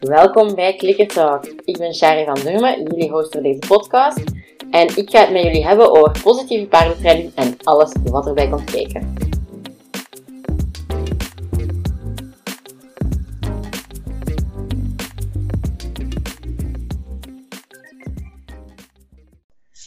Welkom 0.00 0.54
bij 0.54 0.76
Clicker 0.76 1.06
Talk. 1.06 1.44
Ik 1.46 1.78
ben 1.78 1.94
Shari 1.94 2.24
van 2.24 2.34
Durmen, 2.34 2.82
jullie 2.82 3.10
host 3.10 3.32
voor 3.32 3.42
deze 3.42 3.58
podcast. 3.68 4.22
En 4.70 4.96
ik 4.96 5.10
ga 5.10 5.20
het 5.20 5.30
met 5.30 5.42
jullie 5.42 5.66
hebben 5.66 5.90
over 5.90 6.22
positieve 6.22 6.66
paardentraining 6.66 7.34
en 7.34 7.56
alles 7.62 7.92
wat 8.04 8.26
erbij 8.26 8.48
komt 8.48 8.70
kijken. 8.70 9.14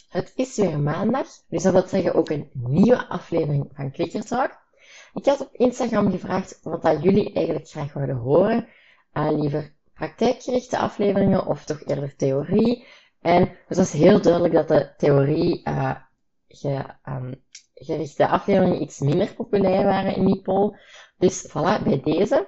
Het 0.10 0.32
is 0.36 0.56
weer 0.56 0.80
maandag, 0.80 1.28
dus 1.50 1.64
dat 1.64 1.74
wil 1.74 1.88
zeggen 1.88 2.14
ook 2.14 2.30
een 2.30 2.50
nieuwe 2.54 3.08
aflevering 3.08 3.70
van 3.74 3.92
Clicker 3.92 4.26
Talk. 4.26 4.66
Ik 5.18 5.26
had 5.26 5.42
op 5.42 5.50
Instagram 5.52 6.12
gevraagd 6.12 6.60
wat 6.64 6.82
dat 6.82 7.04
jullie 7.04 7.34
eigenlijk 7.34 7.70
graag 7.70 7.94
wilden 7.94 8.16
horen. 8.16 8.68
Uh, 9.14 9.32
liever 9.32 9.74
praktijkgerichte 9.94 10.78
afleveringen 10.78 11.46
of 11.46 11.64
toch 11.64 11.84
eerder 11.86 12.16
theorie. 12.16 12.86
En 13.22 13.58
het 13.68 13.78
was 13.78 13.92
heel 13.92 14.22
duidelijk 14.22 14.54
dat 14.54 14.68
de 14.68 14.94
theorie 14.98 15.62
uh, 15.68 15.96
ge, 16.48 16.86
um, 17.06 17.44
gerichte 17.74 18.28
afleveringen 18.28 18.82
iets 18.82 19.00
minder 19.00 19.34
populair 19.34 19.84
waren 19.84 20.16
in 20.16 20.26
die 20.26 20.42
poll. 20.42 20.78
Dus 21.18 21.48
voilà, 21.50 21.84
bij 21.84 22.02
deze 22.04 22.48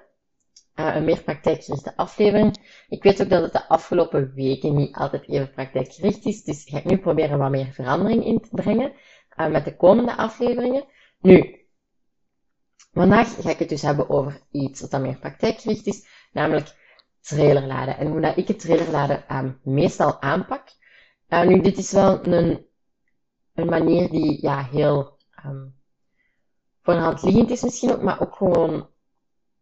uh, 0.76 0.96
een 0.96 1.06
meer 1.06 1.24
praktijkgerichte 1.24 1.96
aflevering. 1.96 2.84
Ik 2.88 3.04
weet 3.04 3.22
ook 3.22 3.30
dat 3.30 3.42
het 3.42 3.54
de 3.54 3.68
afgelopen 3.68 4.34
weken 4.34 4.76
niet 4.76 4.96
altijd 4.96 5.30
even 5.30 5.52
praktijkgericht 5.52 6.26
is, 6.26 6.44
dus 6.44 6.64
ga 6.64 6.78
ik 6.78 6.86
nu 6.86 6.98
proberen 6.98 7.38
wat 7.38 7.50
meer 7.50 7.72
verandering 7.72 8.26
in 8.26 8.40
te 8.40 8.50
brengen 8.52 8.94
met 9.36 9.66
de 9.66 9.76
komende 9.76 10.16
afleveringen. 10.16 10.86
Nu, 11.20 11.59
vandaag 12.94 13.42
ga 13.42 13.50
ik 13.50 13.60
het 13.60 13.70
dus 13.70 13.82
hebben 13.82 14.10
over 14.10 14.42
iets 14.52 14.82
wat 14.82 14.92
dan 14.92 15.02
meer 15.02 15.18
praktijkgericht 15.18 15.88
is, 15.88 16.08
namelijk 16.32 16.76
trailerladen. 17.22 17.98
En 17.98 18.08
hoe 18.08 18.22
dat 18.22 18.38
ik 18.38 18.48
het 18.48 18.60
trailerladen 18.60 19.36
um, 19.36 19.60
meestal 19.64 20.22
aanpak. 20.22 20.64
Uh, 21.30 21.42
nu, 21.42 21.62
dit 21.62 21.78
is 21.78 21.92
wel 21.92 22.26
een, 22.26 22.66
een 23.54 23.70
manier 23.70 24.10
die 24.10 24.42
ja, 24.42 24.64
heel 24.64 25.18
um, 25.46 25.80
voor 26.82 26.94
de 26.94 27.00
hand 27.00 27.24
liggend 27.24 27.50
is 27.50 27.64
misschien 27.64 27.92
ook, 27.92 28.02
maar 28.02 28.22
ook 28.22 28.36
gewoon 28.36 28.90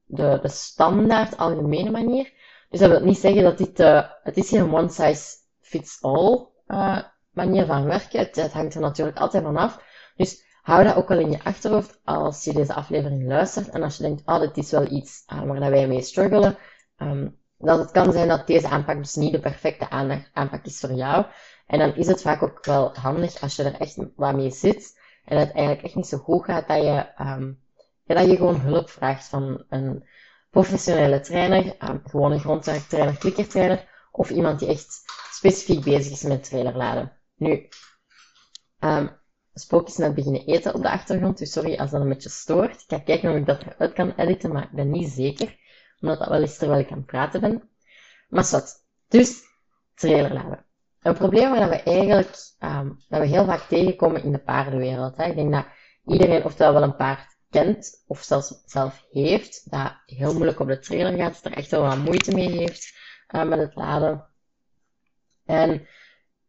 de, 0.05 0.39
de 0.41 0.49
standaard 0.49 1.37
algemene 1.37 1.91
manier. 1.91 2.33
Dus 2.69 2.79
dat 2.79 2.89
wil 2.89 3.03
niet 3.03 3.17
zeggen 3.17 3.43
dat 3.43 3.57
dit, 3.57 3.79
uh, 3.79 4.09
het 4.23 4.37
is 4.37 4.49
geen 4.49 4.73
one 4.73 4.89
size 4.89 5.37
fits 5.61 6.01
all 6.01 6.47
uh, 6.67 6.99
manier 7.31 7.65
van 7.65 7.85
werken. 7.85 8.19
Het, 8.19 8.35
het, 8.35 8.53
hangt 8.53 8.75
er 8.75 8.81
natuurlijk 8.81 9.17
altijd 9.17 9.43
van 9.43 9.57
af. 9.57 9.83
Dus 10.15 10.56
hou 10.67 10.83
dat 10.83 10.95
ook 10.95 11.07
wel 11.07 11.19
in 11.19 11.31
je 11.31 11.43
achterhoofd 11.43 11.99
als 12.03 12.43
je 12.43 12.53
deze 12.53 12.73
aflevering 12.73 13.27
luistert. 13.27 13.69
En 13.69 13.83
als 13.83 13.97
je 13.97 14.03
denkt, 14.03 14.21
oh, 14.25 14.39
dit 14.39 14.57
is 14.57 14.71
wel 14.71 14.91
iets 14.91 15.23
uh, 15.33 15.43
waar 15.43 15.59
dat 15.59 15.69
wij 15.69 15.87
mee 15.87 16.01
struggelen. 16.01 16.57
Um, 16.97 17.37
dat 17.57 17.79
het 17.79 17.91
kan 17.91 18.11
zijn 18.11 18.27
dat 18.27 18.47
deze 18.47 18.67
aanpak 18.67 18.97
dus 18.97 19.15
niet 19.15 19.31
de 19.31 19.39
perfecte 19.39 19.89
aanpak 20.33 20.65
is 20.65 20.79
voor 20.79 20.93
jou. 20.93 21.25
En 21.67 21.79
dan 21.79 21.95
is 21.95 22.07
het 22.07 22.21
vaak 22.21 22.43
ook 22.43 22.65
wel 22.65 22.95
handig 22.95 23.41
als 23.41 23.55
je 23.55 23.63
er 23.63 23.79
echt 23.79 23.97
wat 24.15 24.35
mee 24.35 24.51
zit 24.51 24.99
en 25.25 25.37
het 25.37 25.51
eigenlijk 25.51 25.85
echt 25.85 25.95
niet 25.95 26.07
zo 26.07 26.17
goed 26.17 26.45
gaat 26.45 26.67
dat 26.67 26.77
je, 26.77 27.05
ja, 28.03 28.15
dat 28.15 28.25
je 28.25 28.35
gewoon 28.35 28.59
hulp 28.59 28.89
vraagt 28.89 29.27
van 29.27 29.63
een 29.69 30.07
professionele 30.49 31.19
trainer, 31.19 31.75
um, 31.89 32.01
gewoon 32.05 32.31
een 32.31 32.39
grondwerktrainer, 32.39 33.17
klikkertrainer 33.17 33.87
of 34.11 34.29
iemand 34.29 34.59
die 34.59 34.67
echt 34.67 35.01
specifiek 35.31 35.83
bezig 35.83 36.11
is 36.11 36.23
met 36.23 36.43
trailerladen. 36.43 37.11
Nu, 37.35 37.67
Spook 39.59 39.87
is 39.87 39.97
net 39.97 40.15
beginnen 40.15 40.45
eten 40.45 40.73
op 40.73 40.81
de 40.81 40.89
achtergrond, 40.89 41.37
dus 41.37 41.51
sorry 41.51 41.75
als 41.75 41.91
dat 41.91 42.01
een 42.01 42.09
beetje 42.09 42.29
stoort. 42.29 42.81
Ik 42.81 42.85
ga 42.87 42.99
kijken 42.99 43.29
of 43.29 43.35
ik 43.35 43.45
dat 43.45 43.61
eruit 43.61 43.93
kan 43.93 44.13
editen, 44.15 44.51
maar 44.51 44.63
ik 44.63 44.71
ben 44.71 44.89
niet 44.89 45.09
zeker 45.09 45.57
omdat 45.99 46.19
dat 46.19 46.27
wel 46.27 46.41
eens 46.41 46.57
terwijl 46.57 46.79
ik 46.79 46.91
aan 46.91 46.97
het 46.97 47.05
praten 47.05 47.41
ben. 47.41 47.69
Maar 48.29 48.43
zat. 48.43 48.85
Dus, 49.07 49.43
trailerladen. 49.95 50.65
Een 51.01 51.13
probleem 51.13 51.51
waar 51.51 51.69
we 51.69 51.83
eigenlijk, 51.83 52.35
um, 52.59 52.99
dat 53.09 53.19
we 53.19 53.25
heel 53.25 53.45
vaak 53.45 53.61
tegenkomen 53.61 54.23
in 54.23 54.31
de 54.31 54.37
paardenwereld. 54.37 55.17
Hè. 55.17 55.25
Ik 55.25 55.35
denk 55.35 55.51
dat 55.51 55.65
iedereen 56.05 56.43
oftewel 56.43 56.73
wel 56.73 56.83
een 56.83 56.95
paard 56.95 57.37
kent, 57.49 58.03
of 58.07 58.21
zelfs 58.21 58.61
zelf 58.65 59.05
heeft, 59.11 59.71
dat 59.71 59.93
heel 60.05 60.33
moeilijk 60.33 60.59
op 60.59 60.67
de 60.67 60.79
trailer 60.79 61.17
gaat, 61.17 61.45
er 61.45 61.53
echt 61.53 61.71
wel 61.71 61.81
wat 61.81 61.97
moeite 61.97 62.33
mee 62.33 62.49
heeft 62.49 62.95
uh, 63.35 63.43
met 63.43 63.59
het 63.59 63.75
laden. 63.75 64.25
En 65.45 65.87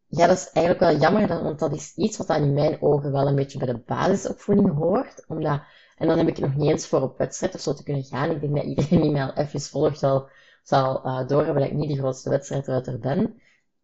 ja, 0.09 0.27
dat 0.27 0.37
is 0.37 0.51
eigenlijk 0.51 0.79
wel 0.79 1.01
jammer, 1.01 1.43
want 1.43 1.59
dat 1.59 1.73
is 1.73 1.93
iets 1.95 2.17
wat 2.17 2.29
in 2.29 2.53
mijn 2.53 2.81
ogen 2.81 3.11
wel 3.11 3.27
een 3.27 3.35
beetje 3.35 3.57
bij 3.57 3.67
de 3.67 3.77
basisopvoeding 3.77 4.75
hoort. 4.75 5.23
Omdat 5.27 5.61
en 5.97 6.07
dan 6.07 6.17
heb 6.17 6.27
ik 6.27 6.39
nog 6.39 6.55
niet 6.55 6.69
eens 6.69 6.87
voor 6.87 7.01
op 7.01 7.17
wedstrijd 7.17 7.55
of 7.55 7.61
zo 7.61 7.73
te 7.73 7.83
kunnen 7.83 8.03
gaan. 8.03 8.31
Ik 8.31 8.41
denk 8.41 8.55
dat 8.55 8.65
iedereen 8.65 9.01
die 9.01 9.11
mij 9.11 9.23
al 9.23 9.33
even 9.33 9.61
volgt 9.61 10.03
al 10.03 10.29
zal 10.63 11.05
uh, 11.05 11.27
doorhebben 11.27 11.61
dat 11.61 11.71
ik 11.71 11.77
niet 11.77 11.89
de 11.89 11.97
grootste 11.97 12.29
wedstrijdruiter 12.29 12.99
ben. 12.99 13.19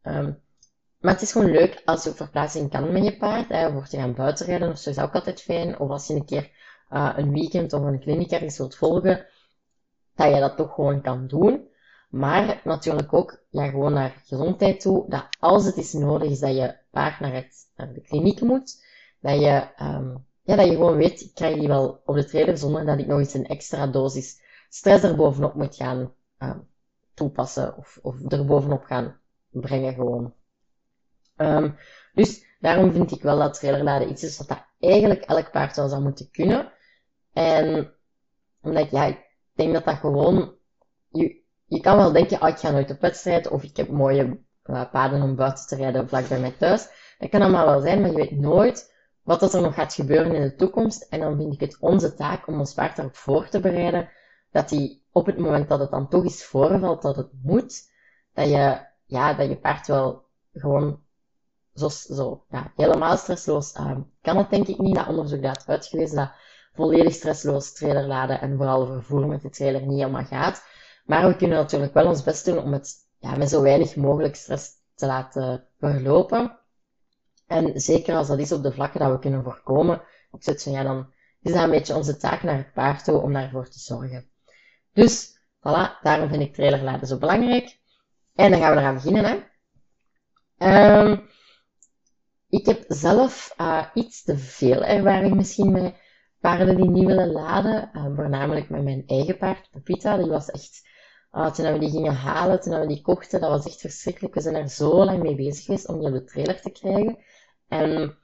Um, 0.03 0.43
maar 0.99 1.13
het 1.13 1.21
is 1.21 1.31
gewoon 1.31 1.51
leuk 1.51 1.81
als 1.85 2.03
je 2.03 2.13
verplaatsing 2.13 2.69
kan 2.69 2.91
met 2.91 3.03
je 3.03 3.17
paard. 3.17 3.75
Of 3.75 3.91
je 3.91 3.97
gaan 3.97 4.13
buitenrijden 4.13 4.69
of 4.71 4.77
zo 4.77 4.89
is 4.89 4.99
ook 4.99 5.13
altijd 5.13 5.41
fijn. 5.41 5.79
Of 5.79 5.89
als 5.89 6.07
je 6.07 6.13
een 6.13 6.25
keer 6.25 6.51
uh, 6.91 7.13
een 7.15 7.31
weekend 7.31 7.73
of 7.73 7.81
een 7.81 7.99
kliniek 7.99 8.31
ergens 8.31 8.57
wilt 8.57 8.75
volgen, 8.75 9.25
dat 10.15 10.33
je 10.33 10.39
dat 10.39 10.57
toch 10.57 10.73
gewoon 10.73 11.01
kan 11.01 11.27
doen. 11.27 11.67
Maar 12.09 12.61
natuurlijk 12.63 13.13
ook 13.13 13.43
ja, 13.49 13.69
gewoon 13.69 13.93
naar 13.93 14.21
gezondheid 14.25 14.79
toe. 14.79 15.09
Dat 15.09 15.27
als 15.39 15.65
het 15.65 15.77
is 15.77 15.93
nodig 15.93 16.29
is 16.29 16.39
dat 16.39 16.55
je 16.55 16.77
paard 16.91 17.19
naar, 17.19 17.33
het, 17.33 17.71
naar 17.75 17.93
de 17.93 18.01
kliniek 18.01 18.41
moet, 18.41 18.85
dat 19.19 19.39
je 19.39 19.67
um, 19.81 20.25
ja, 20.45 20.55
dat 20.55 20.65
je 20.65 20.71
gewoon 20.71 20.95
weet, 20.95 21.21
ik 21.21 21.33
krijg 21.33 21.59
die 21.59 21.67
wel 21.67 22.01
op 22.05 22.15
de 22.15 22.25
trailer 22.25 22.57
zonder 22.57 22.85
dat 22.85 22.99
ik 22.99 23.07
nog 23.07 23.19
eens 23.19 23.33
een 23.33 23.47
extra 23.47 23.87
dosis 23.87 24.41
stress 24.69 25.03
erbovenop 25.03 25.53
moet 25.53 25.75
gaan 25.75 26.13
uh, 26.39 26.57
toepassen 27.13 27.77
of, 27.77 27.99
of 28.01 28.31
er 28.31 28.45
bovenop 28.45 28.83
gaan 28.83 29.19
brengen 29.49 29.93
gewoon. 29.93 30.33
Um, 31.37 31.77
dus 32.13 32.45
daarom 32.59 32.91
vind 32.91 33.11
ik 33.11 33.21
wel 33.21 33.37
dat 33.37 33.59
trailerladen 33.59 34.09
iets 34.09 34.23
is 34.23 34.37
wat 34.37 34.47
dat 34.47 34.65
eigenlijk 34.79 35.21
elk 35.21 35.51
paard 35.51 35.75
wel 35.75 35.89
zou 35.89 36.01
moeten 36.01 36.31
kunnen. 36.31 36.71
En 37.33 37.93
omdat 38.61 38.91
ja, 38.91 39.05
ik 39.05 39.19
denk 39.53 39.73
dat 39.73 39.85
dat 39.85 39.95
gewoon, 39.97 40.55
je, 41.09 41.43
je 41.75 41.81
kan 41.81 41.97
wel 41.97 42.11
denken, 42.11 42.41
oh, 42.41 42.47
ik 42.47 42.57
ga 42.57 42.71
nooit 42.71 42.91
op 42.91 43.01
wedstrijd 43.01 43.47
of 43.47 43.63
ik 43.63 43.77
heb 43.77 43.89
mooie 43.89 44.39
uh, 44.65 44.91
paden 44.91 45.21
om 45.21 45.35
buiten 45.35 45.67
te 45.67 45.75
rijden 45.75 46.07
vlak 46.07 46.27
bij 46.27 46.39
mij 46.39 46.51
thuis. 46.51 46.87
Dat 47.19 47.29
kan 47.29 47.41
allemaal 47.41 47.65
wel 47.65 47.81
zijn, 47.81 48.01
maar 48.01 48.09
je 48.09 48.15
weet 48.15 48.39
nooit 48.39 48.93
wat 49.23 49.53
er 49.53 49.61
nog 49.61 49.73
gaat 49.73 49.93
gebeuren 49.93 50.35
in 50.35 50.41
de 50.41 50.55
toekomst. 50.55 51.07
En 51.09 51.19
dan 51.19 51.37
vind 51.37 51.53
ik 51.53 51.59
het 51.59 51.77
onze 51.79 52.13
taak 52.13 52.47
om 52.47 52.59
ons 52.59 52.73
paard 52.73 52.95
daarop 52.95 53.15
voor 53.15 53.49
te 53.49 53.59
bereiden, 53.59 54.09
dat 54.51 54.69
hij 54.69 55.01
op 55.11 55.25
het 55.25 55.37
moment 55.37 55.69
dat 55.69 55.79
het 55.79 55.91
dan 55.91 56.09
toch 56.09 56.23
eens 56.23 56.43
voorvalt, 56.43 57.01
dat 57.01 57.15
het 57.15 57.29
moet, 57.43 57.91
dat 58.33 58.49
je, 58.49 58.79
ja, 59.05 59.33
dat 59.33 59.49
je 59.49 59.57
paard 59.57 59.87
wel 59.87 60.23
gewoon 60.53 60.99
zo, 61.73 61.89
zo 61.89 62.45
ja, 62.49 62.71
helemaal 62.75 63.17
stressloos 63.17 63.75
uh, 63.75 63.97
kan 64.21 64.37
het 64.37 64.49
denk 64.49 64.67
ik 64.67 64.77
niet. 64.77 64.95
Dat 64.95 65.07
onderzoek 65.07 65.41
dat 65.41 65.63
uitgewezen 65.67 66.15
dat 66.15 66.31
volledig 66.73 67.13
stressloos 67.13 67.73
trailer 67.73 68.07
laden 68.07 68.41
en 68.41 68.57
vooral 68.57 68.85
vervoer 68.85 69.27
met 69.27 69.41
de 69.41 69.49
trailer 69.49 69.81
niet 69.81 69.99
helemaal 69.99 70.25
gaat. 70.25 70.63
Maar 71.05 71.27
we 71.27 71.35
kunnen 71.35 71.57
natuurlijk 71.57 71.93
wel 71.93 72.07
ons 72.07 72.23
best 72.23 72.45
doen 72.45 72.57
om 72.57 72.73
het 72.73 72.93
ja, 73.19 73.35
met 73.35 73.49
zo 73.49 73.61
weinig 73.61 73.95
mogelijk 73.95 74.35
stress 74.35 74.71
te 74.95 75.05
laten 75.05 75.67
verlopen. 75.79 76.59
En 77.47 77.79
zeker 77.79 78.15
als 78.15 78.27
dat 78.27 78.39
is 78.39 78.51
op 78.51 78.63
de 78.63 78.71
vlakken 78.71 78.99
dat 78.99 79.11
we 79.11 79.19
kunnen 79.19 79.43
voorkomen, 79.43 80.01
zo, 80.39 80.71
ja, 80.71 80.83
dan 80.83 81.13
is 81.41 81.53
dat 81.53 81.63
een 81.63 81.69
beetje 81.69 81.95
onze 81.95 82.17
taak 82.17 82.43
naar 82.43 82.57
het 82.57 82.73
paard 82.73 83.03
toe 83.03 83.21
om 83.21 83.33
daarvoor 83.33 83.69
te 83.69 83.79
zorgen. 83.79 84.29
Dus, 84.93 85.39
voilà, 85.39 86.01
daarom 86.01 86.29
vind 86.29 86.41
ik 86.41 86.53
trailerladen 86.53 87.07
zo 87.07 87.17
belangrijk. 87.17 87.79
En 88.35 88.51
dan 88.51 88.59
gaan 88.59 88.73
we 88.73 88.79
eraan 88.79 88.95
beginnen, 88.95 89.25
hè. 89.25 89.43
Um, 90.57 91.29
ik 92.49 92.65
heb 92.65 92.83
zelf 92.87 93.53
uh, 93.57 93.85
iets 93.93 94.23
te 94.23 94.37
veel 94.37 94.83
ervaring 94.83 95.35
misschien 95.35 95.71
met 95.71 95.95
paarden 96.39 96.75
die 96.75 96.89
niet 96.89 97.05
willen 97.05 97.31
laden. 97.31 97.89
Uh, 97.93 98.05
voornamelijk 98.15 98.69
met 98.69 98.83
mijn 98.83 99.03
eigen 99.07 99.37
paard, 99.37 99.69
Pepita. 99.71 100.17
Die 100.17 100.29
was 100.29 100.51
echt, 100.51 100.84
uh, 101.35 101.51
toen 101.51 101.71
we 101.73 101.79
die 101.79 101.89
gingen 101.89 102.15
halen, 102.15 102.61
toen 102.61 102.79
we 102.79 102.87
die 102.87 103.01
kochten, 103.01 103.41
dat 103.41 103.49
was 103.49 103.65
echt 103.65 103.81
verschrikkelijk. 103.81 104.33
We 104.33 104.41
zijn 104.41 104.55
er 104.55 104.69
zo 104.69 105.05
lang 105.05 105.21
mee 105.21 105.35
bezig 105.35 105.65
geweest 105.65 105.87
om 105.87 105.99
die 105.99 106.07
op 106.07 106.13
de 106.13 106.23
trailer 106.23 106.61
te 106.61 106.69
krijgen. 106.69 107.17
En 107.67 108.17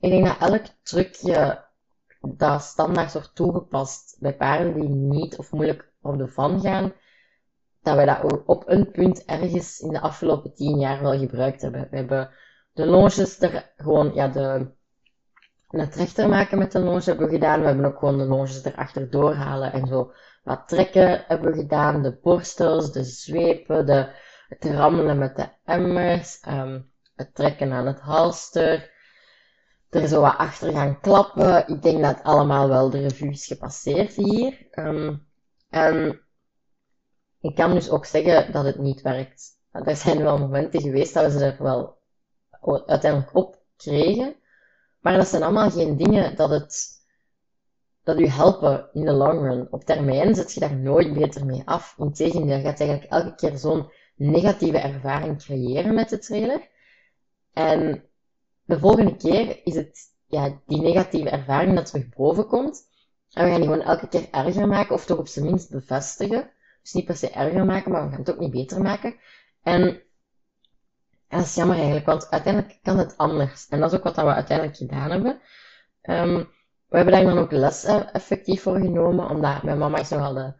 ik 0.00 0.10
denk 0.10 0.26
dat 0.26 0.50
elk 0.50 0.64
trucje 0.82 1.64
dat 2.20 2.62
standaard 2.62 3.12
wordt 3.12 3.34
toegepast 3.34 4.16
bij 4.18 4.36
paarden 4.36 4.74
die 4.74 4.88
niet 4.88 5.36
of 5.36 5.52
moeilijk 5.52 5.92
op 6.02 6.18
de 6.18 6.28
van 6.28 6.60
gaan, 6.60 6.92
dat 7.82 7.94
wij 7.94 8.06
dat 8.06 8.42
op 8.46 8.68
een 8.68 8.90
punt 8.90 9.24
ergens 9.24 9.80
in 9.80 9.92
de 9.92 10.00
afgelopen 10.00 10.54
tien 10.54 10.78
jaar 10.78 11.02
wel 11.02 11.18
gebruikt 11.18 11.62
hebben. 11.62 11.88
We 11.90 11.96
hebben 11.96 12.30
de 12.72 12.86
longes 12.86 13.40
er 13.40 13.72
gewoon, 13.76 14.14
ja, 14.14 14.28
de, 14.28 14.66
maken 16.28 16.58
met 16.58 16.72
de 16.72 16.78
longe 16.78 17.02
hebben 17.04 17.26
we 17.26 17.32
gedaan. 17.32 17.60
We 17.60 17.66
hebben 17.66 17.84
ook 17.84 17.98
gewoon 17.98 18.18
de 18.18 18.24
longes 18.24 18.64
erachter 18.64 19.10
doorhalen 19.10 19.72
en 19.72 19.86
zo 19.86 20.12
wat 20.42 20.68
trekken 20.68 21.24
hebben 21.26 21.52
we 21.52 21.58
gedaan. 21.58 22.02
De 22.02 22.18
borstels, 22.22 22.92
de 22.92 23.04
zwepen, 23.04 23.86
de, 23.86 24.08
het 24.48 24.64
rammelen 24.64 25.18
met 25.18 25.36
de 25.36 25.48
emmers. 25.64 26.42
Um, 26.48 26.92
het 27.14 27.34
trekken 27.34 27.72
aan 27.72 27.86
het 27.86 28.00
halster, 28.00 28.90
er 29.90 30.08
zo 30.08 30.20
wat 30.20 30.36
achter 30.36 30.72
gaan 30.72 31.00
klappen. 31.00 31.68
Ik 31.68 31.82
denk 31.82 32.02
dat 32.02 32.22
allemaal 32.22 32.68
wel 32.68 32.90
de 32.90 33.00
revue 33.00 33.30
is 33.30 33.46
gepasseerd 33.46 34.12
hier. 34.12 34.68
Um, 34.74 35.28
En 35.68 36.20
ik 37.40 37.54
kan 37.54 37.74
dus 37.74 37.90
ook 37.90 38.04
zeggen 38.04 38.52
dat 38.52 38.64
het 38.64 38.78
niet 38.78 39.02
werkt. 39.02 39.58
Er 39.70 39.96
zijn 39.96 40.22
wel 40.22 40.38
momenten 40.38 40.80
geweest 40.80 41.14
dat 41.14 41.24
we 41.32 41.38
ze 41.38 41.44
er 41.44 41.62
wel 41.62 41.98
uiteindelijk 42.86 43.34
op 43.34 43.62
kregen. 43.76 44.34
Maar 45.00 45.16
dat 45.16 45.26
zijn 45.28 45.42
allemaal 45.42 45.70
geen 45.70 45.96
dingen 45.96 46.36
dat 46.36 46.50
het, 46.50 46.88
dat 48.10 48.20
u 48.20 48.26
helpen 48.26 48.88
in 48.92 49.04
de 49.04 49.12
long 49.12 49.40
run. 49.40 49.68
Op 49.70 49.84
termijn 49.84 50.34
zet 50.34 50.52
je 50.52 50.60
daar 50.60 50.76
nooit 50.76 51.12
beter 51.12 51.46
mee 51.46 51.62
af. 51.64 51.94
Integendeel, 51.98 52.56
je 52.56 52.62
gaat 52.62 52.80
eigenlijk 52.80 53.10
elke 53.10 53.34
keer 53.34 53.56
zo'n 53.56 53.90
negatieve 54.16 54.78
ervaring 54.78 55.42
creëren 55.42 55.94
met 55.94 56.08
de 56.08 56.18
trailer. 56.18 56.68
En 57.52 58.04
de 58.64 58.78
volgende 58.78 59.16
keer 59.16 59.60
is 59.64 59.74
het 59.74 59.98
ja, 60.26 60.60
die 60.66 60.80
negatieve 60.80 61.30
ervaring 61.30 61.74
dat 61.74 61.86
terug 61.86 62.08
boven 62.08 62.46
komt. 62.46 62.88
En 63.32 63.44
we 63.44 63.50
gaan 63.50 63.60
die 63.60 63.70
gewoon 63.70 63.84
elke 63.84 64.08
keer 64.08 64.28
erger 64.30 64.68
maken, 64.68 64.94
of 64.94 65.04
toch 65.04 65.18
op 65.18 65.28
zijn 65.28 65.44
minst 65.44 65.70
bevestigen. 65.70 66.50
Dus 66.82 66.92
niet 66.92 67.04
per 67.04 67.16
se 67.16 67.30
erger 67.30 67.64
maken, 67.64 67.92
maar 67.92 68.04
we 68.04 68.10
gaan 68.10 68.18
het 68.18 68.30
ook 68.30 68.38
niet 68.38 68.50
beter 68.50 68.82
maken. 68.82 69.14
En 69.62 70.02
dat 71.28 71.44
is 71.44 71.54
jammer 71.54 71.76
eigenlijk, 71.76 72.06
want 72.06 72.30
uiteindelijk 72.30 72.78
kan 72.82 72.98
het 72.98 73.16
anders. 73.16 73.68
En 73.68 73.80
dat 73.80 73.92
is 73.92 73.98
ook 73.98 74.04
wat 74.04 74.16
we 74.16 74.22
uiteindelijk 74.22 74.76
gedaan 74.76 75.10
hebben. 75.10 75.40
Um, 76.02 76.48
we 76.90 76.96
hebben 76.96 77.14
daar 77.14 77.24
dan 77.24 77.38
ook 77.38 77.52
les 77.52 77.84
eh, 77.84 78.14
effectief 78.14 78.62
voor 78.62 78.78
genomen, 78.78 79.28
omdat 79.28 79.62
mijn 79.62 79.78
mama 79.78 79.98
is 79.98 80.08
nogal 80.08 80.34
de, 80.34 80.52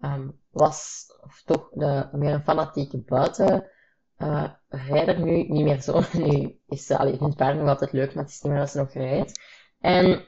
um, 0.00 0.40
was, 0.50 1.06
of 1.20 1.42
toch 1.44 1.70
de, 1.72 2.08
meer 2.12 2.32
een 2.32 2.42
fanatieke 2.42 2.98
buiten 2.98 3.70
uh, 4.18 5.18
nu, 5.18 5.48
niet 5.48 5.64
meer 5.64 5.80
zo. 5.80 6.02
Nu 6.12 6.60
is 6.68 6.86
ze, 6.86 6.98
allee, 6.98 7.16
vindt 7.16 7.36
paard 7.36 7.56
nog 7.56 7.68
altijd 7.68 7.92
leuk, 7.92 8.14
maar 8.14 8.24
het 8.24 8.32
is 8.32 8.42
niet 8.42 8.52
meer 8.52 8.60
als 8.60 8.70
ze 8.70 8.78
nog 8.78 8.92
rijdt. 8.92 9.40
En 9.80 10.24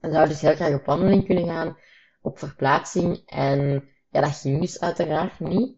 zou 0.00 0.28
dus 0.28 0.40
heel 0.40 0.54
graag 0.54 0.74
op 0.74 0.84
wandeling 0.84 1.24
kunnen 1.24 1.46
gaan, 1.46 1.76
op 2.20 2.38
verplaatsing. 2.38 3.22
En 3.26 3.88
ja, 4.10 4.20
dat 4.20 4.36
ging 4.36 4.60
dus 4.60 4.80
uiteraard 4.80 5.40
niet. 5.40 5.76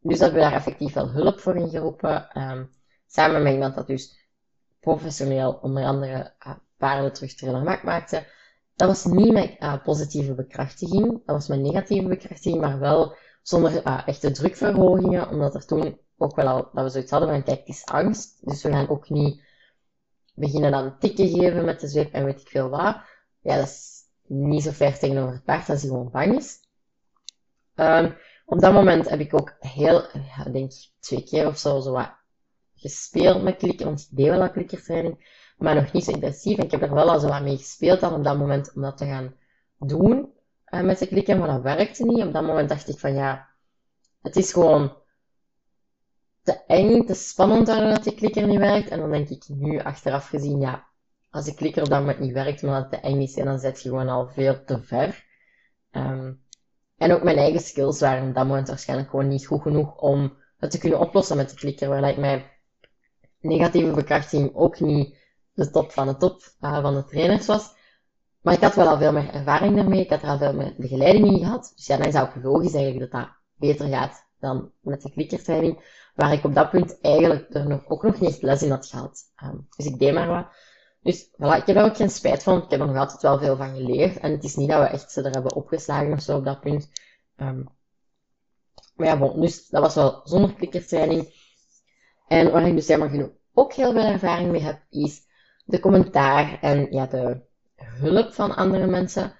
Dus 0.00 0.18
hebben 0.18 0.38
we 0.38 0.44
daar 0.44 0.56
effectief 0.56 0.92
wel 0.92 1.10
hulp 1.10 1.40
voor 1.40 1.56
ingeroepen. 1.56 2.42
Um, 2.42 2.70
samen 3.06 3.42
met 3.42 3.52
iemand 3.52 3.74
dat 3.74 3.86
dus 3.86 4.28
professioneel 4.80 5.52
onder 5.52 5.84
andere 5.84 6.34
uh, 6.46 6.54
paarden 6.76 7.12
terug 7.12 7.62
mak 7.64 7.82
maakte. 7.82 8.26
Dat 8.74 8.88
was 8.88 9.04
niet 9.04 9.32
met 9.32 9.56
uh, 9.58 9.82
positieve 9.82 10.34
bekrachtiging, 10.34 11.06
dat 11.06 11.36
was 11.36 11.48
met 11.48 11.60
negatieve 11.60 12.08
bekrachtiging, 12.08 12.60
maar 12.60 12.78
wel 12.78 13.16
zonder 13.42 13.86
uh, 13.86 14.02
echte 14.06 14.30
drukverhogingen, 14.30 15.28
omdat 15.28 15.54
er 15.54 15.66
toen 15.66 15.98
ook 16.16 16.36
wel 16.36 16.46
al, 16.46 16.68
dat 16.72 16.84
we 16.84 16.90
zoiets 16.90 17.10
hadden 17.10 17.28
van, 17.28 17.42
kijk, 17.42 17.58
het 17.58 17.68
is 17.68 17.84
angst, 17.84 18.46
dus 18.46 18.62
we 18.62 18.70
gaan 18.70 18.88
ook 18.88 19.08
niet 19.10 19.42
beginnen 20.34 20.70
dan 20.70 20.98
tikken 20.98 21.28
geven 21.28 21.64
met 21.64 21.80
de 21.80 21.88
zweep 21.88 22.12
en 22.12 22.24
weet 22.24 22.40
ik 22.40 22.48
veel 22.48 22.68
wat. 22.68 22.96
Ja, 23.40 23.56
dat 23.56 23.66
is 23.66 24.02
niet 24.26 24.62
zo 24.62 24.70
ver 24.70 24.98
tegenover 24.98 25.34
het 25.34 25.44
paard 25.44 25.68
als 25.68 25.80
hij 25.80 25.90
gewoon 25.90 26.10
bang 26.10 26.36
is. 26.36 26.58
Um, 27.74 28.16
op 28.44 28.60
dat 28.60 28.72
moment 28.72 29.08
heb 29.08 29.20
ik 29.20 29.34
ook 29.34 29.56
heel, 29.58 30.06
denk 30.52 30.72
twee 31.00 31.24
keer 31.24 31.46
of 31.46 31.58
zo, 31.58 31.80
zo 31.80 31.92
wat 31.92 32.10
gespeeld 32.74 33.42
met 33.42 33.56
klikken, 33.56 33.86
want 33.86 34.00
ik 34.00 34.16
deed 34.16 34.28
wel 34.28 34.40
een 34.40 34.52
klikkertraining, 34.52 35.44
maar 35.56 35.74
nog 35.74 35.92
niet 35.92 36.04
zo 36.04 36.10
intensief. 36.10 36.58
En 36.58 36.64
ik 36.64 36.70
heb 36.70 36.82
er 36.82 36.94
wel 36.94 37.10
al 37.10 37.20
zo 37.20 37.28
wat 37.28 37.42
mee 37.42 37.56
gespeeld 37.56 38.00
dan 38.00 38.14
op 38.14 38.24
dat 38.24 38.38
moment 38.38 38.72
om 38.74 38.82
dat 38.82 38.96
te 38.96 39.06
gaan 39.06 39.34
doen 39.78 40.32
uh, 40.68 40.80
met 40.80 40.98
de 40.98 41.06
klikken, 41.06 41.38
maar 41.38 41.48
dat 41.48 41.62
werkte 41.62 42.04
niet. 42.04 42.24
Op 42.24 42.32
dat 42.32 42.46
moment 42.46 42.68
dacht 42.68 42.88
ik 42.88 42.98
van 42.98 43.14
ja, 43.14 43.48
het 44.22 44.36
is 44.36 44.52
gewoon 44.52 44.96
te 46.42 46.64
eng, 46.66 47.06
te 47.06 47.14
spannend 47.14 47.66
dat 47.66 48.04
die 48.04 48.14
klikker 48.14 48.46
niet 48.46 48.58
werkt. 48.58 48.88
En 48.88 48.98
dan 48.98 49.10
denk 49.10 49.28
ik 49.28 49.44
nu 49.48 49.80
achteraf 49.80 50.28
gezien, 50.28 50.60
ja, 50.60 50.84
als 51.30 51.44
de 51.44 51.54
klikker 51.54 51.82
op 51.82 51.88
dat 51.88 52.00
moment 52.00 52.18
niet 52.18 52.32
werkt, 52.32 52.62
omdat 52.62 52.82
het 52.82 52.90
te 52.90 53.08
eng 53.08 53.20
is, 53.20 53.34
dan 53.34 53.58
zet 53.58 53.82
je 53.82 53.88
gewoon 53.88 54.08
al 54.08 54.28
veel 54.28 54.64
te 54.64 54.82
ver. 54.82 55.24
Um, 55.92 56.44
en 56.96 57.12
ook 57.12 57.22
mijn 57.22 57.36
eigen 57.36 57.60
skills 57.60 58.00
waren 58.00 58.28
op 58.28 58.34
dat 58.34 58.46
moment 58.46 58.68
waarschijnlijk 58.68 59.10
gewoon 59.10 59.28
niet 59.28 59.46
goed 59.46 59.62
genoeg 59.62 59.96
om 59.96 60.36
het 60.58 60.70
te 60.70 60.78
kunnen 60.78 61.00
oplossen 61.00 61.36
met 61.36 61.50
de 61.50 61.56
klikker, 61.56 61.88
waar 61.88 62.08
ik 62.08 62.16
mijn 62.16 62.44
negatieve 63.40 63.92
bekrachtiging 63.92 64.54
ook 64.54 64.80
niet 64.80 65.16
de 65.56 65.70
top 65.70 65.92
van 65.92 66.06
de 66.06 66.16
top 66.16 66.40
uh, 66.60 66.82
van 66.82 66.94
de 66.94 67.04
trainers 67.04 67.46
was. 67.46 67.74
Maar 68.40 68.54
ik 68.54 68.60
had 68.60 68.74
wel 68.74 68.88
al 68.88 68.98
veel 68.98 69.12
meer 69.12 69.30
ervaring 69.30 69.76
daarmee, 69.76 70.00
ik 70.00 70.10
had 70.10 70.22
er 70.22 70.28
al 70.28 70.38
veel 70.38 70.54
meer 70.54 70.74
begeleiding 70.76 71.26
in 71.26 71.38
gehad. 71.38 71.72
Dus 71.76 71.86
ja, 71.86 71.96
dan 71.96 72.06
is 72.06 72.14
het 72.14 72.22
ook 72.22 72.42
logisch 72.42 72.74
eigenlijk 72.74 73.10
dat 73.10 73.20
dat 73.20 73.30
beter 73.54 73.88
gaat 73.88 74.26
dan 74.38 74.70
met 74.80 75.02
de 75.02 75.10
klikkertraining, 75.10 76.00
waar 76.14 76.32
ik 76.32 76.44
op 76.44 76.54
dat 76.54 76.70
punt 76.70 77.00
eigenlijk 77.00 77.54
er 77.54 77.68
nog, 77.68 77.88
ook 77.88 78.02
nog 78.02 78.20
niet 78.20 78.30
echt 78.30 78.42
les 78.42 78.62
in 78.62 78.70
had 78.70 78.86
gehad. 78.86 79.22
Um, 79.44 79.66
dus 79.76 79.86
ik 79.86 79.98
deed 79.98 80.14
maar 80.14 80.28
wat. 80.28 80.46
Dus 81.02 81.26
voilà, 81.26 81.56
ik 81.56 81.66
heb 81.66 81.76
ook 81.76 81.96
geen 81.96 82.10
spijt 82.10 82.42
van. 82.42 82.62
Ik 82.62 82.70
heb 82.70 82.80
er 82.80 82.86
nog 82.86 82.96
altijd 82.96 83.22
wel 83.22 83.38
veel 83.38 83.56
van 83.56 83.74
geleerd. 83.74 84.18
En 84.18 84.30
het 84.30 84.44
is 84.44 84.56
niet 84.56 84.68
dat 84.68 84.80
we 84.80 84.86
echt 84.86 85.12
ze 85.12 85.22
er 85.22 85.30
hebben 85.30 85.54
opgeslagen 85.54 86.12
of 86.12 86.22
zo 86.22 86.36
op 86.36 86.44
dat 86.44 86.60
punt. 86.60 86.90
Um, 87.36 87.68
maar 88.94 89.06
ja, 89.06 89.18
bon, 89.18 89.40
dus 89.40 89.68
dat 89.68 89.82
was 89.82 89.94
wel 89.94 90.20
zonder 90.24 90.54
klikkertraining. 90.54 91.34
En 92.28 92.50
waar 92.50 92.66
ik 92.66 92.74
dus 92.74 92.88
helemaal 92.88 93.08
genoeg 93.08 93.30
ook 93.56 93.72
heel 93.72 93.92
veel 93.92 94.04
ervaring 94.04 94.50
mee 94.50 94.62
heb, 94.62 94.82
is 94.90 95.25
de 95.66 95.80
commentaar 95.80 96.58
en 96.60 96.92
ja, 96.92 97.06
de 97.06 97.40
hulp 97.76 98.32
van 98.32 98.56
andere 98.56 98.86
mensen. 98.86 99.34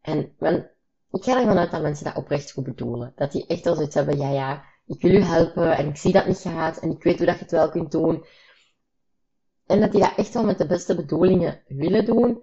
En 0.00 0.34
men, 0.38 0.70
ik 1.10 1.24
ga 1.24 1.40
ervan 1.40 1.58
uit 1.58 1.70
dat 1.70 1.82
mensen 1.82 2.04
dat 2.04 2.16
oprecht 2.16 2.52
goed 2.52 2.64
bedoelen. 2.64 3.12
Dat 3.16 3.32
die 3.32 3.46
echt 3.46 3.66
al 3.66 3.74
zoiets 3.74 3.94
hebben, 3.94 4.18
ja, 4.18 4.30
ja, 4.30 4.64
ik 4.86 5.02
wil 5.02 5.14
u 5.14 5.22
helpen 5.22 5.76
en 5.76 5.88
ik 5.88 5.96
zie 5.96 6.12
dat 6.12 6.26
niet 6.26 6.38
gaat 6.38 6.78
en 6.78 6.90
ik 6.90 7.02
weet 7.02 7.16
hoe 7.16 7.26
dat 7.26 7.34
je 7.34 7.42
het 7.42 7.50
wel 7.50 7.70
kunt 7.70 7.90
doen. 7.90 8.24
En 9.66 9.80
dat 9.80 9.92
die 9.92 10.00
dat 10.00 10.16
echt 10.16 10.34
wel 10.34 10.44
met 10.44 10.58
de 10.58 10.66
beste 10.66 10.94
bedoelingen 10.94 11.62
willen 11.66 12.04
doen. 12.04 12.42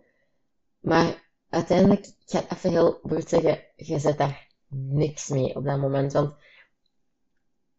Maar 0.79 1.29
uiteindelijk, 1.49 2.05
ik 2.05 2.15
ga 2.25 2.39
het 2.39 2.51
even 2.51 2.69
heel 2.69 2.99
bruut 3.01 3.29
zeggen, 3.29 3.59
je 3.75 3.99
zet 3.99 4.17
daar 4.17 4.47
niks 4.67 5.27
mee 5.27 5.55
op 5.55 5.63
dat 5.63 5.79
moment. 5.79 6.13
Want 6.13 6.35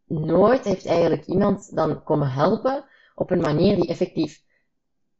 nooit 0.07 0.65
heeft 0.65 0.85
eigenlijk 0.85 1.25
iemand 1.25 1.75
dan 1.75 2.03
komen 2.03 2.31
helpen 2.31 2.85
op 3.15 3.31
een 3.31 3.41
manier 3.41 3.75
die 3.75 3.87
effectief 3.87 4.43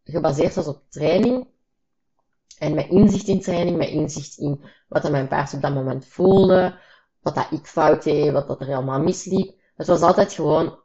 gebaseerd 0.04 0.56
was 0.56 0.68
op 0.68 0.84
training. 0.90 1.48
En 2.60 2.74
met 2.74 2.90
inzicht 2.90 3.28
in 3.28 3.42
training, 3.42 3.78
met 3.78 3.90
inzicht 3.90 4.38
in 4.38 4.64
wat 4.88 5.12
mijn 5.12 5.28
paard 5.28 5.54
op 5.54 5.62
dat 5.62 5.74
moment 5.74 6.06
voelde, 6.06 6.80
wat 7.22 7.36
dat 7.36 7.52
ik 7.52 7.66
fout 7.66 8.04
deed, 8.04 8.32
wat 8.32 8.48
dat 8.48 8.62
er 8.62 8.74
allemaal 8.74 9.02
misliep. 9.02 9.60
Het 9.76 9.88
was 9.88 10.02
altijd 10.02 10.34
gewoon, 10.34 10.80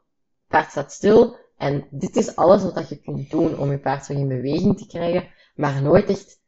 paard 0.47 0.71
staat 0.71 0.91
stil, 0.91 1.35
en 1.57 1.87
dit 1.89 2.15
is 2.15 2.35
alles 2.35 2.63
wat 2.63 2.89
je 2.89 3.01
kunt 3.01 3.29
doen 3.29 3.57
om 3.57 3.71
je 3.71 3.79
paard 3.79 4.07
weer 4.07 4.17
in 4.17 4.27
beweging 4.27 4.77
te 4.77 4.87
krijgen, 4.87 5.29
maar 5.55 5.81
nooit 5.81 6.09
echt 6.09 6.39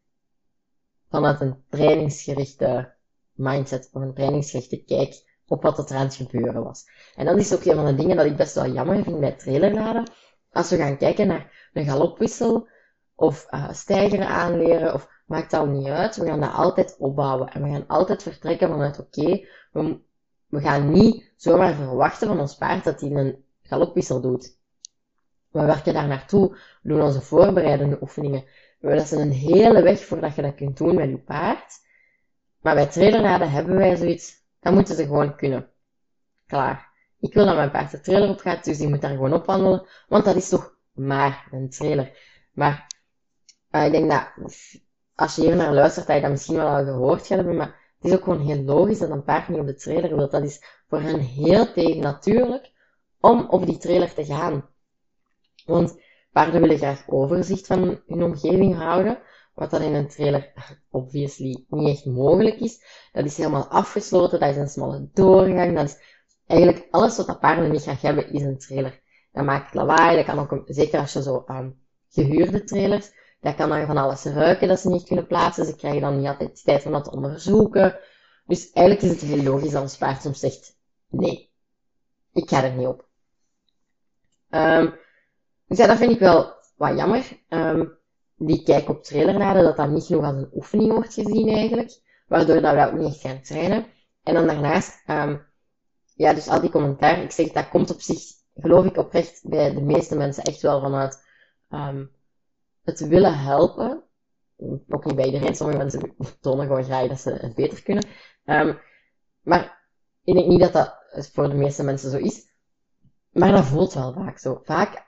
vanuit 1.09 1.41
een 1.41 1.63
trainingsgerichte 1.69 2.93
mindset 3.33 3.89
of 3.93 4.01
een 4.01 4.13
trainingsgerichte 4.13 4.83
kijk 4.83 5.27
op 5.47 5.61
wat 5.61 5.89
er 5.89 5.95
aan 5.95 6.05
het 6.05 6.15
gebeuren 6.15 6.63
was. 6.63 6.85
En 7.15 7.25
dat 7.25 7.37
is 7.37 7.53
ook 7.53 7.65
een 7.65 7.75
van 7.75 7.85
de 7.85 7.95
dingen 7.95 8.17
dat 8.17 8.25
ik 8.25 8.37
best 8.37 8.55
wel 8.55 8.71
jammer 8.71 9.03
vind 9.03 9.19
bij 9.19 9.31
trailerladen. 9.31 10.11
Als 10.51 10.69
we 10.69 10.77
gaan 10.77 10.97
kijken 10.97 11.27
naar 11.27 11.69
een 11.73 11.85
galopwissel 11.85 12.67
of 13.15 13.47
uh, 13.51 13.71
stijgeren 13.71 14.27
aanleren 14.27 14.93
of 14.93 15.09
maakt 15.25 15.53
al 15.53 15.65
niet 15.65 15.87
uit, 15.87 16.15
we 16.15 16.25
gaan 16.25 16.39
dat 16.39 16.53
altijd 16.53 16.95
opbouwen 16.97 17.49
en 17.49 17.63
we 17.63 17.69
gaan 17.69 17.87
altijd 17.87 18.23
vertrekken 18.23 18.69
vanuit 18.69 18.99
oké, 18.99 19.45
we, 20.49 20.61
gaan 20.61 20.91
niet 20.91 21.31
zomaar 21.35 21.73
verwachten 21.73 22.27
van 22.27 22.39
ons 22.39 22.55
paard 22.55 22.83
dat 22.83 23.01
hij 23.01 23.11
een 23.11 23.43
galopwissel 23.61 24.21
doet. 24.21 24.57
We 25.51 25.65
werken 25.65 25.93
daar 25.93 26.07
naartoe, 26.07 26.57
we 26.81 26.89
doen 26.89 27.01
onze 27.01 27.21
voorbereidende 27.21 27.97
oefeningen. 28.01 28.43
Dat 28.79 29.01
is 29.01 29.11
een 29.11 29.31
hele 29.31 29.81
weg 29.81 30.05
voordat 30.05 30.35
je 30.35 30.41
dat 30.41 30.55
kunt 30.55 30.77
doen 30.77 30.95
met 30.95 31.09
je 31.09 31.17
paard. 31.17 31.73
Maar 32.61 32.75
bij 32.75 32.87
trailerraden 32.87 33.51
hebben 33.51 33.75
wij 33.75 33.95
zoiets, 33.95 34.43
dat 34.59 34.73
moeten 34.73 34.95
ze 34.95 35.03
gewoon 35.03 35.35
kunnen. 35.35 35.69
Klaar. 36.47 36.88
Ik 37.19 37.33
wil 37.33 37.45
dat 37.45 37.55
mijn 37.55 37.71
paard 37.71 37.91
de 37.91 37.99
trailer 37.99 38.29
op 38.29 38.39
gaat, 38.39 38.63
dus 38.63 38.77
die 38.77 38.89
moet 38.89 39.01
daar 39.01 39.11
gewoon 39.11 39.33
opwandelen, 39.33 39.87
want 40.07 40.25
dat 40.25 40.35
is 40.35 40.49
toch 40.49 40.75
maar 40.93 41.47
een 41.51 41.69
trailer. 41.69 42.17
Maar 42.53 42.87
uh, 43.71 43.85
ik 43.85 43.91
denk 43.91 44.11
dat, 44.11 44.51
als 45.15 45.35
je 45.35 45.41
hier 45.41 45.55
naar 45.55 45.73
luistert, 45.73 46.07
dat 46.07 46.15
je 46.15 46.21
dat 46.21 46.31
misschien 46.31 46.55
wel 46.55 46.67
al 46.67 46.83
gehoord 46.83 47.27
gaat 47.27 47.37
hebben, 47.37 47.55
maar 47.55 47.93
het 47.99 48.11
is 48.11 48.17
ook 48.17 48.23
gewoon 48.23 48.45
heel 48.45 48.63
logisch 48.63 48.99
dat 48.99 49.09
een 49.09 49.23
paard 49.23 49.47
niet 49.47 49.59
op 49.59 49.65
de 49.65 49.75
trailer 49.75 50.15
wil. 50.15 50.29
Dat 50.29 50.43
is 50.43 50.63
voor 50.87 51.01
hen 51.01 51.19
heel 51.19 51.71
tegennatuurlijk 51.71 52.71
om 53.19 53.47
op 53.49 53.65
die 53.65 53.77
trailer 53.77 54.13
te 54.13 54.25
gaan. 54.25 54.69
Want 55.65 55.99
paarden 56.31 56.61
willen 56.61 56.77
graag 56.77 57.03
overzicht 57.07 57.67
van 57.67 58.01
hun 58.07 58.23
omgeving 58.23 58.75
houden, 58.75 59.19
wat 59.53 59.71
dan 59.71 59.81
in 59.81 59.93
een 59.93 60.07
trailer 60.07 60.53
obviously 60.89 61.65
niet 61.67 61.95
echt 61.95 62.05
mogelijk 62.05 62.59
is. 62.59 62.83
Dat 63.11 63.25
is 63.25 63.37
helemaal 63.37 63.67
afgesloten, 63.67 64.39
dat 64.39 64.49
is 64.49 64.57
een 64.57 64.69
smalle 64.69 65.09
doorgang, 65.13 65.75
dat 65.75 65.85
is 65.85 66.18
eigenlijk 66.49 66.87
alles 66.91 67.17
wat 67.17 67.27
dat 67.27 67.39
paarden 67.39 67.71
niet 67.71 67.81
graag 67.81 68.01
hebben, 68.01 68.33
is 68.33 68.41
een 68.41 68.57
trailer. 68.57 69.01
Dat 69.31 69.45
maakt 69.45 69.73
lawaai, 69.73 70.15
dat 70.15 70.25
kan 70.25 70.39
ook, 70.39 70.63
zeker 70.65 70.99
als 70.99 71.13
je 71.13 71.21
zo 71.21 71.45
um, 71.47 71.79
gehuurde 72.09 72.63
trailers, 72.63 73.11
dat 73.41 73.55
kan 73.55 73.69
dan 73.69 73.85
van 73.85 73.97
alles 73.97 74.23
ruiken 74.23 74.67
dat 74.67 74.79
ze 74.79 74.89
niet 74.89 75.03
kunnen 75.03 75.27
plaatsen. 75.27 75.65
Ze 75.65 75.75
krijgen 75.75 76.01
dan 76.01 76.17
niet 76.17 76.27
altijd 76.27 76.63
tijd 76.63 76.85
om 76.85 76.91
dat 76.91 77.03
te 77.03 77.11
onderzoeken. 77.11 77.99
Dus 78.45 78.71
eigenlijk 78.71 79.05
is 79.05 79.21
het 79.21 79.29
heel 79.29 79.43
logisch 79.43 79.71
dat 79.71 79.81
ons 79.81 79.97
paard 79.97 80.21
soms 80.21 80.39
zegt, 80.39 80.77
nee, 81.07 81.51
ik 82.33 82.49
ga 82.49 82.63
er 82.63 82.73
niet 82.73 82.87
op. 82.87 83.07
Um, 84.49 84.93
dus 85.67 85.77
ja, 85.77 85.87
dat 85.87 85.97
vind 85.97 86.11
ik 86.11 86.19
wel 86.19 86.53
wat 86.77 86.97
jammer. 86.97 87.39
Um, 87.49 87.97
die 88.35 88.63
kijk 88.63 88.89
op 88.89 89.03
trailernaden, 89.03 89.63
dat 89.63 89.77
dat 89.77 89.89
niet 89.89 90.05
genoeg 90.05 90.23
als 90.23 90.35
een 90.35 90.49
oefening 90.53 90.91
wordt 90.91 91.13
gezien 91.13 91.47
eigenlijk. 91.47 92.01
waardoor 92.29 92.61
dat 92.61 92.73
we 92.73 92.85
ook 92.85 92.99
niet 92.99 93.15
gaan 93.15 93.41
trainen. 93.41 93.85
En 94.23 94.33
dan 94.33 94.47
daarnaast, 94.47 95.03
um, 95.09 95.47
ja, 96.19 96.33
dus 96.33 96.47
al 96.47 96.61
die 96.61 96.69
commentaar, 96.69 97.21
ik 97.21 97.31
zeg, 97.31 97.51
dat 97.51 97.69
komt 97.69 97.91
op 97.91 98.01
zich, 98.01 98.21
geloof 98.55 98.85
ik 98.85 98.97
oprecht, 98.97 99.41
bij 99.43 99.73
de 99.73 99.81
meeste 99.81 100.15
mensen 100.15 100.43
echt 100.43 100.61
wel 100.61 100.81
vanuit 100.81 101.23
um, 101.69 102.11
het 102.83 102.99
willen 102.99 103.39
helpen. 103.39 104.03
Ook 104.89 105.05
niet 105.05 105.15
bij 105.15 105.25
iedereen, 105.25 105.55
sommige 105.55 105.77
mensen 105.77 106.15
tonen 106.39 106.65
gewoon 106.65 106.83
graag 106.83 107.07
dat 107.07 107.19
ze 107.19 107.31
het 107.31 107.55
beter 107.55 107.83
kunnen. 107.83 108.03
Um, 108.45 108.79
maar 109.41 109.87
ik 110.23 110.33
denk 110.33 110.47
niet 110.47 110.59
dat 110.59 110.73
dat 110.73 110.97
voor 111.33 111.49
de 111.49 111.55
meeste 111.55 111.83
mensen 111.83 112.11
zo 112.11 112.17
is. 112.17 112.47
Maar 113.29 113.51
dat 113.51 113.65
voelt 113.65 113.93
wel 113.93 114.13
vaak 114.13 114.37
zo. 114.37 114.61
Vaak, 114.63 115.05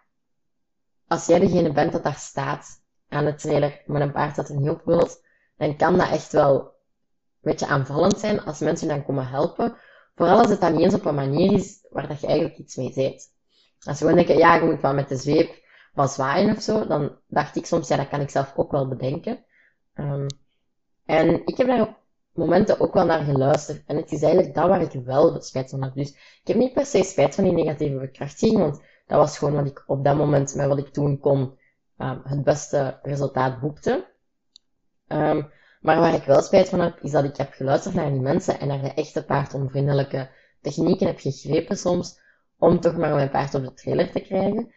als 1.08 1.25
jij 1.25 1.39
degene 1.39 1.72
bent 1.72 1.91
dat 1.91 2.03
daar 2.03 2.18
staat 2.18 2.84
aan 3.08 3.25
de 3.25 3.36
trailer 3.36 3.82
met 3.86 4.01
een 4.01 4.12
paard 4.12 4.36
dat 4.36 4.50
er 4.50 4.56
niet 4.56 4.70
op 4.70 4.82
wilt, 4.86 5.24
dan 5.58 5.77
kan 5.77 5.98
dat 5.98 6.10
echt 6.10 6.32
wel 6.32 6.60
een 6.60 6.72
beetje 7.41 7.68
aanvallend 7.68 8.20
zijn 8.20 8.41
als 8.41 8.60
mensen 8.60 8.88
dan 8.88 9.06
komen 9.06 9.27
helpen. 9.27 9.77
Vooral 10.21 10.39
als 10.39 10.49
het 10.49 10.61
dan 10.61 10.73
niet 10.73 10.81
eens 10.81 10.93
op 10.93 11.05
een 11.05 11.15
manier 11.15 11.53
is 11.53 11.85
waar 11.89 12.07
dat 12.07 12.21
je 12.21 12.27
eigenlijk 12.27 12.57
iets 12.57 12.75
mee 12.75 12.91
zegt. 12.91 13.29
Als 13.83 13.97
ze 13.97 14.03
gewoon 14.03 14.15
denken, 14.15 14.37
ja, 14.37 14.55
je 14.55 14.65
moet 14.65 14.81
wel 14.81 14.93
met 14.93 15.09
de 15.09 15.15
zweep 15.15 15.63
wat 15.93 16.11
zwaaien 16.11 16.55
of 16.55 16.61
zo, 16.61 16.87
dan 16.87 17.15
dacht 17.27 17.55
ik 17.55 17.65
soms, 17.65 17.87
ja, 17.87 17.97
dat 17.97 18.07
kan 18.07 18.21
ik 18.21 18.29
zelf 18.29 18.53
ook 18.55 18.71
wel 18.71 18.87
bedenken. 18.87 19.45
Um, 19.95 20.25
en 21.05 21.45
ik 21.45 21.57
heb 21.57 21.67
daar 21.67 21.81
op 21.81 21.97
momenten 22.33 22.79
ook 22.79 22.93
wel 22.93 23.05
naar 23.05 23.23
geluisterd. 23.23 23.83
En 23.85 23.95
het 23.95 24.11
is 24.11 24.21
eigenlijk 24.21 24.55
dat 24.55 24.67
waar 24.67 24.81
ik 24.81 24.91
wel 24.91 25.41
spijt 25.41 25.69
van 25.69 25.83
heb. 25.83 25.93
Dus 25.93 26.09
ik 26.11 26.47
heb 26.47 26.57
niet 26.57 26.73
per 26.73 26.85
se 26.85 27.03
spijt 27.03 27.35
van 27.35 27.43
die 27.43 27.53
negatieve 27.53 27.97
bekrachtiging, 27.97 28.59
want 28.59 28.81
dat 29.07 29.17
was 29.17 29.37
gewoon 29.37 29.53
wat 29.53 29.65
ik 29.65 29.83
op 29.87 30.03
dat 30.03 30.17
moment, 30.17 30.55
met 30.55 30.67
wat 30.67 30.77
ik 30.77 30.93
toen 30.93 31.19
kon, 31.19 31.57
um, 31.97 32.21
het 32.23 32.43
beste 32.43 32.99
resultaat 33.03 33.59
boekte. 33.59 34.11
Um, 35.07 35.51
maar 35.81 36.00
waar 36.00 36.13
ik 36.13 36.23
wel 36.23 36.41
spijt 36.41 36.69
van 36.69 36.79
heb, 36.79 37.00
is 37.00 37.11
dat 37.11 37.23
ik 37.23 37.38
heb 37.38 37.53
geluisterd 37.53 37.95
naar 37.95 38.11
die 38.11 38.19
mensen 38.19 38.59
en 38.59 38.67
naar 38.67 38.81
de 38.81 38.93
echte 38.93 39.25
paardonvriendelijke 39.25 40.29
technieken 40.61 41.07
heb 41.07 41.19
gegrepen 41.19 41.77
soms, 41.77 42.19
om 42.57 42.79
toch 42.79 42.97
maar 42.97 43.15
mijn 43.15 43.29
paard 43.29 43.55
op 43.55 43.63
de 43.63 43.73
trailer 43.73 44.11
te 44.11 44.19
krijgen. 44.19 44.73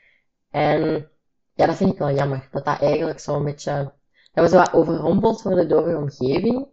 En 0.50 1.08
ja, 1.54 1.66
dat 1.66 1.76
vind 1.76 1.92
ik 1.92 1.98
wel 1.98 2.14
jammer. 2.14 2.48
Dat 2.50 2.64
dat 2.64 2.80
eigenlijk 2.80 3.18
zo'n 3.18 3.44
beetje, 3.44 3.92
dat 4.32 4.44
we 4.44 4.50
zo 4.50 4.56
wat 4.56 4.72
overrompeld 4.72 5.42
worden 5.42 5.68
door 5.68 5.84
de 5.84 5.96
omgeving. 5.96 6.66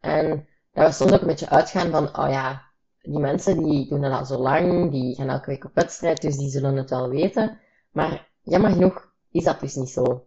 En 0.00 0.48
dat 0.72 0.86
we 0.86 0.92
soms 0.92 1.12
ook 1.12 1.20
een 1.20 1.26
beetje 1.26 1.48
uitgaan 1.48 1.90
van, 1.90 2.18
oh 2.18 2.30
ja, 2.30 2.62
die 3.02 3.18
mensen 3.18 3.62
die 3.62 3.88
doen 3.88 4.00
dat 4.00 4.12
al 4.12 4.24
zo 4.24 4.38
lang, 4.38 4.90
die 4.90 5.14
gaan 5.14 5.28
elke 5.28 5.50
week 5.50 5.64
op 5.64 5.74
wedstrijd, 5.74 6.22
dus 6.22 6.36
die 6.36 6.50
zullen 6.50 6.76
het 6.76 6.90
wel 6.90 7.08
weten. 7.08 7.60
Maar 7.90 8.28
jammer 8.42 8.70
genoeg 8.70 9.12
is 9.30 9.44
dat 9.44 9.60
dus 9.60 9.74
niet 9.74 9.90
zo. 9.90 10.26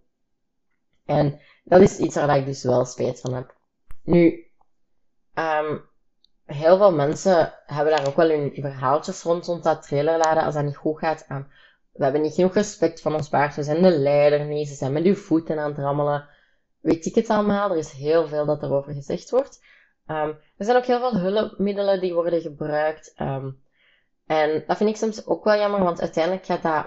En 1.05 1.39
dat 1.63 1.81
is 1.81 1.97
iets 1.97 2.15
waar 2.15 2.37
ik 2.37 2.45
dus 2.45 2.63
wel 2.63 2.85
spijt 2.85 3.19
van 3.21 3.33
heb. 3.33 3.55
Nu, 4.03 4.45
um, 5.33 5.81
heel 6.45 6.77
veel 6.77 6.93
mensen 6.93 7.53
hebben 7.65 7.95
daar 7.95 8.07
ook 8.07 8.15
wel 8.15 8.29
hun 8.29 8.51
verhaaltjes 8.53 9.23
rond, 9.23 9.45
rond 9.45 9.63
dat 9.63 9.87
trailerladen 9.87 10.43
als 10.43 10.53
dat 10.53 10.63
niet 10.63 10.75
goed 10.75 10.99
gaat. 10.99 11.25
Um, 11.29 11.47
we 11.91 12.03
hebben 12.03 12.21
niet 12.21 12.33
genoeg 12.33 12.53
respect 12.53 13.01
van 13.01 13.13
ons 13.13 13.29
paard, 13.29 13.55
we 13.55 13.63
zijn 13.63 13.81
de 13.81 13.89
leider 13.89 14.45
niet, 14.45 14.67
ze 14.67 14.73
zijn 14.73 14.93
met 14.93 15.03
uw 15.03 15.15
voeten 15.15 15.59
aan 15.59 15.69
het 15.69 15.79
rammelen. 15.79 16.27
Weet 16.79 17.05
ik 17.05 17.15
het 17.15 17.29
allemaal, 17.29 17.71
er 17.71 17.77
is 17.77 17.91
heel 17.91 18.27
veel 18.27 18.45
dat 18.45 18.63
erover 18.63 18.93
gezegd 18.93 19.29
wordt. 19.29 19.63
Um, 20.07 20.37
er 20.57 20.65
zijn 20.65 20.77
ook 20.77 20.85
heel 20.85 20.99
veel 20.99 21.19
hulpmiddelen 21.19 22.01
die 22.01 22.13
worden 22.13 22.41
gebruikt. 22.41 23.13
En 24.25 24.63
dat 24.67 24.77
vind 24.77 24.89
ik 24.89 24.95
soms 24.95 25.25
ook 25.25 25.43
wel 25.43 25.57
jammer, 25.57 25.83
want 25.83 26.01
uiteindelijk 26.01 26.45
gaat 26.45 26.63
dat 26.63 26.85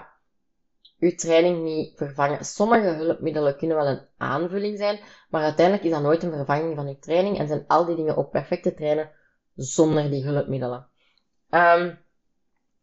uw 1.05 1.15
training 1.15 1.63
niet 1.63 1.97
vervangen. 1.97 2.45
Sommige 2.45 2.87
hulpmiddelen 2.87 3.57
kunnen 3.57 3.77
wel 3.77 3.87
een 3.87 4.01
aanvulling 4.17 4.77
zijn, 4.77 4.99
maar 5.29 5.43
uiteindelijk 5.43 5.85
is 5.85 5.91
dat 5.91 6.01
nooit 6.01 6.23
een 6.23 6.31
vervanging 6.31 6.75
van 6.75 6.87
uw 6.87 6.99
training 6.99 7.37
en 7.37 7.47
zijn 7.47 7.63
al 7.67 7.85
die 7.85 7.95
dingen 7.95 8.17
ook 8.17 8.31
perfect 8.31 8.63
te 8.63 8.73
trainen 8.73 9.11
zonder 9.55 10.09
die 10.09 10.23
hulpmiddelen. 10.23 10.87
Um, 11.49 11.97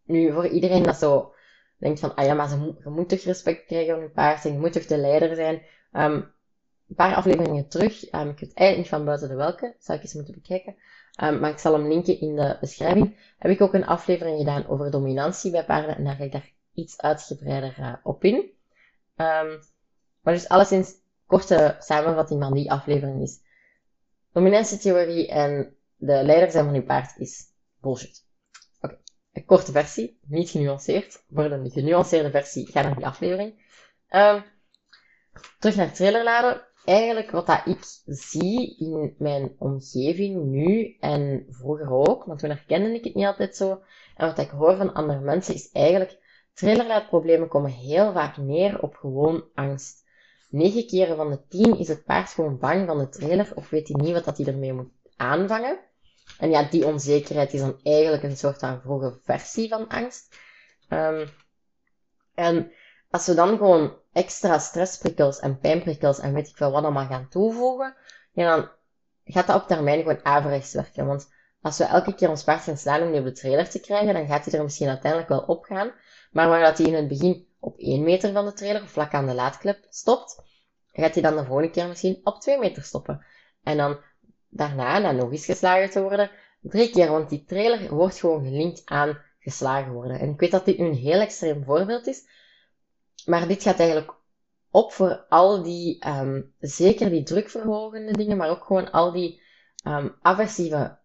nu, 0.05 0.33
voor 0.33 0.47
iedereen 0.47 0.83
dat 0.83 0.97
zo 0.97 1.35
denkt 1.79 2.01
van, 2.01 2.15
ah 2.15 2.25
ja, 2.25 2.35
maar 2.35 2.49
ze, 2.49 2.75
je 2.85 2.91
moet 2.91 3.13
respect 3.13 3.67
krijgen 3.67 3.95
van 3.95 4.03
je 4.03 4.11
paard 4.11 4.45
en 4.45 4.53
je 4.53 4.59
moet 4.59 4.73
toch 4.73 4.87
de 4.87 4.97
leider 4.97 5.35
zijn. 5.35 5.63
Um, 5.93 6.31
een 6.89 6.95
paar 6.97 7.15
afleveringen 7.15 7.69
terug, 7.69 8.13
um, 8.15 8.29
ik 8.29 8.39
weet 8.39 8.55
eigenlijk 8.55 8.77
niet 8.77 8.89
van 8.89 9.05
buiten 9.05 9.29
de 9.29 9.35
welke, 9.35 9.75
zou 9.79 9.99
ik 9.99 10.05
eens 10.05 10.15
moeten 10.15 10.35
bekijken, 10.35 10.77
maar 11.17 11.51
ik 11.51 11.59
zal 11.59 11.73
hem 11.73 11.89
linken 11.89 12.21
in 12.21 12.37
de 12.37 12.57
beschrijving, 12.61 13.35
heb 13.39 13.51
ik 13.51 13.61
ook 13.61 13.75
een 13.75 13.87
aflevering 13.87 14.39
gedaan 14.39 14.69
over 14.69 14.91
dominantie 14.91 15.51
bij 15.51 15.65
paarden 15.65 15.97
en 15.97 16.05
daar 16.05 16.17
ga 16.17 16.25
ik 16.25 16.33
daar 16.33 16.53
iets 16.75 17.01
uitgebreider 17.01 17.77
uh, 17.79 17.95
op 18.03 18.25
in. 18.25 18.35
Um, 19.17 19.63
maar 20.21 20.35
dus 20.35 20.49
alleszins 20.49 20.95
korte 21.27 21.77
samenvatting 21.79 22.43
van 22.43 22.53
die 22.53 22.71
aflevering 22.71 23.23
is 23.23 23.41
dominantietheorie 24.33 25.29
en 25.29 25.77
de 25.97 26.25
leider 26.25 26.51
zijn 26.51 26.65
van 26.65 26.75
uw 26.75 26.85
paard 26.85 27.19
is 27.19 27.45
bullshit. 27.81 28.25
Oké, 28.81 28.99
een 29.33 29.45
korte 29.45 29.73
versie, 29.73 30.19
niet 30.27 30.51
genuanceerd. 30.51 31.25
Voor 31.31 31.45
een 31.45 31.71
genuanceerde 31.71 32.31
versie, 32.31 32.67
ga 32.67 32.83
naar 32.83 32.97
die 32.97 33.07
aflevering. 33.07 33.63
Um, 34.11 34.45
terug 35.59 35.77
naar 35.77 35.93
trailerladen. 35.93 36.67
Eigenlijk 36.85 37.31
wat 37.31 37.47
dat 37.47 37.67
ik 37.67 37.79
zie 38.07 38.77
in 38.79 39.15
mijn 39.19 39.55
omgeving 39.59 40.45
nu 40.45 40.97
en 41.01 41.47
vroeger 41.49 41.91
ook, 41.91 42.25
want 42.25 42.39
toen 42.39 42.51
herkende 42.51 42.95
ik 42.95 43.05
het 43.05 43.15
niet 43.15 43.27
altijd 43.27 43.57
zo. 43.57 43.83
En 44.17 44.27
wat 44.27 44.39
ik 44.39 44.51
hoor 44.51 44.77
van 44.77 44.93
andere 44.93 45.21
mensen 45.21 45.55
is 45.55 45.71
eigenlijk 45.71 46.19
Trailerlaadproblemen 46.53 47.49
komen 47.49 47.71
heel 47.71 48.13
vaak 48.13 48.37
neer 48.37 48.83
op 48.83 48.95
gewoon 48.95 49.45
angst. 49.55 50.05
9 50.49 50.87
keren 50.87 51.17
van 51.17 51.31
de 51.31 51.47
10 51.49 51.79
is 51.79 51.89
het 51.89 52.05
paard 52.05 52.31
gewoon 52.31 52.59
bang 52.59 52.87
van 52.87 52.99
de 52.99 53.09
trailer 53.09 53.53
of 53.55 53.71
weet 53.71 53.89
hij 53.89 54.01
niet 54.01 54.13
wat 54.13 54.25
dat 54.25 54.37
hij 54.37 54.47
ermee 54.47 54.73
moet 54.73 54.93
aanvangen. 55.17 55.79
En 56.39 56.51
ja, 56.51 56.63
die 56.63 56.87
onzekerheid 56.87 57.53
is 57.53 57.61
dan 57.61 57.81
eigenlijk 57.83 58.23
een 58.23 58.37
soort 58.37 58.59
van 58.59 58.81
vroege 58.81 59.19
versie 59.23 59.69
van 59.69 59.89
angst. 59.89 60.37
Um, 60.89 61.29
en 62.35 62.73
als 63.11 63.27
we 63.27 63.35
dan 63.35 63.49
gewoon 63.57 63.97
extra 64.13 64.59
stressprikkels 64.59 65.39
en 65.39 65.59
pijnprikkels 65.59 66.19
en 66.19 66.35
weet 66.35 66.49
ik 66.49 66.57
veel 66.57 66.71
wat 66.71 66.83
allemaal 66.83 67.07
gaan 67.07 67.29
toevoegen, 67.29 67.97
ja, 68.33 68.57
dan 68.57 68.71
gaat 69.25 69.47
dat 69.47 69.63
op 69.63 69.69
termijn 69.69 69.99
gewoon 69.99 70.25
averechts 70.25 70.73
werken. 70.73 71.07
Want 71.07 71.29
als 71.61 71.79
we 71.79 71.85
elke 71.85 72.15
keer 72.15 72.29
ons 72.29 72.45
paard 72.45 72.63
gaan 72.63 72.77
slaan 72.77 73.03
om 73.03 73.11
die 73.11 73.21
op 73.21 73.27
de 73.27 73.33
trailer 73.33 73.71
te 73.71 73.81
krijgen, 73.81 74.15
dan 74.15 74.27
gaat 74.27 74.45
hij 74.45 74.55
er 74.55 74.63
misschien 74.63 74.89
uiteindelijk 74.89 75.31
wel 75.31 75.43
op 75.43 75.65
gaan. 75.65 75.93
Maar 76.33 76.61
dat 76.61 76.79
hij 76.79 76.87
in 76.87 76.95
het 76.95 77.09
begin 77.09 77.47
op 77.59 77.79
1 77.79 78.03
meter 78.03 78.33
van 78.33 78.45
de 78.45 78.53
trailer, 78.53 78.89
vlak 78.89 79.15
aan 79.15 79.27
de 79.27 79.35
laadklep, 79.35 79.87
stopt, 79.89 80.43
gaat 80.93 81.15
hij 81.15 81.23
dan 81.23 81.37
de 81.37 81.45
volgende 81.45 81.71
keer 81.71 81.89
misschien 81.89 82.21
op 82.25 82.41
2 82.41 82.59
meter 82.59 82.83
stoppen. 82.83 83.25
En 83.63 83.77
dan 83.77 83.99
daarna, 84.49 84.99
na 84.99 85.13
nog 85.13 85.31
eens 85.31 85.45
geslagen 85.45 85.91
te 85.91 86.03
worden, 86.03 86.31
drie 86.61 86.91
keer, 86.91 87.11
want 87.11 87.29
die 87.29 87.45
trailer 87.45 87.95
wordt 87.95 88.19
gewoon 88.19 88.45
gelinkt 88.45 88.83
aan 88.85 89.19
geslagen 89.39 89.93
worden. 89.93 90.19
En 90.19 90.31
ik 90.31 90.41
weet 90.41 90.51
dat 90.51 90.65
dit 90.65 90.79
nu 90.79 90.87
een 90.87 90.95
heel 90.95 91.21
extreem 91.21 91.65
voorbeeld 91.65 92.07
is, 92.07 92.25
maar 93.25 93.49
dit 93.49 93.63
gaat 93.63 93.79
eigenlijk 93.79 94.15
op 94.71 94.93
voor 94.93 95.25
al 95.29 95.63
die, 95.63 96.09
um, 96.09 96.55
zeker 96.59 97.11
die 97.11 97.23
drukverhogende 97.23 98.13
dingen, 98.13 98.37
maar 98.37 98.51
ook 98.51 98.65
gewoon 98.65 98.91
al 98.91 99.13
die 99.13 99.43
um, 99.87 100.15
aversieve 100.23 100.99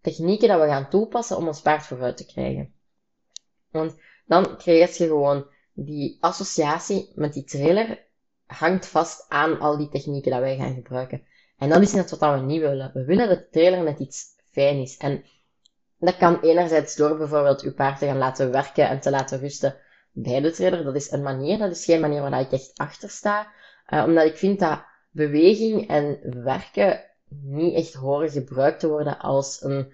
technieken 0.00 0.48
dat 0.48 0.60
we 0.60 0.66
gaan 0.66 0.88
toepassen 0.88 1.36
om 1.36 1.46
ons 1.46 1.60
paard 1.60 1.86
vooruit 1.86 2.16
te 2.16 2.26
krijgen. 2.26 2.74
Want 3.70 3.96
dan 4.30 4.56
krijg 4.56 4.96
je 4.96 5.06
gewoon 5.06 5.46
die 5.72 6.16
associatie 6.20 7.12
met 7.14 7.32
die 7.32 7.44
trailer 7.44 8.06
hangt 8.46 8.86
vast 8.86 9.24
aan 9.28 9.60
al 9.60 9.76
die 9.76 9.88
technieken 9.88 10.30
dat 10.30 10.40
wij 10.40 10.56
gaan 10.56 10.74
gebruiken. 10.74 11.22
En 11.58 11.68
dat 11.68 11.82
is 11.82 11.92
net 11.92 12.10
wat 12.10 12.34
we 12.34 12.40
niet 12.40 12.60
willen. 12.60 12.90
We 12.94 13.04
willen 13.04 13.28
dat 13.28 13.38
de 13.38 13.48
trailer 13.48 13.82
net 13.82 13.98
iets 13.98 14.24
fijn 14.50 14.80
is. 14.80 14.96
En 14.96 15.24
dat 15.98 16.16
kan 16.16 16.40
enerzijds 16.40 16.96
door 16.96 17.16
bijvoorbeeld 17.16 17.62
uw 17.62 17.74
paard 17.74 17.98
te 17.98 18.06
gaan 18.06 18.18
laten 18.18 18.50
werken 18.50 18.88
en 18.88 19.00
te 19.00 19.10
laten 19.10 19.38
rusten 19.38 19.76
bij 20.12 20.40
de 20.40 20.50
trailer. 20.50 20.84
Dat 20.84 20.94
is 20.94 21.10
een 21.10 21.22
manier, 21.22 21.58
dat 21.58 21.70
is 21.70 21.84
geen 21.84 22.00
manier 22.00 22.20
waar 22.20 22.40
ik 22.40 22.52
echt 22.52 22.70
achter 22.74 23.10
sta. 23.10 23.52
Uh, 23.88 24.04
omdat 24.04 24.26
ik 24.26 24.36
vind 24.36 24.60
dat 24.60 24.82
beweging 25.10 25.88
en 25.88 26.18
werken 26.44 27.04
niet 27.28 27.74
echt 27.74 27.94
horen 27.94 28.30
gebruikt 28.30 28.80
te 28.80 28.88
worden 28.88 29.18
als 29.18 29.62
een, 29.62 29.92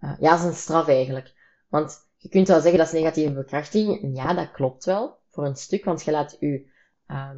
uh, 0.00 0.16
ja, 0.20 0.32
als 0.32 0.42
een 0.42 0.54
straf 0.54 0.88
eigenlijk. 0.88 1.32
Want 1.68 2.05
je 2.26 2.32
kunt 2.32 2.48
wel 2.48 2.60
zeggen 2.60 2.78
dat 2.78 2.86
is 2.86 3.00
negatieve 3.00 3.32
bekrachtiging. 3.32 4.16
Ja, 4.16 4.34
dat 4.34 4.50
klopt 4.50 4.84
wel, 4.84 5.18
voor 5.30 5.44
een 5.44 5.56
stuk, 5.56 5.84
want 5.84 6.04
je 6.04 6.10
laat 6.10 6.36
je, 6.40 6.66
uh, 7.08 7.30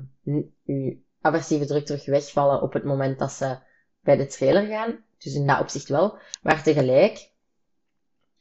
je 0.62 0.98
aversieve 1.20 1.66
druk 1.66 1.86
terug 1.86 2.06
wegvallen 2.06 2.62
op 2.62 2.72
het 2.72 2.84
moment 2.84 3.18
dat 3.18 3.32
ze 3.32 3.58
bij 4.00 4.16
de 4.16 4.26
trailer 4.26 4.66
gaan. 4.66 5.04
Dus 5.18 5.34
in 5.34 5.46
dat 5.46 5.60
opzicht 5.60 5.88
wel. 5.88 6.18
Maar 6.42 6.62
tegelijk, 6.62 7.30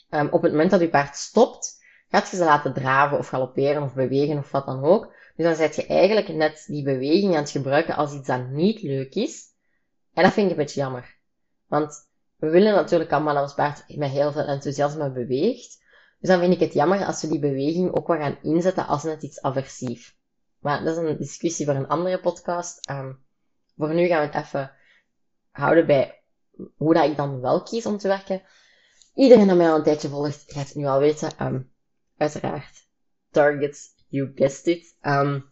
um, 0.09 0.27
op 0.29 0.41
het 0.41 0.51
moment 0.51 0.71
dat 0.71 0.79
je 0.79 0.89
paard 0.89 1.15
stopt, 1.15 1.83
gaat 2.09 2.29
je 2.29 2.35
ze 2.35 2.43
laten 2.43 2.73
draven 2.73 3.17
of 3.17 3.27
galopperen 3.27 3.83
of 3.83 3.93
bewegen 3.93 4.37
of 4.37 4.51
wat 4.51 4.65
dan 4.65 4.83
ook. 4.83 5.13
Dus 5.35 5.45
dan 5.45 5.55
zet 5.55 5.75
je 5.75 5.85
eigenlijk 5.85 6.27
net 6.27 6.63
die 6.67 6.83
beweging 6.83 7.33
aan 7.33 7.41
het 7.41 7.49
gebruiken 7.49 7.95
als 7.95 8.13
iets 8.13 8.27
dat 8.27 8.49
niet 8.49 8.81
leuk 8.81 9.15
is. 9.15 9.45
En 10.13 10.23
dat 10.23 10.33
vind 10.33 10.45
ik 10.45 10.51
een 10.51 10.63
beetje 10.63 10.81
jammer. 10.81 11.15
Want 11.67 12.07
we 12.35 12.49
willen 12.49 12.73
natuurlijk 12.73 13.11
allemaal 13.11 13.33
dat 13.33 13.43
ons 13.43 13.53
paard 13.53 13.97
met 13.97 14.09
heel 14.09 14.31
veel 14.31 14.45
enthousiasme 14.45 15.11
beweegt. 15.11 15.85
Dus 16.19 16.29
dan 16.29 16.39
vind 16.39 16.53
ik 16.53 16.59
het 16.59 16.73
jammer 16.73 17.05
als 17.05 17.21
we 17.21 17.27
die 17.27 17.39
beweging 17.39 17.95
ook 17.95 18.07
wel 18.07 18.17
gaan 18.17 18.37
inzetten 18.41 18.87
als 18.87 19.03
net 19.03 19.23
iets 19.23 19.41
aversief. 19.41 20.15
Maar 20.59 20.83
dat 20.83 20.97
is 20.97 21.03
een 21.03 21.17
discussie 21.17 21.65
voor 21.65 21.75
een 21.75 21.87
andere 21.87 22.19
podcast. 22.19 22.89
Um, 22.89 23.25
voor 23.75 23.93
nu 23.93 24.07
gaan 24.07 24.29
we 24.29 24.37
het 24.37 24.45
even 24.45 24.71
houden 25.51 25.85
bij 25.85 26.21
hoe 26.75 26.93
dat 26.93 27.09
ik 27.09 27.17
dan 27.17 27.41
wel 27.41 27.63
kies 27.63 27.85
om 27.85 27.97
te 27.97 28.07
werken. 28.07 28.41
Iedereen 29.13 29.47
die 29.47 29.55
mij 29.55 29.69
al 29.69 29.75
een 29.75 29.83
tijdje 29.83 30.09
volgt, 30.09 30.43
gaat 30.47 30.67
het 30.67 30.75
nu 30.75 30.85
al 30.85 30.99
weten. 30.99 31.45
Um, 31.45 31.71
uiteraard, 32.17 32.87
targets, 33.31 33.87
you 34.07 34.31
guessed 34.35 34.65
it. 34.65 34.95
Um, 35.01 35.45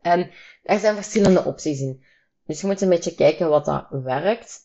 en 0.00 0.30
er 0.62 0.78
zijn 0.78 0.94
verschillende 0.94 1.44
opties 1.44 1.80
in. 1.80 2.04
Dus 2.44 2.60
je 2.60 2.66
moet 2.66 2.80
een 2.80 2.88
beetje 2.88 3.14
kijken 3.14 3.48
wat 3.48 3.64
dat 3.64 3.86
werkt. 3.90 4.64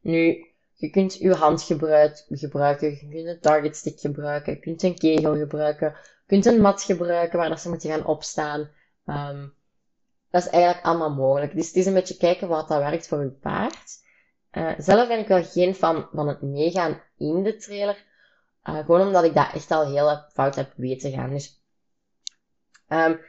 Nu, 0.00 0.46
je 0.78 0.90
kunt 0.90 1.14
je 1.14 1.34
hand 1.34 1.62
gebruiken, 1.62 2.24
je 2.28 2.48
kunt 2.48 3.26
een 3.26 3.40
target 3.40 3.76
stick 3.76 4.00
gebruiken, 4.00 4.52
je 4.52 4.58
kunt 4.58 4.82
een 4.82 4.98
kegel 4.98 5.36
gebruiken, 5.36 5.88
je 5.88 6.24
kunt 6.26 6.46
een 6.46 6.60
mat 6.60 6.82
gebruiken 6.82 7.38
waar 7.38 7.48
dat 7.48 7.60
ze 7.60 7.68
moeten 7.68 7.90
gaan 7.90 8.06
opstaan. 8.06 8.70
Um, 9.06 9.54
dat 10.30 10.42
is 10.42 10.50
eigenlijk 10.50 10.84
allemaal 10.84 11.14
mogelijk. 11.14 11.54
Dus 11.54 11.66
het 11.66 11.76
is 11.76 11.86
een 11.86 11.94
beetje 11.94 12.16
kijken 12.16 12.48
wat 12.48 12.68
dat 12.68 12.78
werkt 12.78 13.08
voor 13.08 13.22
je 13.22 13.28
paard. 13.28 14.06
Uh, 14.52 14.72
zelf 14.78 15.08
ben 15.08 15.18
ik 15.18 15.28
wel 15.28 15.44
geen 15.44 15.74
fan 15.74 16.08
van 16.12 16.28
het 16.28 16.42
meegaan 16.42 17.02
in 17.16 17.42
de 17.42 17.56
trailer. 17.56 18.04
Uh, 18.64 18.78
gewoon 18.78 19.06
omdat 19.06 19.24
ik 19.24 19.34
dat 19.34 19.52
echt 19.54 19.70
al 19.70 19.90
heel 19.90 20.24
fout 20.32 20.54
heb 20.54 20.72
weten 20.76 21.12
gaan. 21.12 21.30
Dus, 21.30 21.62
um, 22.88 23.20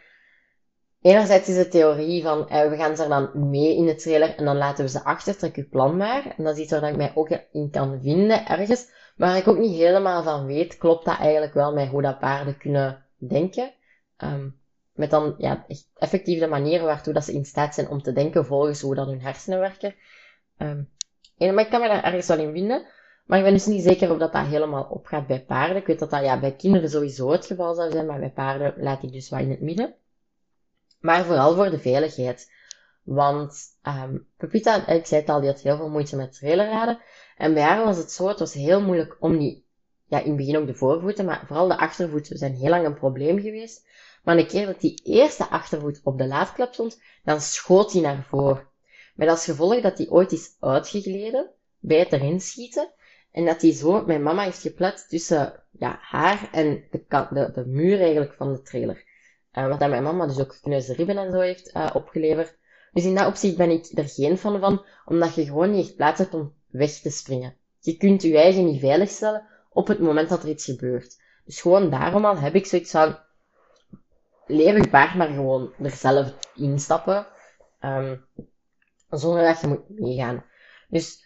enerzijds 1.02 1.50
is 1.50 1.56
de 1.56 1.68
theorie 1.68 2.24
van, 2.24 2.40
uh, 2.40 2.70
we 2.70 2.76
gaan 2.76 2.96
ze 2.96 3.04
er 3.04 3.10
dan 3.10 3.50
mee 3.50 3.76
in 3.76 3.86
de 3.86 3.96
trailer 3.96 4.36
en 4.36 4.46
dan 4.46 4.58
laten 4.58 4.84
we 4.84 4.90
ze 4.90 5.04
achter, 5.04 5.38
trek 5.38 5.56
je 5.56 5.64
plan 5.64 5.98
maar. 5.98 6.34
En 6.38 6.44
dat 6.44 6.58
is 6.58 6.64
iets 6.64 6.72
waar 6.72 6.90
ik 6.90 6.96
mij 6.96 7.12
ook 7.16 7.30
in 7.52 7.70
kan 7.72 8.00
vinden 8.02 8.48
ergens. 8.48 8.90
Maar 9.16 9.38
ik 9.38 9.48
ook 9.48 9.58
niet 9.58 9.76
helemaal 9.76 10.24
van 10.24 10.46
weet, 10.46 10.78
klopt 10.78 11.06
dat 11.06 11.18
eigenlijk 11.18 11.54
wel 11.54 11.74
met 11.74 11.88
hoe 11.88 12.02
dat 12.02 12.20
paarden 12.20 12.58
kunnen 12.58 13.06
denken. 13.18 13.74
Um, 14.18 14.60
met 14.94 15.10
dan 15.10 15.36
ja, 15.38 15.66
effectief 15.98 16.40
de 16.40 16.48
manier 16.48 16.82
waartoe 16.82 17.14
dat 17.14 17.24
ze 17.24 17.34
in 17.34 17.46
staat 17.46 17.74
zijn 17.74 17.90
om 17.90 18.02
te 18.02 18.14
denken 18.14 18.46
volgens 18.46 18.82
hoe 18.82 18.96
dat 18.96 19.08
hun 19.08 19.22
hersenen 19.22 19.60
werken. 19.60 19.96
Um, 20.58 20.90
en, 21.38 21.54
maar 21.54 21.64
ik 21.64 21.70
kan 21.70 21.82
me 21.82 21.88
daar 21.88 22.04
ergens 22.04 22.28
wel 22.28 22.40
in 22.40 22.52
vinden. 22.52 22.86
Maar 23.26 23.38
ik 23.38 23.44
ben 23.44 23.54
dus 23.54 23.66
niet 23.66 23.84
zeker 23.84 24.12
of 24.12 24.18
dat, 24.18 24.34
dat 24.34 24.46
helemaal 24.46 24.84
opgaat 24.84 25.28
bij 25.28 25.46
paarden. 25.46 25.78
Ik 25.78 25.86
weet 25.86 26.00
dat 26.00 26.10
dat 26.10 26.24
ja, 26.24 26.40
bij 26.40 26.56
kinderen 26.56 26.90
sowieso 26.90 27.32
het 27.32 27.46
geval 27.46 27.74
zou 27.74 27.92
zijn, 27.92 28.06
maar 28.06 28.20
bij 28.20 28.32
paarden 28.32 28.74
laat 28.78 29.04
ik 29.04 29.12
dus 29.12 29.30
wat 29.30 29.40
in 29.40 29.50
het 29.50 29.62
midden. 29.62 29.96
Maar 31.00 31.26
vooral 31.26 31.56
voor 31.56 31.70
de 31.70 31.80
veiligheid. 31.80 32.52
Want 33.04 33.58
um, 33.84 34.28
Pepita, 34.38 34.88
ik 34.88 35.06
zei 35.06 35.22
het 35.22 35.30
al, 35.30 35.40
die 35.40 35.50
had 35.50 35.62
heel 35.62 35.78
veel 35.78 35.90
moeite 35.90 36.16
met 36.16 36.34
trailerraden. 36.34 37.00
En 37.38 37.54
bij 37.54 37.64
haar 37.64 37.86
was 37.86 37.98
het 37.98 38.12
zo, 38.12 38.28
het 38.28 38.40
was 38.40 38.54
heel 38.54 38.82
moeilijk 38.82 39.18
om 39.20 39.38
die, 39.38 39.66
ja, 40.06 40.20
in 40.20 40.28
het 40.28 40.38
begin 40.38 40.58
ook 40.58 40.68
de 40.68 40.76
voorvoeten, 40.76 41.26
maar 41.26 41.44
vooral 41.46 41.68
de 41.68 41.78
achtervoeten 41.78 42.38
zijn 42.38 42.54
heel 42.54 42.70
lang 42.70 42.86
een 42.86 42.98
probleem 42.98 43.42
geweest. 43.42 43.88
Maar 44.24 44.38
een 44.38 44.48
keer 44.48 44.66
dat 44.66 44.82
die 44.82 45.02
eerste 45.04 45.50
achtervoet 45.50 46.00
op 46.04 46.18
de 46.18 46.28
laadklep 46.28 46.74
stond, 46.74 47.02
dan 47.24 47.42
schoot 47.42 47.94
hij 47.94 48.02
naar 48.02 48.26
voren. 48.30 48.68
Met 49.16 49.30
als 49.30 49.46
gevolg 49.46 49.82
dat 49.82 49.98
hij 49.98 50.10
ooit 50.10 50.32
is 50.32 50.56
uitgegleden 50.60 51.50
bij 51.80 52.00
het 52.00 52.14
erin 52.14 52.42
schieten. 52.42 52.92
En 53.32 53.46
dat 53.46 53.62
hij 53.62 53.74
zo 53.74 54.06
mijn 54.06 54.24
mama 54.24 54.44
heeft 54.44 54.62
geplet 54.62 55.06
tussen 55.10 55.64
ja, 55.72 55.98
haar 56.02 56.50
en 56.52 56.84
de, 56.92 57.04
de, 57.08 57.52
de 57.54 57.66
muur 57.66 58.00
eigenlijk 58.00 58.34
van 58.34 58.54
de 58.54 58.62
trailer. 58.62 59.04
Uh, 59.54 59.68
wat 59.68 59.80
dat 59.80 59.90
mijn 59.90 60.04
mama 60.04 60.28
dus 60.28 60.40
ook 60.40 60.58
ribben 60.64 61.18
en 61.18 61.32
zo 61.32 61.40
heeft 61.40 61.76
uh, 61.76 61.90
opgeleverd. 61.94 62.58
Dus 62.92 63.06
in 63.06 63.16
dat 63.16 63.28
opzicht 63.28 63.58
ben 63.58 63.70
ik 63.70 63.86
er 63.94 64.10
geen 64.10 64.38
van 64.38 64.60
van, 64.60 64.86
omdat 65.06 65.36
je 65.36 65.46
gewoon 65.46 65.72
niet 65.72 65.86
echt 65.86 65.96
plaats 65.96 66.20
hebt 66.20 66.34
om 66.34 66.54
weg 66.68 66.92
te 66.92 67.10
springen. 67.10 67.56
Je 67.80 67.98
kunt 67.98 68.22
je 68.22 68.38
eigen 68.38 68.66
niet 68.66 68.80
veilig 68.80 69.10
stellen 69.10 69.48
op 69.70 69.88
het 69.88 70.00
moment 70.00 70.30
dat 70.30 70.44
er 70.44 70.50
iets 70.50 70.66
gebeurt. 70.66 71.22
Dus 71.46 71.62
gewoon 71.62 71.90
daarom 71.90 72.26
al 72.26 72.38
heb 72.38 72.56
ik 72.56 72.66
zoiets 72.66 72.92
van, 72.92 73.18
leer 74.46 74.78
je 74.78 74.90
paard 74.90 75.16
maar 75.16 75.28
gewoon 75.28 75.74
er 75.82 75.92
zelf 75.92 76.34
instappen, 76.56 77.28
um, 77.82 78.26
zonder 79.10 79.44
dat 79.44 79.62
je 79.62 79.68
moet 79.68 79.90
meegaan. 79.90 80.46
Dus 80.88 81.26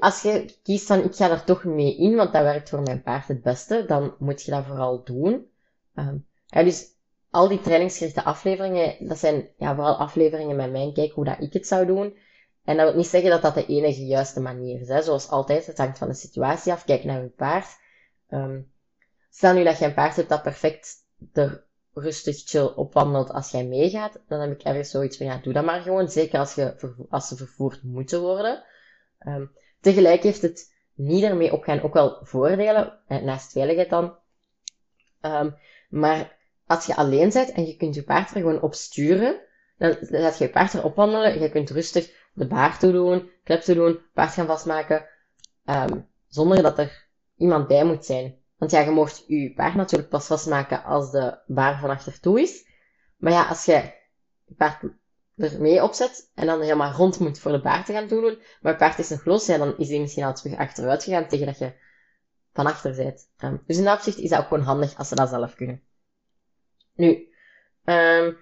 als 0.00 0.22
je 0.22 0.54
kiest 0.62 0.86
van 0.86 1.02
ik 1.02 1.14
ga 1.14 1.30
er 1.30 1.44
toch 1.44 1.64
mee 1.64 1.96
in, 1.96 2.14
want 2.14 2.32
dat 2.32 2.42
werkt 2.42 2.68
voor 2.68 2.82
mijn 2.82 3.02
paard 3.02 3.28
het 3.28 3.42
beste, 3.42 3.84
dan 3.86 4.14
moet 4.18 4.42
je 4.42 4.50
dat 4.50 4.64
vooral 4.64 5.04
doen. 5.04 5.50
Um, 5.94 6.26
ja, 6.52 6.62
dus 6.62 6.86
al 7.30 7.48
die 7.48 7.60
trainingsgerichte 7.60 8.22
afleveringen, 8.22 9.06
dat 9.08 9.18
zijn 9.18 9.48
ja, 9.56 9.74
vooral 9.74 9.96
afleveringen 9.96 10.56
met 10.56 10.72
mijn 10.72 10.92
kijk 10.92 11.12
hoe 11.12 11.24
dat 11.24 11.40
ik 11.40 11.52
het 11.52 11.66
zou 11.66 11.86
doen. 11.86 12.16
En 12.64 12.76
dat 12.76 12.86
wil 12.86 12.96
niet 12.96 13.06
zeggen 13.06 13.30
dat 13.30 13.42
dat 13.42 13.54
de 13.54 13.66
enige 13.66 14.06
juiste 14.06 14.40
manier 14.40 14.80
is. 14.80 14.88
Hè. 14.88 15.02
Zoals 15.02 15.28
altijd, 15.28 15.66
het 15.66 15.78
hangt 15.78 15.98
van 15.98 16.08
de 16.08 16.14
situatie 16.14 16.72
af. 16.72 16.84
Kijk 16.84 17.04
naar 17.04 17.22
je 17.22 17.28
paard. 17.28 17.66
Um, 18.28 18.72
stel 19.30 19.54
nu 19.54 19.64
dat 19.64 19.78
je 19.78 19.84
een 19.84 19.94
paard 19.94 20.16
hebt 20.16 20.28
dat 20.28 20.42
perfect 20.42 20.94
er 21.32 21.64
rustig 21.94 22.42
chill 22.44 22.72
opwandelt 22.76 23.30
als 23.30 23.50
jij 23.50 23.64
meegaat, 23.64 24.20
dan 24.28 24.40
heb 24.40 24.50
ik 24.50 24.62
ergens 24.62 24.90
zoiets 24.90 25.16
van, 25.16 25.26
ja, 25.26 25.38
doe 25.42 25.52
dat 25.52 25.64
maar 25.64 25.80
gewoon. 25.80 26.08
Zeker 26.08 26.38
als, 26.38 26.54
je, 26.54 26.94
als 27.10 27.28
ze 27.28 27.36
vervoerd 27.36 27.82
moeten 27.82 28.20
worden. 28.20 28.64
Um, 29.26 29.52
tegelijk 29.80 30.22
heeft 30.22 30.42
het 30.42 30.74
niet 30.94 31.24
ermee 31.24 31.52
opgaan 31.52 31.82
ook 31.82 31.94
wel 31.94 32.18
voordelen, 32.22 32.98
naast 33.06 33.52
veiligheid 33.52 33.90
dan. 33.90 34.16
Um, 35.20 35.56
maar 35.88 36.36
als 36.66 36.86
je 36.86 36.96
alleen 36.96 37.30
bent 37.32 37.52
en 37.52 37.66
je 37.66 37.76
kunt 37.76 37.94
je 37.94 38.02
paard 38.02 38.30
er 38.30 38.36
gewoon 38.36 38.60
op 38.60 38.74
sturen, 38.74 39.40
dan 39.78 39.96
laat 40.00 40.38
je 40.38 40.44
je 40.44 40.50
paard 40.50 40.74
erop 40.74 40.96
wandelen. 40.96 41.40
Je 41.40 41.50
kunt 41.50 41.70
rustig 41.70 42.12
de 42.32 42.46
baard 42.46 42.80
toe 42.80 42.92
doen, 42.92 43.30
klep 43.44 43.60
toe 43.60 43.74
doen, 43.74 44.00
paard 44.14 44.32
gaan 44.32 44.46
vastmaken, 44.46 45.06
um, 45.64 46.08
zonder 46.28 46.62
dat 46.62 46.78
er 46.78 47.08
iemand 47.36 47.66
bij 47.66 47.84
moet 47.84 48.04
zijn. 48.04 48.40
Want 48.56 48.70
ja, 48.70 48.80
je 48.80 48.90
mocht 48.90 49.24
je 49.26 49.52
paard 49.54 49.74
natuurlijk 49.74 50.10
pas 50.10 50.26
vastmaken 50.26 50.84
als 50.84 51.10
de 51.10 51.38
baar 51.46 51.80
van 51.80 51.90
achter 51.90 52.20
toe 52.20 52.40
is. 52.40 52.66
Maar 53.16 53.32
ja, 53.32 53.48
als 53.48 53.64
je 53.64 53.90
je 54.44 54.54
paard 54.54 54.82
er 55.36 55.60
mee 55.60 55.82
opzet 55.82 56.30
en 56.34 56.46
dan 56.46 56.60
helemaal 56.60 56.92
rond 56.92 57.18
moet 57.18 57.38
voor 57.38 57.52
de 57.52 57.60
baard 57.60 57.86
te 57.86 57.92
gaan 57.92 58.08
doen, 58.08 58.38
maar 58.60 58.72
je 58.72 58.78
paard 58.78 58.98
is 58.98 59.08
nog 59.08 59.24
los, 59.24 59.46
ja, 59.46 59.58
dan 59.58 59.78
is 59.78 59.88
hij 59.88 60.00
misschien 60.00 60.24
al 60.24 60.34
terug 60.34 60.58
achteruit 60.58 61.04
gegaan 61.04 61.28
tegen 61.28 61.46
dat 61.46 61.58
je 61.58 61.72
van 62.52 62.66
achter 62.66 62.96
bent. 62.96 63.28
Um, 63.44 63.62
dus 63.66 63.76
in 63.76 63.84
dat 63.84 63.96
opzicht 63.96 64.18
is 64.18 64.30
dat 64.30 64.40
ook 64.40 64.48
gewoon 64.48 64.64
handig 64.64 64.98
als 64.98 65.08
ze 65.08 65.14
dat 65.14 65.28
zelf 65.28 65.54
kunnen. 65.54 65.82
Nu, 66.94 67.28
um, 67.84 68.36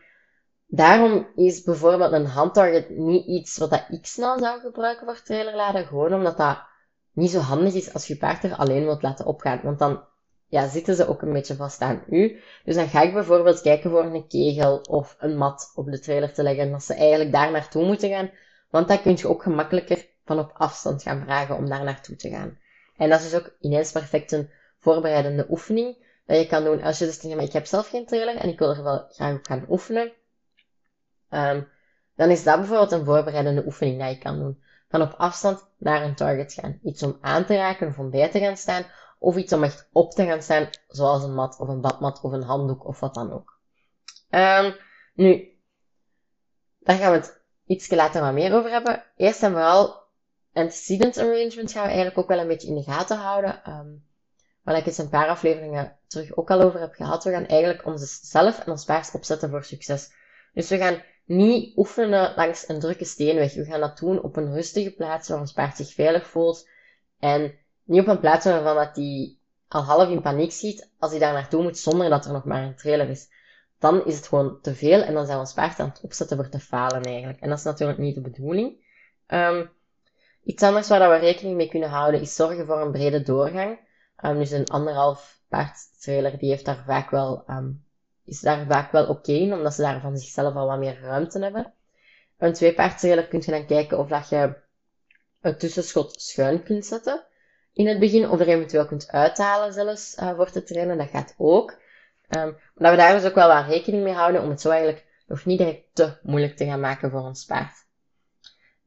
daarom 0.67 1.27
is 1.35 1.63
bijvoorbeeld 1.63 2.13
een 2.13 2.27
handtarget 2.27 2.91
niet 2.91 3.27
iets 3.27 3.59
wat 3.59 3.71
dat 3.71 3.85
ik 3.89 4.07
snel 4.07 4.39
zou 4.39 4.61
gebruiken 4.61 5.07
voor 5.07 5.23
trailerladen. 5.23 5.87
Gewoon 5.87 6.15
omdat 6.15 6.37
dat 6.37 6.63
niet 7.13 7.31
zo 7.31 7.39
handig 7.39 7.75
is 7.75 7.93
als 7.93 8.07
je 8.07 8.17
paard 8.17 8.45
er 8.45 8.57
alleen 8.57 8.85
wilt 8.85 9.03
laten 9.03 9.27
opgaan. 9.27 9.61
Want 9.63 9.79
dan 9.79 10.05
ja, 10.47 10.69
zitten 10.69 10.95
ze 10.95 11.09
ook 11.09 11.23
een 11.23 11.33
beetje 11.33 11.57
vast 11.57 11.81
aan 11.81 12.03
u. 12.11 12.41
Dus 12.65 12.75
dan 12.75 12.89
ga 12.89 13.01
ik 13.01 13.13
bijvoorbeeld 13.13 13.61
kijken 13.61 13.91
voor 13.91 14.05
een 14.05 14.29
kegel 14.29 14.79
of 14.79 15.17
een 15.19 15.37
mat 15.37 15.73
op 15.75 15.91
de 15.91 15.99
trailer 15.99 16.33
te 16.33 16.43
leggen. 16.43 16.71
Dat 16.71 16.85
ze 16.85 16.95
eigenlijk 16.95 17.33
daar 17.33 17.51
naartoe 17.51 17.87
moeten 17.87 18.11
gaan. 18.11 18.31
Want 18.71 18.89
dan 18.89 19.03
kun 19.03 19.17
je 19.17 19.29
ook 19.29 19.43
gemakkelijker 19.43 20.07
van 20.25 20.39
op 20.39 20.51
afstand 20.55 21.03
gaan 21.03 21.23
vragen 21.25 21.57
om 21.57 21.69
daar 21.69 21.85
naartoe 21.85 22.17
te 22.17 22.31
gaan. 22.31 22.59
En 22.97 23.09
dat 23.09 23.21
is 23.21 23.35
ook 23.35 23.57
ineens 23.61 23.93
perfect 23.93 24.33
een 24.33 24.51
voorbereidende 24.79 25.47
oefening 25.51 25.97
dat 26.31 26.39
je 26.39 26.47
kan 26.47 26.65
doen 26.65 26.83
als 26.83 26.99
je 26.99 27.05
zegt, 27.05 27.23
ja, 27.23 27.35
maar 27.35 27.45
ik 27.45 27.53
heb 27.53 27.67
zelf 27.67 27.89
geen 27.89 28.07
trailer 28.07 28.37
en 28.37 28.49
ik 28.49 28.59
wil 28.59 28.77
er 28.77 28.83
wel 28.83 29.07
graag 29.09 29.39
gaan 29.43 29.65
oefenen. 29.69 30.13
Um, 31.31 31.69
dan 32.17 32.31
is 32.31 32.43
dat 32.43 32.57
bijvoorbeeld 32.57 32.93
een 32.93 33.05
voorbereidende 33.05 33.65
oefening 33.65 34.01
dat 34.01 34.11
je 34.11 34.19
kan 34.19 34.39
doen. 34.39 34.63
Van 34.89 35.03
op 35.03 35.15
afstand 35.17 35.67
naar 35.79 36.03
een 36.03 36.15
target 36.15 36.53
gaan. 36.53 36.79
Iets 36.83 37.03
om 37.03 37.19
aan 37.21 37.45
te 37.45 37.57
raken 37.57 37.89
of 37.89 37.99
om 37.99 38.11
bij 38.11 38.31
te 38.31 38.39
gaan 38.39 38.57
staan. 38.57 38.85
Of 39.19 39.37
iets 39.37 39.53
om 39.53 39.65
echt 39.65 39.89
op 39.93 40.13
te 40.13 40.25
gaan 40.25 40.43
staan, 40.43 40.69
zoals 40.89 41.23
een 41.23 41.35
mat 41.35 41.59
of 41.59 41.69
een 41.69 41.81
badmat 41.81 42.21
of 42.21 42.33
een 42.33 42.43
handdoek 42.43 42.87
of 42.87 43.01
wat 43.01 43.15
dan 43.15 43.33
ook. 43.33 43.59
Um, 44.31 44.77
nu, 45.15 45.59
daar 46.79 46.97
gaan 46.97 47.11
we 47.11 47.17
het 47.17 47.41
iets 47.67 47.91
later 47.91 48.21
wat 48.21 48.33
meer 48.33 48.55
over 48.55 48.71
hebben. 48.71 49.05
Eerst 49.17 49.43
en 49.43 49.51
vooral, 49.51 50.03
antecedent 50.53 51.19
arrangement 51.19 51.73
gaan 51.73 51.83
we 51.83 51.89
eigenlijk 51.89 52.19
ook 52.19 52.29
wel 52.29 52.39
een 52.39 52.47
beetje 52.47 52.69
in 52.69 52.75
de 52.75 52.83
gaten 52.83 53.17
houden. 53.17 53.71
Um, 53.71 54.09
waar 54.63 54.77
ik 54.77 54.87
eens 54.87 54.99
een 54.99 55.09
paar 55.09 55.29
afleveringen 55.29 55.97
terug 56.07 56.37
ook 56.37 56.51
al 56.51 56.61
over 56.61 56.81
heb 56.81 56.95
gehad. 56.95 57.25
We 57.25 57.31
gaan 57.31 57.47
eigenlijk 57.47 57.87
onszelf 57.87 58.59
en 58.59 58.73
ons 58.73 58.85
paard 58.85 59.15
opzetten 59.15 59.51
voor 59.51 59.65
succes. 59.65 60.13
Dus 60.53 60.69
we 60.69 60.79
gaan 60.79 61.03
niet 61.25 61.77
oefenen 61.77 62.33
langs 62.37 62.69
een 62.69 62.81
drukke 62.81 63.05
steenweg. 63.05 63.55
We 63.55 63.65
gaan 63.65 63.81
dat 63.81 63.99
doen 63.99 64.23
op 64.23 64.37
een 64.37 64.53
rustige 64.53 64.95
plaats 64.95 65.29
waar 65.29 65.41
ons 65.41 65.53
paard 65.53 65.77
zich 65.77 65.93
veilig 65.93 66.27
voelt. 66.27 66.69
En 67.19 67.55
niet 67.85 68.01
op 68.01 68.07
een 68.07 68.21
plaats 68.21 68.45
waarvan 68.45 68.75
dat 68.75 68.97
hij 68.97 69.37
al 69.69 69.83
half 69.83 70.09
in 70.09 70.23
paniek 70.23 70.53
schiet 70.53 70.91
als 70.99 71.11
hij 71.11 71.21
daar 71.21 71.33
naartoe 71.33 71.63
moet 71.63 71.79
zonder 71.79 72.11
dat 72.11 72.25
er 72.25 72.33
nog 72.33 72.45
maar 72.45 72.63
een 72.63 72.77
trailer 72.77 73.09
is. 73.09 73.29
Dan 73.79 74.07
is 74.07 74.17
het 74.17 74.27
gewoon 74.27 74.61
te 74.61 74.75
veel 74.75 75.03
en 75.03 75.15
dan 75.15 75.25
zijn 75.25 75.37
we 75.37 75.43
ons 75.43 75.53
paard 75.53 75.81
aan 75.81 75.89
het 75.89 76.01
opzetten 76.03 76.37
voor 76.37 76.49
te 76.49 76.59
falen 76.59 77.03
eigenlijk. 77.03 77.41
En 77.41 77.49
dat 77.49 77.59
is 77.59 77.65
natuurlijk 77.65 77.99
niet 77.99 78.15
de 78.15 78.21
bedoeling. 78.21 78.89
Um, 79.27 79.71
iets 80.43 80.63
anders 80.63 80.89
waar 80.89 81.11
we 81.11 81.17
rekening 81.17 81.57
mee 81.57 81.69
kunnen 81.69 81.89
houden 81.89 82.21
is 82.21 82.35
zorgen 82.35 82.67
voor 82.67 82.81
een 82.81 82.93
brede 82.93 83.23
doorgang. 83.23 83.79
Um, 84.25 84.39
dus 84.39 84.51
een 84.51 84.69
anderhalf 84.69 85.41
paard 85.49 85.77
trailer, 86.01 86.39
die 86.39 86.51
heeft 86.51 86.65
daar 86.65 86.83
vaak 86.87 87.11
wel, 87.11 87.45
um, 87.49 87.85
is 88.25 88.41
daar 88.41 88.67
vaak 88.67 88.93
wel 88.93 89.07
oké 89.07 89.33
in, 89.33 89.53
omdat 89.53 89.75
ze 89.75 89.83
daar 89.83 90.01
van 90.01 90.19
zichzelf 90.19 90.55
al 90.55 90.67
wat 90.67 90.79
meer 90.79 91.01
ruimte 91.01 91.39
hebben. 91.39 91.73
Een 92.39 92.53
twee 92.53 92.75
paard 92.75 92.99
trailer 92.99 93.29
kun 93.29 93.43
je 93.45 93.51
dan 93.51 93.67
kijken 93.67 93.99
of 93.99 94.09
dat 94.09 94.29
je 94.29 94.57
een 95.41 95.57
tussenschot 95.57 96.21
schuin 96.21 96.63
kunt 96.63 96.87
zetten 96.87 97.25
in 97.73 97.87
het 97.87 97.99
begin, 97.99 98.29
of 98.29 98.41
er 98.41 98.49
eventueel 98.49 98.87
kunt 98.87 99.09
uithalen 99.09 99.73
zelfs 99.73 100.17
uh, 100.19 100.35
voor 100.35 100.51
te 100.51 100.63
trainen, 100.63 100.99
dat 100.99 101.09
gaat 101.09 101.35
ook. 101.37 101.71
Um, 101.71 101.79
maar 102.75 102.75
dat 102.75 102.91
we 102.91 102.97
daar 102.97 103.15
dus 103.15 103.25
ook 103.25 103.35
wel 103.35 103.49
wat 103.49 103.67
rekening 103.67 104.03
mee 104.03 104.13
houden 104.13 104.43
om 104.43 104.51
het 104.51 104.61
zo 104.61 104.71
eigenlijk 104.71 105.07
nog 105.27 105.45
niet 105.45 105.59
direct 105.59 105.85
te 105.93 106.17
moeilijk 106.23 106.57
te 106.57 106.65
gaan 106.65 106.81
maken 106.81 107.11
voor 107.11 107.21
ons 107.21 107.45
paard. 107.45 107.87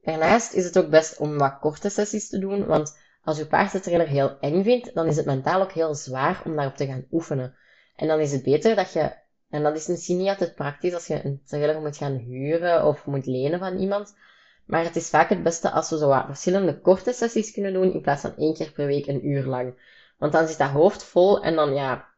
Daarnaast 0.02 0.54
is 0.54 0.66
het 0.66 0.78
ook 0.78 0.90
best 0.90 1.18
om 1.18 1.38
wat 1.38 1.60
korte 1.60 1.90
sessies 1.90 2.30
te 2.30 2.40
doen, 2.40 2.66
want 2.66 2.98
als 3.24 3.38
je 3.38 3.46
paard 3.46 3.72
de 3.72 3.80
trailer 3.80 4.08
heel 4.08 4.40
eng 4.40 4.64
vindt, 4.64 4.94
dan 4.94 5.08
is 5.08 5.16
het 5.16 5.26
mentaal 5.26 5.62
ook 5.62 5.72
heel 5.72 5.96
zwaar 5.96 6.42
om 6.46 6.56
daarop 6.56 6.76
te 6.76 6.86
gaan 6.86 7.06
oefenen. 7.12 7.56
En 7.96 8.08
dan 8.08 8.20
is 8.20 8.32
het 8.32 8.44
beter 8.44 8.76
dat 8.76 8.94
je, 8.94 9.14
en 9.50 9.64
dat 9.64 9.76
is 9.76 9.88
misschien 9.88 10.18
niet 10.18 10.28
altijd 10.28 10.56
praktisch 10.56 10.94
als 10.94 11.08
je 11.08 11.26
een 11.26 11.42
trailer 11.46 11.82
moet 11.82 11.98
gaan 11.98 12.16
huren 12.16 12.86
of 12.86 13.06
moet 13.06 13.26
lenen 13.26 13.60
van 13.60 13.78
iemand, 13.78 14.16
maar 14.66 14.84
het 14.84 14.96
is 14.96 15.10
vaak 15.10 15.30
het 15.30 15.44
beste 15.44 15.72
als 15.72 15.90
we 15.90 15.98
zo 15.98 16.08
wat 16.08 16.26
verschillende 16.26 16.80
korte 16.80 17.14
sessies 17.14 17.52
kunnen 17.52 17.74
doen 17.74 17.94
in 17.94 18.02
plaats 18.02 18.22
van 18.22 18.36
één 18.38 18.54
keer 18.54 18.72
per 18.72 18.86
week 18.86 19.08
een 19.08 19.28
uur 19.28 19.44
lang. 19.44 19.74
Want 20.18 20.32
dan 20.32 20.48
zit 20.48 20.58
dat 20.58 20.70
hoofd 20.70 21.04
vol 21.04 21.44
en 21.44 21.56
dan 21.56 21.74
ja, 21.74 22.10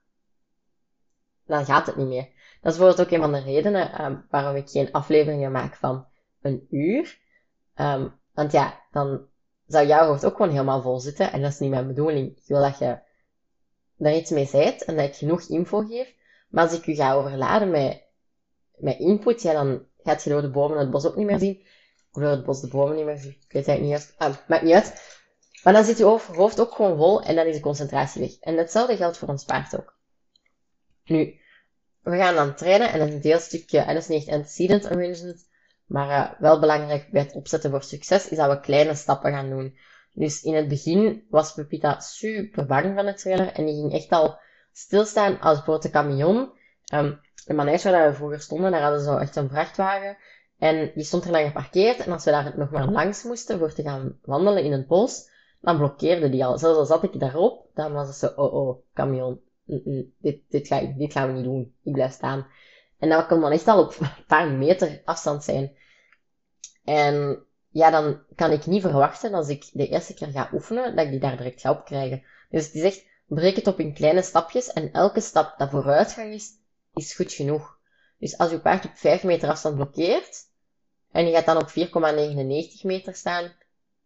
dan 1.46 1.66
gaat 1.66 1.86
het 1.86 1.96
niet 1.96 2.08
meer. 2.08 2.28
Dat 2.62 2.74
is 2.74 2.80
bijvoorbeeld 2.80 3.08
ook 3.08 3.14
een 3.14 3.22
van 3.22 3.32
de 3.32 3.52
redenen 3.52 4.06
um, 4.06 4.26
waarom 4.30 4.56
ik 4.56 4.70
geen 4.70 4.92
afleveringen 4.92 5.52
maak 5.52 5.76
van 5.76 6.08
een 6.42 6.68
uur. 6.70 7.18
Um, 7.76 8.14
want 8.34 8.52
ja, 8.52 8.82
dan 8.92 9.28
zou 9.68 9.88
jouw 9.88 10.08
hoofd 10.08 10.26
ook 10.26 10.36
gewoon 10.36 10.52
helemaal 10.52 10.82
vol 10.82 11.00
zitten. 11.00 11.32
En 11.32 11.42
dat 11.42 11.52
is 11.52 11.60
niet 11.60 11.70
mijn 11.70 11.88
bedoeling. 11.88 12.38
Ik 12.38 12.44
wil 12.48 12.62
dat 12.62 12.78
je 12.78 13.00
daar 13.98 14.16
iets 14.16 14.32
mee 14.32 14.46
zijt 14.46 14.84
en 14.84 14.96
dat 14.96 15.06
ik 15.06 15.16
genoeg 15.16 15.42
info 15.42 15.82
geef. 15.82 16.14
Maar 16.50 16.64
als 16.64 16.74
ik 16.74 16.86
je 16.86 16.96
ga 16.96 17.14
overladen 17.14 17.70
met, 17.70 18.04
met 18.76 19.00
input, 19.00 19.42
ja, 19.42 19.54
dan 19.54 19.86
gaat 20.04 20.24
je 20.24 20.30
door 20.30 20.42
de 20.42 20.50
bomen 20.50 20.78
het 20.78 20.92
bos 20.92 21.06
ook 21.06 21.16
niet 21.16 21.26
meer 21.26 21.40
zien. 21.40 21.66
Of 22.12 22.22
door 22.22 22.32
het 22.32 22.46
bos 22.46 22.62
de 22.62 22.68
bomen 22.68 22.96
niet 22.96 23.06
meer 23.06 23.18
zien. 23.18 23.38
Ik 23.48 23.52
weet 23.52 23.66
het 23.66 23.82
niet 23.82 23.94
uit. 23.94 24.14
Ah, 24.18 24.36
maakt 24.48 24.64
niet 24.64 24.74
uit. 24.74 25.14
Maar 25.64 25.74
dan 25.74 25.84
zit 25.84 25.98
je 25.98 26.04
hoofd 26.04 26.60
ook 26.60 26.74
gewoon 26.74 26.98
vol 26.98 27.22
en 27.22 27.36
dan 27.36 27.46
is 27.46 27.56
de 27.56 27.62
concentratie 27.62 28.22
weg. 28.22 28.40
En 28.40 28.58
hetzelfde 28.58 28.96
geldt 28.96 29.18
voor 29.18 29.28
ons 29.28 29.46
paard 29.46 29.78
ook. 29.78 29.98
Nu, 31.04 31.40
we 32.02 32.18
gaan 32.18 32.36
dan 32.36 32.56
trainen 32.56 32.92
en 32.92 33.00
dat 33.00 33.08
is 33.08 33.14
een 33.14 33.22
deelstukje, 33.22 33.80
en 33.80 33.94
dat 33.94 34.04
is 34.04 34.08
niet 34.08 34.28
echt 34.28 34.38
antecedent 34.38 34.86
arrangement, 34.86 35.45
maar 35.86 36.10
uh, 36.10 36.40
wel 36.40 36.60
belangrijk 36.60 37.12
bij 37.12 37.22
het 37.22 37.34
opzetten 37.34 37.70
voor 37.70 37.84
succes, 37.84 38.30
is 38.30 38.38
dat 38.38 38.50
we 38.50 38.60
kleine 38.60 38.96
stappen 38.96 39.32
gaan 39.32 39.50
doen. 39.50 39.78
Dus 40.14 40.44
in 40.44 40.56
het 40.56 40.68
begin 40.68 41.26
was 41.30 41.54
Pepita 41.54 42.00
super 42.00 42.66
bang 42.66 42.96
van 42.96 43.06
het 43.06 43.18
trailer 43.18 43.54
en 43.54 43.66
die 43.66 43.76
ging 43.76 43.94
echt 43.94 44.10
al 44.10 44.38
stilstaan 44.72 45.40
als 45.40 45.82
de 45.82 45.90
camion. 45.90 46.52
Um, 46.94 47.20
de 47.46 47.54
manege 47.54 47.92
waar 47.92 48.10
we 48.10 48.16
vroeger 48.16 48.40
stonden, 48.40 48.72
daar 48.72 48.82
hadden 48.82 49.02
ze 49.02 49.18
echt 49.18 49.36
een 49.36 49.50
vrachtwagen. 49.50 50.18
En 50.58 50.92
die 50.96 51.04
stond 51.04 51.26
er 51.26 51.32
dan 51.32 51.46
geparkeerd. 51.46 52.00
En 52.00 52.12
als 52.12 52.24
we 52.24 52.32
daar 52.32 52.54
nog 52.58 52.72
maar 52.72 52.90
langs 52.90 53.24
moesten 53.24 53.60
voor 53.60 53.74
te 53.74 53.82
gaan 53.82 54.20
wandelen 54.22 54.64
in 54.64 54.72
het 54.72 54.88
bos, 54.88 55.30
dan 55.62 55.78
blokkeerde 55.78 56.30
die 56.30 56.46
al. 56.46 56.58
Zelfs 56.58 56.78
al 56.78 56.86
zat 56.86 57.04
ik 57.04 57.20
daarop, 57.20 57.68
dan 57.74 57.94
was 57.94 58.08
het 58.08 58.16
zo, 58.16 58.28
oh 58.28 58.54
oh, 58.54 58.78
camion, 58.94 59.42
dit, 59.66 60.40
dit, 60.50 60.70
dit 60.98 61.12
gaan 61.12 61.28
we 61.28 61.34
niet 61.34 61.44
doen. 61.44 61.76
Ik 61.84 61.94
blijf 61.94 62.12
staan. 62.12 62.48
En 63.00 63.10
dat 63.10 63.28
kon 63.28 63.42
dan 63.42 63.52
echt 63.52 63.68
al 63.68 63.84
op 63.84 63.96
een 64.00 64.26
paar 64.28 64.48
meter 64.48 65.02
afstand 65.06 65.44
zijn. 65.44 65.78
En 66.84 67.46
ja, 67.70 67.90
dan 67.90 68.24
kan 68.36 68.52
ik 68.52 68.66
niet 68.66 68.82
verwachten 68.82 69.34
als 69.34 69.48
ik 69.48 69.70
de 69.74 69.88
eerste 69.88 70.14
keer 70.14 70.28
ga 70.28 70.50
oefenen, 70.54 70.96
dat 70.96 71.06
ik 71.06 71.12
die 71.12 71.20
daar 71.20 71.38
direct 71.38 71.62
ga 71.62 71.72
opkrijgen. 71.72 72.24
Dus 72.50 72.72
is 72.72 72.82
echt, 72.82 73.06
breek 73.26 73.56
het 73.56 73.68
op 73.68 73.80
in 73.80 73.94
kleine 73.94 74.22
stapjes 74.22 74.74
en 74.74 74.92
elke 74.92 75.22
stap 75.22 75.58
dat 75.58 75.70
vooruitgang 75.70 76.34
is, 76.34 76.50
is 76.94 77.16
goed 77.16 77.34
genoeg. 77.34 77.80
Dus 78.18 78.38
als 78.38 78.52
je 78.52 78.60
paard 78.60 78.86
op 78.86 78.92
5 78.96 79.24
meter 79.24 79.50
afstand 79.50 79.76
blokkeert, 79.76 80.44
en 81.12 81.28
je 81.28 81.34
gaat 81.34 81.46
dan 81.46 81.58
op 81.58 81.70
4,99 81.70 82.82
meter 82.82 83.16
staan, 83.16 83.52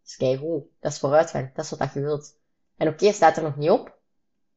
is 0.04 0.16
keigoed. 0.16 0.64
Dat 0.80 0.92
is 0.92 0.98
vooruitgang. 0.98 1.54
Dat 1.54 1.64
is 1.64 1.70
wat 1.70 1.92
je 1.92 2.00
wilt. 2.00 2.36
En 2.76 2.88
oké, 2.88 3.12
staat 3.12 3.36
er 3.36 3.42
nog 3.42 3.56
niet 3.56 3.70
op, 3.70 3.98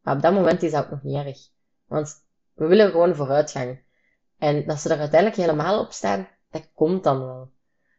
maar 0.01 0.15
op 0.15 0.21
dat 0.21 0.33
moment 0.33 0.63
is 0.63 0.71
dat 0.71 0.83
ook 0.83 0.89
nog 0.89 1.03
niet 1.03 1.25
erg. 1.25 1.37
Want 1.85 2.25
we 2.53 2.65
willen 2.65 2.91
gewoon 2.91 3.15
vooruitgang. 3.15 3.82
En 4.43 4.65
dat 4.65 4.79
ze 4.79 4.89
er 4.89 4.99
uiteindelijk 4.99 5.41
helemaal 5.41 5.79
op 5.79 5.91
staan, 5.91 6.27
dat 6.51 6.71
komt 6.73 7.03
dan 7.03 7.19
wel. 7.25 7.51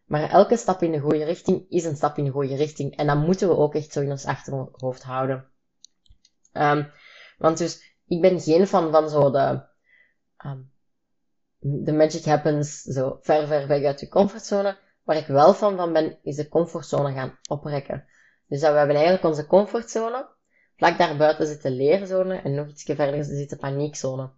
Maar 0.04 0.30
elke 0.30 0.56
stap 0.56 0.82
in 0.82 0.92
de 0.92 0.98
goede 0.98 1.24
richting 1.24 1.66
is 1.68 1.84
een 1.84 1.96
stap 1.96 2.18
in 2.18 2.24
de 2.24 2.30
goede 2.30 2.56
richting. 2.56 2.96
En 2.96 3.06
dat 3.06 3.16
moeten 3.16 3.48
we 3.48 3.56
ook 3.56 3.74
echt 3.74 3.92
zo 3.92 4.00
in 4.00 4.10
ons 4.10 4.24
achterhoofd 4.24 5.02
houden. 5.02 5.46
Um, 6.52 6.90
want 7.38 7.58
dus, 7.58 7.98
ik 8.06 8.20
ben 8.20 8.40
geen 8.40 8.66
fan 8.66 8.90
van 8.90 9.10
zo 9.10 9.30
de, 9.30 9.62
um, 10.46 10.72
de 11.58 11.92
magic 11.92 12.24
happens 12.24 12.82
zo 12.82 13.18
ver, 13.20 13.46
ver 13.46 13.66
weg 13.66 13.84
uit 13.84 14.00
je 14.00 14.08
comfortzone. 14.08 14.78
Waar 15.02 15.16
ik 15.16 15.26
wel 15.26 15.54
van 15.54 15.76
van 15.76 15.92
ben, 15.92 16.18
is 16.22 16.36
de 16.36 16.48
comfortzone 16.48 17.12
gaan 17.12 17.38
oprekken. 17.48 18.06
Dus 18.46 18.60
dat 18.60 18.72
we 18.72 18.78
hebben 18.78 18.96
eigenlijk 18.96 19.24
onze 19.24 19.46
comfortzone. 19.46 20.28
Vlak 20.76 20.98
daarbuiten 20.98 21.46
zit 21.46 21.62
de 21.62 21.70
leerzone 21.70 22.36
en 22.36 22.54
nog 22.54 22.68
iets 22.68 22.82
verder 22.82 23.24
zit 23.24 23.50
de 23.50 23.56
paniekzone. 23.56 24.30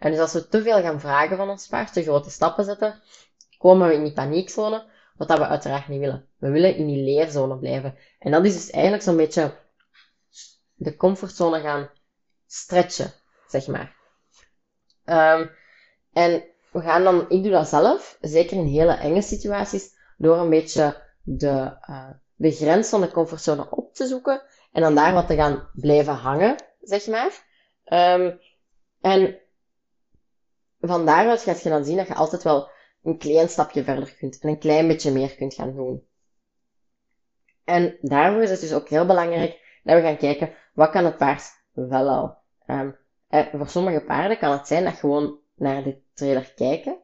En 0.00 0.10
dus 0.10 0.20
als 0.20 0.32
we 0.32 0.48
te 0.48 0.62
veel 0.62 0.80
gaan 0.80 1.00
vragen 1.00 1.36
van 1.36 1.50
ons 1.50 1.66
paard, 1.66 1.92
te 1.92 2.02
grote 2.02 2.30
stappen 2.30 2.64
zetten, 2.64 3.02
komen 3.58 3.88
we 3.88 3.94
in 3.94 4.04
die 4.04 4.12
paniekzone, 4.12 4.84
wat 5.16 5.28
dat 5.28 5.38
we 5.38 5.46
uiteraard 5.46 5.88
niet 5.88 6.00
willen. 6.00 6.28
We 6.38 6.50
willen 6.50 6.76
in 6.76 6.86
die 6.86 7.04
leerzone 7.04 7.58
blijven. 7.58 7.96
En 8.18 8.30
dat 8.30 8.44
is 8.44 8.54
dus 8.54 8.70
eigenlijk 8.70 9.02
zo'n 9.02 9.16
beetje 9.16 9.52
de 10.74 10.96
comfortzone 10.96 11.60
gaan 11.60 11.90
stretchen, 12.46 13.12
zeg 13.48 13.66
maar. 13.66 13.96
Um, 15.04 15.50
en 16.12 16.44
we 16.72 16.80
gaan 16.80 17.04
dan, 17.04 17.24
ik 17.28 17.42
doe 17.42 17.52
dat 17.52 17.68
zelf, 17.68 18.18
zeker 18.20 18.56
in 18.56 18.66
hele 18.66 18.92
enge 18.92 19.22
situaties, 19.22 19.90
door 20.16 20.38
een 20.38 20.50
beetje 20.50 21.02
de, 21.22 21.76
uh, 21.90 22.10
de 22.34 22.50
grens 22.50 22.88
van 22.88 23.00
de 23.00 23.10
comfortzone 23.10 23.70
op 23.70 23.94
te 23.94 24.06
zoeken 24.06 24.42
en 24.72 24.82
dan 24.82 24.94
daar 24.94 25.12
wat 25.12 25.26
te 25.26 25.34
gaan 25.34 25.68
blijven 25.72 26.14
hangen, 26.14 26.56
zeg 26.80 27.06
maar. 27.06 27.48
Um, 28.18 28.40
en 29.00 29.40
van 30.80 31.06
daaruit 31.06 31.42
gaat 31.42 31.62
je 31.62 31.68
dan 31.68 31.84
zien 31.84 31.96
dat 31.96 32.06
je 32.06 32.14
altijd 32.14 32.42
wel 32.42 32.70
een 33.02 33.18
klein 33.18 33.48
stapje 33.48 33.84
verder 33.84 34.14
kunt 34.14 34.38
en 34.38 34.48
een 34.48 34.58
klein 34.58 34.86
beetje 34.86 35.12
meer 35.12 35.34
kunt 35.34 35.54
gaan 35.54 35.74
doen. 35.74 36.04
En 37.64 37.98
daarvoor 38.00 38.42
is 38.42 38.50
het 38.50 38.60
dus 38.60 38.72
ook 38.72 38.88
heel 38.88 39.06
belangrijk 39.06 39.80
dat 39.82 39.96
we 39.96 40.02
gaan 40.02 40.16
kijken, 40.16 40.54
wat 40.74 40.90
kan 40.90 41.04
het 41.04 41.16
paard 41.16 41.42
wel 41.72 42.08
al? 42.08 42.38
Um, 42.66 42.96
voor 43.52 43.68
sommige 43.68 44.04
paarden 44.04 44.38
kan 44.38 44.52
het 44.52 44.66
zijn 44.66 44.84
dat 44.84 44.94
gewoon 44.94 45.38
naar 45.54 45.82
de 45.82 46.00
trailer 46.14 46.52
kijken 46.56 46.98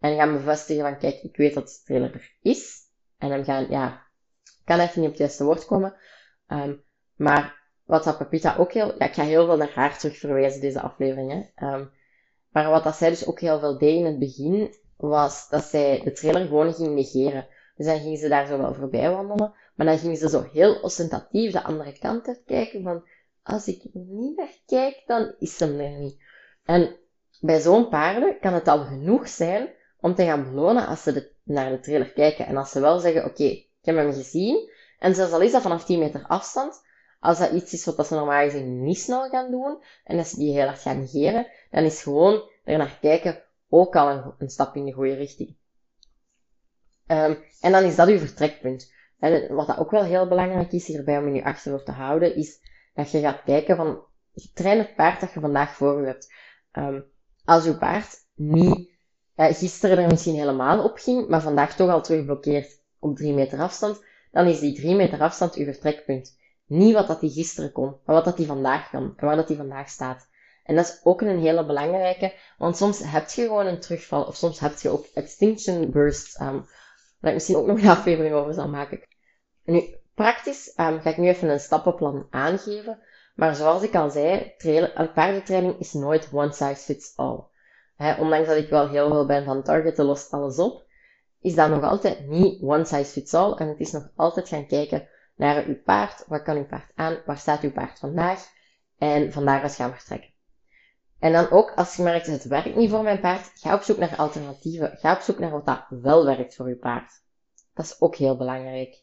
en 0.00 0.16
gaan 0.16 0.32
bevestigen 0.32 0.82
van, 0.82 0.98
kijk, 0.98 1.22
ik 1.22 1.36
weet 1.36 1.54
dat 1.54 1.68
de 1.68 1.80
trailer 1.84 2.14
er 2.14 2.36
is. 2.40 2.80
En 3.18 3.28
dan 3.28 3.44
gaan, 3.44 3.66
ja, 3.70 4.06
kan 4.64 4.80
even 4.80 5.00
niet 5.00 5.08
op 5.08 5.14
het 5.14 5.18
juiste 5.18 5.44
woord 5.44 5.64
komen. 5.64 5.94
Um, 6.48 6.84
maar 7.16 7.60
wat 7.84 8.04
dat 8.04 8.18
Pepita 8.18 8.56
ook 8.56 8.72
heel, 8.72 8.94
ja, 8.98 9.06
ik 9.06 9.14
ga 9.14 9.22
heel 9.22 9.46
veel 9.46 9.56
naar 9.56 9.72
haar 9.74 9.98
terug 9.98 10.18
verwijzen, 10.18 10.60
deze 10.60 10.80
aflevering, 10.80 11.30
hè. 11.30 11.72
Um, 11.74 11.92
maar 12.52 12.70
wat 12.70 12.84
dat 12.84 12.96
zij 12.96 13.08
dus 13.08 13.26
ook 13.26 13.40
heel 13.40 13.58
veel 13.58 13.78
deed 13.78 13.98
in 13.98 14.04
het 14.04 14.18
begin, 14.18 14.74
was 14.96 15.48
dat 15.48 15.64
zij 15.64 16.00
de 16.04 16.12
trailer 16.12 16.46
gewoon 16.46 16.74
ging 16.74 16.94
negeren. 16.94 17.46
Dus 17.76 17.86
dan 17.86 18.00
ging 18.00 18.18
ze 18.18 18.28
daar 18.28 18.46
zo 18.46 18.58
wel 18.58 18.74
voorbij 18.74 19.10
wandelen, 19.10 19.54
maar 19.74 19.86
dan 19.86 19.98
ging 19.98 20.18
ze 20.18 20.28
zo 20.28 20.48
heel 20.52 20.80
ostentatief 20.80 21.52
de 21.52 21.62
andere 21.62 21.98
kant 21.98 22.28
uit 22.28 22.42
kijken 22.46 22.82
van, 22.82 23.04
als 23.42 23.66
ik 23.66 23.82
niet 23.92 24.36
naar 24.36 24.54
kijk, 24.66 25.02
dan 25.06 25.34
is 25.38 25.60
hem 25.60 25.80
er 25.80 25.98
niet. 25.98 26.22
En 26.64 26.96
bij 27.40 27.60
zo'n 27.60 27.88
paarden 27.88 28.38
kan 28.40 28.52
het 28.52 28.68
al 28.68 28.84
genoeg 28.84 29.28
zijn 29.28 29.68
om 30.00 30.14
te 30.14 30.24
gaan 30.24 30.44
belonen 30.44 30.86
als 30.86 31.02
ze 31.02 31.30
naar 31.42 31.70
de 31.70 31.80
trailer 31.80 32.12
kijken. 32.12 32.46
En 32.46 32.56
als 32.56 32.70
ze 32.70 32.80
wel 32.80 32.98
zeggen, 32.98 33.24
oké, 33.24 33.44
ik 33.44 33.68
heb 33.80 33.96
hem 33.96 34.12
gezien. 34.12 34.70
En 34.98 35.14
zelfs 35.14 35.32
al 35.32 35.40
is 35.40 35.52
dat 35.52 35.62
vanaf 35.62 35.84
10 35.84 35.98
meter 35.98 36.24
afstand, 36.26 36.82
als 37.22 37.38
dat 37.38 37.50
iets 37.50 37.72
is 37.72 37.84
wat 37.84 38.06
ze 38.06 38.14
normaal 38.14 38.42
gezien 38.42 38.82
niet 38.84 38.98
snel 38.98 39.28
gaan 39.28 39.50
doen, 39.50 39.82
en 40.04 40.18
als 40.18 40.30
ze 40.30 40.36
die 40.36 40.52
heel 40.52 40.66
hard 40.66 40.80
gaan 40.80 40.98
negeren, 40.98 41.46
dan 41.70 41.84
is 41.84 42.02
gewoon 42.02 42.42
er 42.64 42.78
naar 42.78 42.98
kijken 43.00 43.42
ook 43.68 43.96
al 43.96 44.10
een, 44.10 44.34
een 44.38 44.48
stap 44.48 44.76
in 44.76 44.84
de 44.84 44.92
goede 44.92 45.14
richting. 45.14 45.56
Um, 47.06 47.38
en 47.60 47.72
dan 47.72 47.84
is 47.84 47.96
dat 47.96 48.08
uw 48.08 48.18
vertrekpunt. 48.18 48.92
Wat 49.48 49.66
dat 49.66 49.78
ook 49.78 49.90
wel 49.90 50.04
heel 50.04 50.28
belangrijk 50.28 50.72
is 50.72 50.86
hierbij 50.86 51.18
om 51.18 51.26
in 51.26 51.34
je 51.34 51.44
achterhoofd 51.44 51.84
te 51.84 51.92
houden, 51.92 52.36
is 52.36 52.60
dat 52.94 53.10
je 53.10 53.20
gaat 53.20 53.42
kijken 53.44 53.76
van, 53.76 54.04
train 54.54 54.78
het 54.78 54.94
paard 54.94 55.20
dat 55.20 55.32
je 55.32 55.40
vandaag 55.40 55.74
voor 55.74 56.00
je 56.00 56.06
hebt. 56.06 56.32
Um, 56.72 57.04
als 57.44 57.66
uw 57.66 57.78
paard 57.78 58.16
niet 58.34 58.90
uh, 59.36 59.46
gisteren 59.46 59.98
er 59.98 60.08
misschien 60.08 60.34
helemaal 60.34 60.84
op 60.84 60.96
ging, 60.96 61.28
maar 61.28 61.42
vandaag 61.42 61.76
toch 61.76 61.90
al 61.90 62.02
terug 62.02 62.24
blokkeert 62.24 62.80
op 62.98 63.16
drie 63.16 63.32
meter 63.32 63.60
afstand, 63.60 64.04
dan 64.30 64.46
is 64.46 64.60
die 64.60 64.74
drie 64.74 64.94
meter 64.94 65.20
afstand 65.20 65.54
uw 65.54 65.64
vertrekpunt. 65.64 66.40
Niet 66.66 66.94
wat 66.94 67.06
dat 67.06 67.20
hij 67.20 67.30
gisteren 67.30 67.72
kon, 67.72 67.96
maar 68.04 68.14
wat 68.14 68.24
dat 68.24 68.36
hij 68.36 68.46
vandaag 68.46 68.90
kan 68.90 69.14
en 69.16 69.26
waar 69.26 69.36
dat 69.36 69.48
hij 69.48 69.56
vandaag 69.56 69.88
staat. 69.88 70.28
En 70.64 70.74
dat 70.74 70.84
is 70.84 71.00
ook 71.02 71.20
een 71.20 71.38
hele 71.38 71.66
belangrijke, 71.66 72.32
want 72.58 72.76
soms 72.76 73.02
heb 73.04 73.28
je 73.28 73.42
gewoon 73.42 73.66
een 73.66 73.80
terugval, 73.80 74.24
of 74.24 74.36
soms 74.36 74.60
heb 74.60 74.78
je 74.78 74.88
ook 74.88 75.06
extinction 75.14 75.90
bursts, 75.90 76.40
um, 76.40 76.66
waar 77.20 77.30
ik 77.30 77.34
misschien 77.34 77.56
ook 77.56 77.66
nog 77.66 77.78
een 77.78 77.88
aflevering 77.88 78.34
over 78.34 78.54
zal 78.54 78.68
maken. 78.68 79.00
Nu, 79.64 79.94
praktisch 80.14 80.74
um, 80.76 81.00
ga 81.00 81.10
ik 81.10 81.16
nu 81.16 81.28
even 81.28 81.48
een 81.48 81.60
stappenplan 81.60 82.26
aangeven, 82.30 82.98
maar 83.34 83.54
zoals 83.54 83.82
ik 83.82 83.94
al 83.94 84.10
zei, 84.10 84.54
paardentraining 85.14 85.78
is 85.78 85.92
nooit 85.92 86.28
one 86.32 86.52
size 86.52 86.74
fits 86.74 87.12
all. 87.16 87.44
Ondanks 88.18 88.48
dat 88.48 88.56
ik 88.56 88.70
wel 88.70 88.88
heel 88.88 89.08
veel 89.08 89.26
ben 89.26 89.44
van 89.44 89.62
targeten 89.62 90.04
lost 90.04 90.32
alles 90.32 90.58
op, 90.58 90.86
is 91.40 91.54
dat 91.54 91.70
nog 91.70 91.82
altijd 91.82 92.28
niet 92.28 92.62
one 92.62 92.84
size 92.84 93.10
fits 93.10 93.34
all 93.34 93.52
en 93.52 93.68
het 93.68 93.80
is 93.80 93.92
nog 93.92 94.08
altijd 94.16 94.48
gaan 94.48 94.66
kijken 94.66 95.08
naar 95.42 95.64
uw 95.64 95.82
paard, 95.82 96.24
wat 96.26 96.42
kan 96.42 96.56
uw 96.56 96.66
paard 96.66 96.92
aan, 96.94 97.18
waar 97.26 97.38
staat 97.38 97.62
uw 97.62 97.72
paard 97.72 97.98
vandaag 97.98 98.48
en 98.98 99.32
van 99.32 99.44
daaruit 99.44 99.74
gaan 99.74 99.90
we 99.90 99.96
vertrekken. 99.96 100.30
En 101.18 101.32
dan 101.32 101.50
ook, 101.50 101.72
als 101.74 101.96
je 101.96 102.02
merkt, 102.02 102.26
het 102.26 102.44
werkt 102.44 102.76
niet 102.76 102.90
voor 102.90 103.02
mijn 103.02 103.20
paard, 103.20 103.50
ga 103.54 103.74
op 103.74 103.82
zoek 103.82 103.98
naar 103.98 104.16
alternatieven. 104.16 104.96
Ga 104.96 105.14
op 105.14 105.20
zoek 105.20 105.38
naar 105.38 105.50
wat 105.50 105.66
dat 105.66 105.84
wel 105.88 106.24
werkt 106.24 106.54
voor 106.54 106.68
je 106.68 106.76
paard. 106.76 107.12
dat 107.74 107.84
is 107.84 108.00
ook 108.00 108.16
heel 108.16 108.36
belangrijk. 108.36 109.02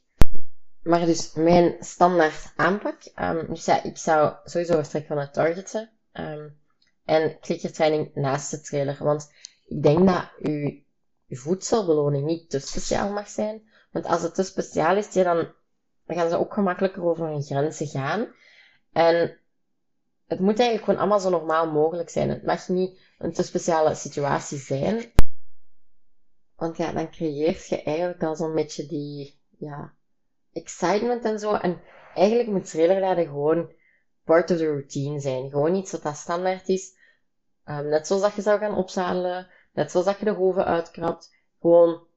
Maar 0.83 1.05
dus 1.05 1.33
mijn 1.33 1.75
standaard 1.79 2.53
aanpak, 2.55 2.97
um, 3.15 3.45
dus 3.47 3.65
ja, 3.65 3.83
ik 3.83 3.97
zou 3.97 4.33
sowieso 4.43 4.73
vertrekken 4.73 5.15
van 5.15 5.23
het 5.23 5.33
targeten 5.33 5.89
um, 6.13 6.59
en 7.05 7.39
klikkertraining 7.39 8.15
naast 8.15 8.51
de 8.51 8.61
trailer. 8.61 8.97
Want 8.99 9.31
ik 9.65 9.83
denk 9.83 10.07
dat 10.07 10.29
uw, 10.39 10.81
uw 11.27 11.37
voedselbeloning 11.37 12.25
niet 12.25 12.49
te 12.49 12.59
speciaal 12.59 13.11
mag 13.11 13.29
zijn. 13.29 13.69
Want 13.91 14.05
als 14.05 14.21
het 14.21 14.35
te 14.35 14.43
speciaal 14.43 14.97
is, 14.97 15.11
dan 15.11 15.53
gaan 16.15 16.29
ze 16.29 16.39
ook 16.39 16.53
gemakkelijker 16.53 17.03
over 17.03 17.27
hun 17.27 17.43
grenzen 17.43 17.87
gaan. 17.87 18.27
En 18.91 19.39
het 20.27 20.39
moet 20.39 20.59
eigenlijk 20.59 20.83
gewoon 20.83 20.99
allemaal 20.99 21.19
zo 21.19 21.29
normaal 21.29 21.71
mogelijk 21.71 22.09
zijn. 22.09 22.29
Het 22.29 22.45
mag 22.45 22.67
niet 22.67 22.99
een 23.17 23.33
te 23.33 23.43
speciale 23.43 23.95
situatie 23.95 24.57
zijn. 24.57 25.11
Want 26.55 26.77
ja, 26.77 26.91
dan 26.91 27.11
creëert 27.11 27.67
je 27.67 27.83
eigenlijk 27.83 28.23
al 28.23 28.35
zo'n 28.35 28.53
beetje 28.53 28.85
die, 28.85 29.39
ja, 29.57 29.93
excitement 30.53 31.25
en 31.25 31.39
zo. 31.39 31.53
En 31.53 31.81
eigenlijk 32.15 32.49
moet 32.49 32.69
trailerladen 32.69 33.25
gewoon 33.25 33.71
part 34.23 34.51
of 34.51 34.57
the 34.57 34.65
routine 34.65 35.19
zijn. 35.19 35.49
Gewoon 35.49 35.75
iets 35.75 35.91
wat 35.91 36.01
dat 36.01 36.15
standaard 36.15 36.67
is. 36.67 36.97
Um, 37.65 37.87
net 37.87 38.07
zoals 38.07 38.21
dat 38.21 38.33
je 38.33 38.41
zou 38.41 38.59
gaan 38.59 38.75
opzadelen. 38.75 39.47
Net 39.73 39.91
zoals 39.91 40.05
dat 40.05 40.19
je 40.19 40.25
de 40.25 40.31
hoven 40.31 40.65
uitkrabt. 40.65 41.35
Gewoon 41.61 42.07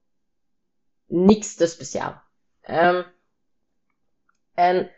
niks 1.06 1.54
te 1.54 1.66
speciaal. 1.66 2.22
Um, 2.70 3.04
en 4.54 4.90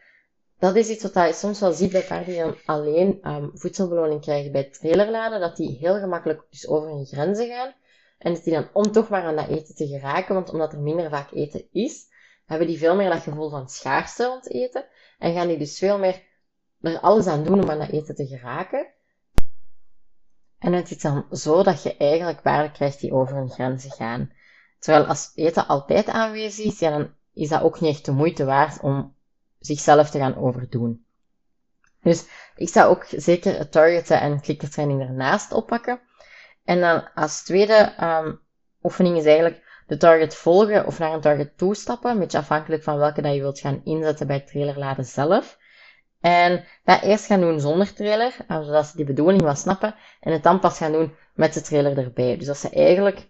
dat 0.59 0.77
is 0.77 0.89
iets 0.89 1.03
wat 1.03 1.27
je 1.27 1.33
soms 1.33 1.61
wel 1.61 1.73
ziet 1.73 1.93
bij 1.93 2.03
paarden 2.03 2.27
die 2.27 2.43
dan 2.43 2.57
alleen 2.65 3.19
um, 3.23 3.51
voedselbeloning 3.55 4.21
krijgen 4.21 4.53
bij 4.53 4.71
trailerladen. 4.71 5.41
Dat 5.41 5.57
die 5.57 5.77
heel 5.79 5.99
gemakkelijk 5.99 6.43
dus 6.51 6.69
over 6.69 6.89
hun 6.89 7.07
grenzen 7.07 7.49
gaan. 7.49 7.75
En 8.19 8.35
dat 8.35 8.45
die 8.45 8.53
dan, 8.53 8.69
om 8.73 8.93
toch 8.93 9.09
maar 9.09 9.23
aan 9.23 9.37
dat 9.37 9.49
eten 9.49 9.75
te 9.75 9.87
geraken, 9.87 10.35
want 10.35 10.51
omdat 10.51 10.73
er 10.73 10.81
minder 10.81 11.11
vaak 11.11 11.33
eten 11.33 11.67
is, 11.73 12.07
hebben 12.47 12.67
die 12.67 12.79
veel 12.79 12.97
meer 12.97 13.11
dat 13.11 13.23
gevoel 13.23 13.51
van 13.51 13.69
schaarste 13.69 14.25
rond 14.25 14.51
eten. 14.51 14.87
En 15.19 15.35
gaan 15.35 15.49
die 15.49 15.59
dus 15.59 15.79
veel 15.79 15.99
meer 15.99 16.23
er 16.81 17.01
alles 17.01 17.27
aan 17.27 17.45
doen 17.45 17.63
om 17.63 17.71
aan 17.71 17.79
dat 17.79 17.91
eten 17.91 18.15
te 18.15 18.27
geraken. 18.27 18.87
En 20.59 20.73
het 20.73 20.91
is 20.91 21.01
dan 21.01 21.27
zo 21.31 21.63
dat 21.63 21.83
je 21.83 21.97
eigenlijk 21.97 22.43
paarden 22.43 22.73
krijgt 22.73 23.01
die 23.01 23.13
over 23.13 23.37
hun 23.37 23.51
grenzen 23.51 23.91
gaan. 23.91 24.33
Terwijl 24.79 25.07
als 25.07 25.33
eten 25.35 25.67
altijd 25.67 26.09
aanwezig 26.09 26.65
is, 26.65 26.79
dan 26.79 27.15
is 27.35 27.49
dat 27.49 27.63
ook 27.63 27.81
niet 27.81 27.95
echt 27.95 28.05
de 28.05 28.13
moeite 28.13 28.45
waard 28.45 28.81
om 28.81 29.15
zichzelf 29.67 30.11
te 30.11 30.19
gaan 30.19 30.37
overdoen. 30.37 31.05
Dus 32.03 32.27
ik 32.57 32.69
zou 32.69 32.91
ook 32.91 33.05
zeker 33.09 33.59
het 33.59 33.73
targeten 33.73 34.21
en 34.21 34.41
klikkertraining 34.41 35.01
ernaast 35.01 35.53
oppakken. 35.53 36.01
En 36.65 36.81
dan 36.81 37.13
als 37.15 37.43
tweede 37.43 37.95
um, 38.01 38.41
oefening 38.83 39.17
is 39.17 39.25
eigenlijk 39.25 39.63
de 39.87 39.97
target 39.97 40.35
volgen 40.35 40.87
of 40.87 40.99
naar 40.99 41.13
een 41.13 41.21
target 41.21 41.59
toestappen, 41.59 42.11
een 42.11 42.19
beetje 42.19 42.39
afhankelijk 42.39 42.83
van 42.83 42.99
welke 42.99 43.23
dat 43.23 43.35
je 43.35 43.41
wilt 43.41 43.61
gaan 43.61 43.81
inzetten 43.85 44.27
bij 44.27 44.37
het 44.37 44.47
trailerladen 44.47 45.05
zelf. 45.05 45.59
En 46.21 46.65
dat 46.85 47.03
eerst 47.03 47.27
gaan 47.27 47.41
doen 47.41 47.61
zonder 47.61 47.95
trailer, 47.95 48.37
eh, 48.49 48.63
zodat 48.63 48.87
ze 48.87 48.97
die 48.97 49.05
bedoeling 49.05 49.43
wel 49.43 49.55
snappen, 49.55 49.95
en 50.21 50.33
het 50.33 50.43
dan 50.43 50.61
pas 50.61 50.79
gaan 50.79 50.93
doen 50.93 51.15
met 51.35 51.55
de 51.55 51.61
trailer 51.61 51.99
erbij. 51.99 52.37
Dus 52.37 52.47
dat 52.47 52.57
ze 52.57 52.71
eigenlijk 52.71 53.29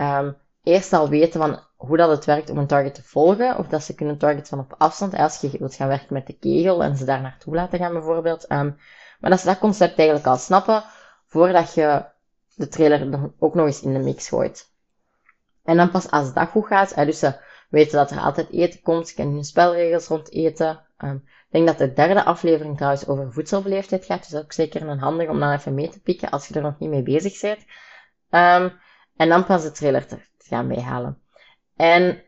um, 0.00 0.36
eerst 0.66 0.92
al 0.92 1.08
weten 1.08 1.40
van 1.40 1.60
hoe 1.76 1.96
dat 1.96 2.10
het 2.10 2.24
werkt 2.24 2.50
om 2.50 2.58
een 2.58 2.66
target 2.66 2.94
te 2.94 3.02
volgen, 3.02 3.58
of 3.58 3.66
dat 3.66 3.82
ze 3.82 3.94
kunnen 3.94 4.18
target 4.18 4.48
van 4.48 4.58
op 4.58 4.74
afstand, 4.78 5.14
als 5.14 5.40
je 5.40 5.50
wilt 5.58 5.74
gaan 5.74 5.88
werken 5.88 6.12
met 6.14 6.26
de 6.26 6.38
kegel 6.38 6.82
en 6.82 6.96
ze 6.96 7.04
daar 7.04 7.20
naartoe 7.20 7.54
laten 7.54 7.78
gaan 7.78 7.92
bijvoorbeeld. 7.92 8.50
Um, 8.50 8.78
maar 9.20 9.30
dat 9.30 9.40
ze 9.40 9.46
dat 9.46 9.58
concept 9.58 9.98
eigenlijk 9.98 10.28
al 10.28 10.36
snappen, 10.36 10.84
voordat 11.26 11.74
je 11.74 12.04
de 12.54 12.68
trailer 12.68 13.12
er 13.12 13.32
ook 13.38 13.54
nog 13.54 13.66
eens 13.66 13.82
in 13.82 13.92
de 13.92 13.98
mix 13.98 14.28
gooit. 14.28 14.72
En 15.64 15.76
dan 15.76 15.90
pas 15.90 16.10
als 16.10 16.32
dat 16.32 16.48
goed 16.48 16.66
gaat, 16.66 16.94
dus 16.94 17.18
ze 17.18 17.34
weten 17.70 17.96
dat 17.96 18.10
er 18.10 18.18
altijd 18.18 18.50
eten 18.50 18.80
komt, 18.82 19.08
ze 19.08 19.14
kennen 19.14 19.34
hun 19.34 19.44
spelregels 19.44 20.06
rond 20.06 20.30
eten. 20.32 20.80
Um, 20.98 21.24
ik 21.24 21.52
denk 21.52 21.66
dat 21.66 21.78
de 21.78 21.92
derde 21.92 22.24
aflevering 22.24 22.76
trouwens 22.76 23.06
over 23.06 23.32
voedselbeleefdheid 23.32 24.04
gaat, 24.04 24.18
dus 24.18 24.28
dat 24.28 24.38
is 24.38 24.44
ook 24.44 24.52
zeker 24.52 24.88
een 24.88 24.98
handig 24.98 25.28
om 25.28 25.40
dan 25.40 25.52
even 25.52 25.74
mee 25.74 25.88
te 25.88 26.00
pikken 26.00 26.30
als 26.30 26.48
je 26.48 26.54
er 26.54 26.62
nog 26.62 26.78
niet 26.78 26.90
mee 26.90 27.02
bezig 27.02 27.40
bent. 27.40 27.60
Um, 28.30 28.72
en 29.16 29.28
dan 29.28 29.44
pas 29.44 29.62
de 29.62 29.70
trailer 29.70 30.06
te, 30.06 30.18
gaan 30.46 30.68
bijhalen. 30.68 31.18
En 31.76 32.22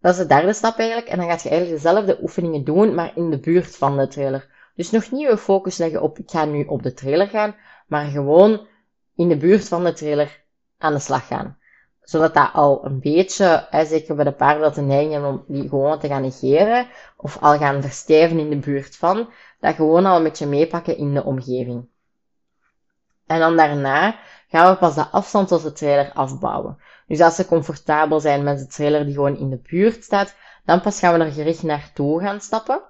dat 0.00 0.12
is 0.12 0.18
de 0.18 0.26
derde 0.26 0.52
stap 0.52 0.78
eigenlijk. 0.78 1.08
En 1.08 1.18
dan 1.18 1.28
gaat 1.28 1.42
je 1.42 1.48
eigenlijk 1.48 1.82
dezelfde 1.82 2.18
oefeningen 2.22 2.64
doen, 2.64 2.94
maar 2.94 3.12
in 3.14 3.30
de 3.30 3.38
buurt 3.38 3.76
van 3.76 3.96
de 3.96 4.08
trailer. 4.08 4.48
Dus 4.74 4.90
nog 4.90 5.10
niet 5.10 5.28
je 5.28 5.36
focus 5.36 5.76
leggen 5.76 6.02
op, 6.02 6.18
ik 6.18 6.30
ga 6.30 6.44
nu 6.44 6.64
op 6.64 6.82
de 6.82 6.92
trailer 6.92 7.28
gaan, 7.28 7.54
maar 7.86 8.04
gewoon 8.04 8.66
in 9.14 9.28
de 9.28 9.36
buurt 9.36 9.68
van 9.68 9.84
de 9.84 9.92
trailer 9.92 10.44
aan 10.78 10.92
de 10.92 10.98
slag 10.98 11.26
gaan. 11.26 11.58
Zodat 12.02 12.34
dat 12.34 12.50
al 12.52 12.84
een 12.84 13.00
beetje, 13.00 13.68
zeker 13.86 14.14
bij 14.14 14.24
de 14.24 14.32
paarden 14.32 14.62
dat 14.62 14.74
de 14.74 14.80
neiging 14.80 15.12
hebben 15.12 15.30
om 15.30 15.44
die 15.48 15.68
gewoon 15.68 15.98
te 15.98 16.08
gaan 16.08 16.22
negeren, 16.22 16.86
of 17.16 17.38
al 17.40 17.58
gaan 17.58 17.82
verstijven 17.82 18.38
in 18.38 18.50
de 18.50 18.56
buurt 18.58 18.96
van, 18.96 19.30
dat 19.60 19.74
gewoon 19.74 20.06
al 20.06 20.16
een 20.16 20.22
beetje 20.22 20.46
meepakken 20.46 20.96
in 20.96 21.14
de 21.14 21.24
omgeving. 21.24 21.88
En 23.26 23.38
dan 23.38 23.56
daarna 23.56 24.18
gaan 24.48 24.72
we 24.72 24.78
pas 24.78 24.94
de 24.94 25.06
afstand 25.06 25.48
tot 25.48 25.62
de 25.62 25.72
trailer 25.72 26.12
afbouwen. 26.12 26.78
Dus 27.06 27.20
als 27.20 27.34
ze 27.34 27.46
comfortabel 27.46 28.20
zijn 28.20 28.42
met 28.42 28.58
de 28.58 28.66
trailer 28.66 29.04
die 29.04 29.14
gewoon 29.14 29.38
in 29.38 29.50
de 29.50 29.60
buurt 29.62 30.04
staat, 30.04 30.34
dan 30.64 30.80
pas 30.80 30.98
gaan 30.98 31.18
we 31.18 31.24
er 31.24 31.32
gericht 31.32 31.62
naartoe 31.62 32.20
gaan 32.20 32.40
stappen. 32.40 32.82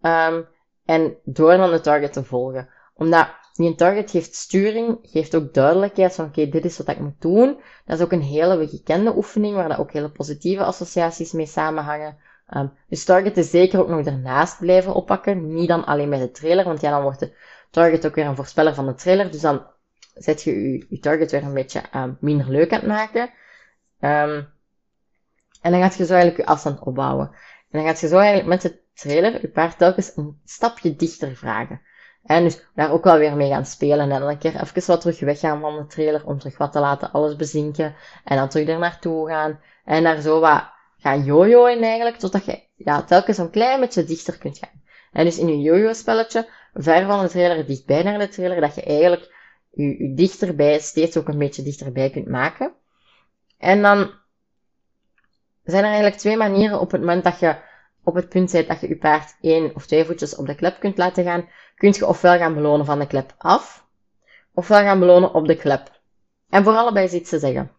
Um, 0.00 0.46
en 0.84 1.16
door 1.24 1.56
dan 1.56 1.70
de 1.70 1.80
target 1.80 2.12
te 2.12 2.24
volgen. 2.24 2.68
Omdat 2.94 3.28
die 3.52 3.74
target 3.74 4.10
geeft 4.10 4.34
sturing, 4.34 4.98
geeft 5.02 5.34
ook 5.34 5.54
duidelijkheid 5.54 6.14
van 6.14 6.24
oké, 6.24 6.48
dit 6.48 6.64
is 6.64 6.78
wat 6.78 6.88
ik 6.88 7.00
moet 7.00 7.20
doen. 7.20 7.60
Dat 7.84 7.98
is 7.98 8.04
ook 8.04 8.12
een 8.12 8.22
hele 8.22 8.68
gekende 8.68 9.16
oefening, 9.16 9.54
waar 9.54 9.68
dat 9.68 9.78
ook 9.78 9.92
hele 9.92 10.10
positieve 10.10 10.64
associaties 10.64 11.32
mee 11.32 11.46
samenhangen. 11.46 12.16
Um, 12.56 12.72
dus 12.88 13.04
target 13.04 13.36
is 13.36 13.50
zeker 13.50 13.80
ook 13.80 13.88
nog 13.88 14.06
ernaast 14.06 14.58
blijven 14.58 14.94
oppakken. 14.94 15.54
Niet 15.54 15.68
dan 15.68 15.84
alleen 15.84 16.10
bij 16.10 16.18
de 16.18 16.30
trailer, 16.30 16.64
want 16.64 16.80
ja, 16.80 16.90
dan 16.90 17.02
wordt 17.02 17.20
de 17.20 17.36
target 17.70 18.06
ook 18.06 18.14
weer 18.14 18.26
een 18.26 18.36
voorspeller 18.36 18.74
van 18.74 18.86
de 18.86 18.94
trailer. 18.94 19.30
Dus 19.30 19.40
dan 19.40 19.66
zet 20.14 20.42
je 20.42 20.84
je, 20.88 20.98
target 20.98 21.30
weer 21.30 21.42
een 21.42 21.54
beetje 21.54 21.82
um, 21.94 22.16
minder 22.20 22.50
leuk 22.50 22.72
aan 22.72 22.78
het 22.78 22.88
maken. 22.88 23.22
Um, 24.00 24.48
en 25.60 25.70
dan 25.70 25.80
gaat 25.80 25.96
je 25.96 26.06
zo 26.06 26.12
eigenlijk 26.12 26.42
je 26.42 26.52
afstand 26.52 26.80
opbouwen. 26.80 27.26
En 27.70 27.78
dan 27.78 27.84
gaat 27.84 28.00
je 28.00 28.08
zo 28.08 28.16
eigenlijk 28.16 28.48
met 28.48 28.62
de 28.62 28.80
trailer 28.94 29.40
je 29.40 29.48
paard 29.48 29.78
telkens 29.78 30.16
een 30.16 30.40
stapje 30.44 30.96
dichter 30.96 31.36
vragen. 31.36 31.80
En 32.22 32.44
dus 32.44 32.62
daar 32.74 32.92
ook 32.92 33.04
wel 33.04 33.18
weer 33.18 33.36
mee 33.36 33.50
gaan 33.50 33.66
spelen. 33.66 33.98
En 33.98 34.20
dan 34.20 34.28
een 34.28 34.38
keer 34.38 34.60
even 34.60 34.86
wat 34.86 35.00
terug 35.00 35.20
weggaan 35.20 35.60
van 35.60 35.76
de 35.76 35.86
trailer 35.86 36.26
om 36.26 36.38
terug 36.38 36.58
wat 36.58 36.72
te 36.72 36.80
laten 36.80 37.12
alles 37.12 37.36
bezinken. 37.36 37.94
En 38.24 38.36
dan 38.36 38.48
terug 38.48 38.68
er 38.68 38.78
naartoe 38.78 39.28
gaan. 39.28 39.60
En 39.84 40.02
daar 40.02 40.20
zo 40.20 40.40
wat 40.40 40.64
gaan 40.98 41.24
jojoen 41.24 41.82
eigenlijk, 41.82 42.16
totdat 42.16 42.44
je 42.44 42.62
ja, 42.76 43.02
telkens 43.02 43.38
een 43.38 43.50
klein 43.50 43.80
beetje 43.80 44.04
dichter 44.04 44.38
kunt 44.38 44.58
gaan. 44.58 44.82
En 45.12 45.24
dus 45.24 45.38
in 45.38 45.48
je 45.48 45.60
jojo 45.60 45.92
spelletje, 45.92 46.48
ver 46.74 47.06
van 47.06 47.22
de 47.22 47.28
trailer, 47.28 47.66
dichtbij 47.66 48.02
naar 48.02 48.18
de 48.18 48.28
trailer, 48.28 48.60
dat 48.60 48.74
je 48.74 48.82
eigenlijk 48.82 49.34
je, 49.70 50.02
je 50.02 50.14
dichterbij, 50.14 50.78
steeds 50.78 51.16
ook 51.16 51.28
een 51.28 51.38
beetje 51.38 51.62
dichterbij 51.62 52.10
kunt 52.10 52.28
maken. 52.28 52.72
En 53.58 53.82
dan 53.82 54.10
zijn 55.64 55.84
er 55.84 55.90
eigenlijk 55.90 56.20
twee 56.20 56.36
manieren 56.36 56.80
op 56.80 56.90
het 56.90 57.00
moment 57.00 57.24
dat 57.24 57.38
je 57.38 57.56
op 58.04 58.14
het 58.14 58.28
punt 58.28 58.52
bent 58.52 58.68
dat 58.68 58.80
je 58.80 58.88
je 58.88 58.96
paard 58.96 59.36
één 59.40 59.74
of 59.74 59.86
twee 59.86 60.04
voetjes 60.04 60.36
op 60.36 60.46
de 60.46 60.54
klep 60.54 60.80
kunt 60.80 60.98
laten 60.98 61.24
gaan, 61.24 61.48
kun 61.76 61.92
je 61.92 62.06
ofwel 62.06 62.38
gaan 62.38 62.54
belonen 62.54 62.86
van 62.86 62.98
de 62.98 63.06
klep 63.06 63.34
af, 63.38 63.86
ofwel 64.54 64.80
gaan 64.80 64.98
belonen 64.98 65.34
op 65.34 65.46
de 65.46 65.56
klep. 65.56 66.00
En 66.48 66.64
voor 66.64 66.72
allebei 66.72 67.04
is 67.04 67.12
iets 67.12 67.30
te 67.30 67.38
zeggen. 67.38 67.70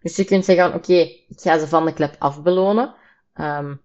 Dus 0.00 0.16
je 0.16 0.24
kunt 0.24 0.44
zeggen, 0.44 0.74
oké, 0.74 0.94
ik 1.28 1.40
ga 1.40 1.58
ze 1.58 1.68
van 1.68 1.84
de 1.84 1.92
klep 1.92 2.16
af 2.18 2.42
belonen, 2.42 2.94
um, 3.34 3.80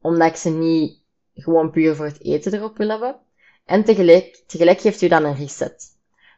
omdat 0.00 0.28
ik 0.28 0.36
ze 0.36 0.50
niet 0.50 1.02
gewoon 1.34 1.70
puur 1.70 1.94
voor 1.94 2.04
het 2.04 2.22
eten 2.22 2.54
erop 2.54 2.76
wil 2.76 2.88
hebben. 2.88 3.16
En 3.64 3.84
tegelijk, 3.84 4.42
tegelijk 4.46 4.80
geeft 4.80 5.02
u 5.02 5.08
dan 5.08 5.24
een 5.24 5.36
reset. 5.36 5.93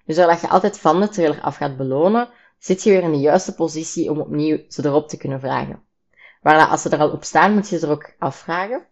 Dus 0.07 0.17
doordat 0.17 0.41
je 0.41 0.49
altijd 0.49 0.79
van 0.79 1.01
de 1.01 1.09
trailer 1.09 1.41
af 1.41 1.57
gaat 1.57 1.77
belonen, 1.77 2.29
zit 2.59 2.83
je 2.83 2.91
weer 2.91 3.03
in 3.03 3.13
de 3.13 3.19
juiste 3.19 3.55
positie 3.55 4.11
om 4.11 4.21
opnieuw 4.21 4.59
ze 4.69 4.85
erop 4.85 5.09
te 5.09 5.17
kunnen 5.17 5.41
vragen. 5.41 5.83
Maar 6.43 6.67
als 6.67 6.83
ze 6.83 6.89
er 6.89 6.99
al 6.99 7.11
op 7.11 7.25
staan, 7.25 7.55
moet 7.55 7.69
je 7.69 7.79
ze 7.79 7.87
er 7.87 7.93
ook 7.93 8.15
afvragen. 8.19 8.87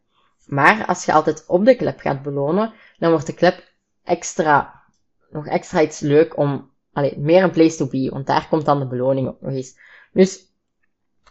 Maar 0.47 0.87
als 0.87 1.05
je 1.05 1.13
altijd 1.13 1.45
op 1.47 1.65
de 1.65 1.77
klep 1.77 2.01
gaat 2.01 2.23
belonen, 2.23 2.73
dan 2.99 3.11
wordt 3.11 3.27
de 3.27 3.35
klep 3.35 3.73
extra, 4.05 4.83
nog 5.31 5.47
extra 5.47 5.83
iets 5.83 6.01
leuk 6.01 6.37
om, 6.37 6.71
allee, 6.93 7.19
meer 7.19 7.43
een 7.43 7.51
place 7.51 7.77
to 7.77 7.87
be, 7.87 8.11
want 8.13 8.27
daar 8.27 8.49
komt 8.49 8.65
dan 8.65 8.79
de 8.79 8.87
beloning 8.87 9.29
ook 9.29 9.41
nog 9.41 9.53
eens. 9.53 9.79
Dus, 10.13 10.53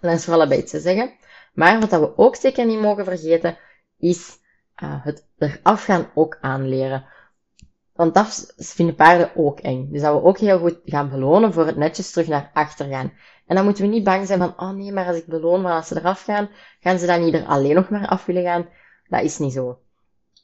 dat 0.02 0.14
is 0.14 0.26
voor 0.26 0.34
allebei 0.34 0.64
te 0.64 0.80
zeggen. 0.80 1.14
Maar 1.54 1.80
wat 1.80 1.90
we 1.90 2.18
ook 2.18 2.36
zeker 2.36 2.66
niet 2.66 2.80
mogen 2.80 3.06
vergeten, 3.06 3.58
is 3.98 4.38
uh, 4.84 5.06
het 5.06 5.28
eraf 5.38 5.84
gaan 5.84 6.12
ook 6.14 6.38
aanleren. 6.42 7.06
Want 7.94 8.14
dat 8.14 8.54
vinden 8.58 8.96
paarden 8.96 9.32
ook 9.36 9.60
eng. 9.60 9.92
Dus 9.92 10.02
dat 10.02 10.14
we 10.14 10.28
ook 10.28 10.38
heel 10.38 10.60
goed 10.60 10.80
gaan 10.86 11.10
belonen 11.10 11.54
voor 11.54 11.66
het 11.66 11.76
netjes 11.76 12.12
terug 12.12 12.28
naar 12.28 12.50
achter 12.54 12.88
gaan. 12.88 13.14
En 13.48 13.56
dan 13.56 13.66
moeten 13.66 13.84
we 13.84 13.90
niet 13.90 14.04
bang 14.04 14.28
zijn 14.28 14.40
van, 14.40 14.54
oh 14.58 14.70
nee, 14.70 14.92
maar 14.92 15.08
als 15.08 15.18
ik 15.18 15.26
beloon, 15.26 15.62
maar 15.62 15.74
als 15.74 15.88
ze 15.88 15.98
eraf 15.98 16.24
gaan, 16.24 16.50
gaan 16.80 17.00
ze 17.00 17.06
dan 17.06 17.24
niet 17.24 17.34
er 17.34 17.46
alleen 17.46 17.76
nog 17.76 17.90
maar 17.90 18.08
af 18.08 18.26
willen 18.26 18.44
gaan. 18.44 18.68
Dat 19.08 19.24
is 19.24 19.38
niet 19.38 19.54
zo. 19.54 19.80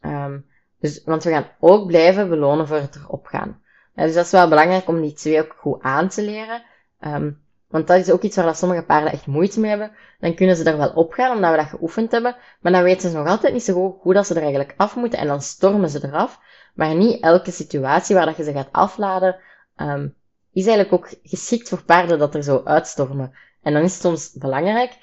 Um, 0.01 0.45
dus, 0.79 1.03
want 1.03 1.23
we 1.23 1.29
gaan 1.29 1.47
ook 1.59 1.87
blijven 1.87 2.29
belonen 2.29 2.67
voor 2.67 2.77
het 2.77 2.95
erop 2.95 3.25
gaan. 3.25 3.61
dus 3.95 4.13
dat 4.13 4.25
is 4.25 4.31
wel 4.31 4.49
belangrijk 4.49 4.87
om 4.87 5.01
die 5.01 5.13
twee 5.13 5.39
ook 5.39 5.55
goed 5.57 5.81
aan 5.81 6.07
te 6.07 6.21
leren. 6.21 6.63
Um, 6.99 7.41
want 7.67 7.87
dat 7.87 7.99
is 7.99 8.11
ook 8.11 8.21
iets 8.21 8.35
waar 8.35 8.45
dat 8.45 8.57
sommige 8.57 8.83
paarden 8.83 9.11
echt 9.11 9.27
moeite 9.27 9.59
mee 9.59 9.69
hebben. 9.69 9.91
Dan 10.19 10.35
kunnen 10.35 10.55
ze 10.55 10.63
er 10.63 10.77
wel 10.77 10.89
op 10.89 11.13
gaan, 11.13 11.35
omdat 11.35 11.51
we 11.51 11.57
dat 11.57 11.65
geoefend 11.65 12.11
hebben. 12.11 12.35
Maar 12.61 12.71
dan 12.71 12.83
weten 12.83 13.09
ze 13.09 13.17
nog 13.17 13.27
altijd 13.27 13.53
niet 13.53 13.63
zo 13.63 13.73
goed 13.73 14.01
hoe 14.01 14.13
dat 14.13 14.27
ze 14.27 14.33
er 14.33 14.41
eigenlijk 14.41 14.73
af 14.77 14.95
moeten. 14.95 15.19
En 15.19 15.27
dan 15.27 15.41
stormen 15.41 15.89
ze 15.89 16.03
eraf. 16.03 16.39
Maar 16.73 16.95
niet 16.95 17.21
elke 17.21 17.51
situatie 17.51 18.15
waar 18.15 18.25
dat 18.25 18.37
je 18.37 18.43
ze 18.43 18.51
gaat 18.51 18.71
afladen, 18.71 19.35
um, 19.75 20.15
is 20.51 20.67
eigenlijk 20.67 20.93
ook 20.93 21.19
geschikt 21.23 21.69
voor 21.69 21.83
paarden 21.83 22.19
dat 22.19 22.35
er 22.35 22.43
zo 22.43 22.61
uitstormen. 22.65 23.33
En 23.61 23.73
dan 23.73 23.83
is 23.83 23.93
het 23.93 24.01
soms 24.01 24.33
belangrijk 24.33 24.97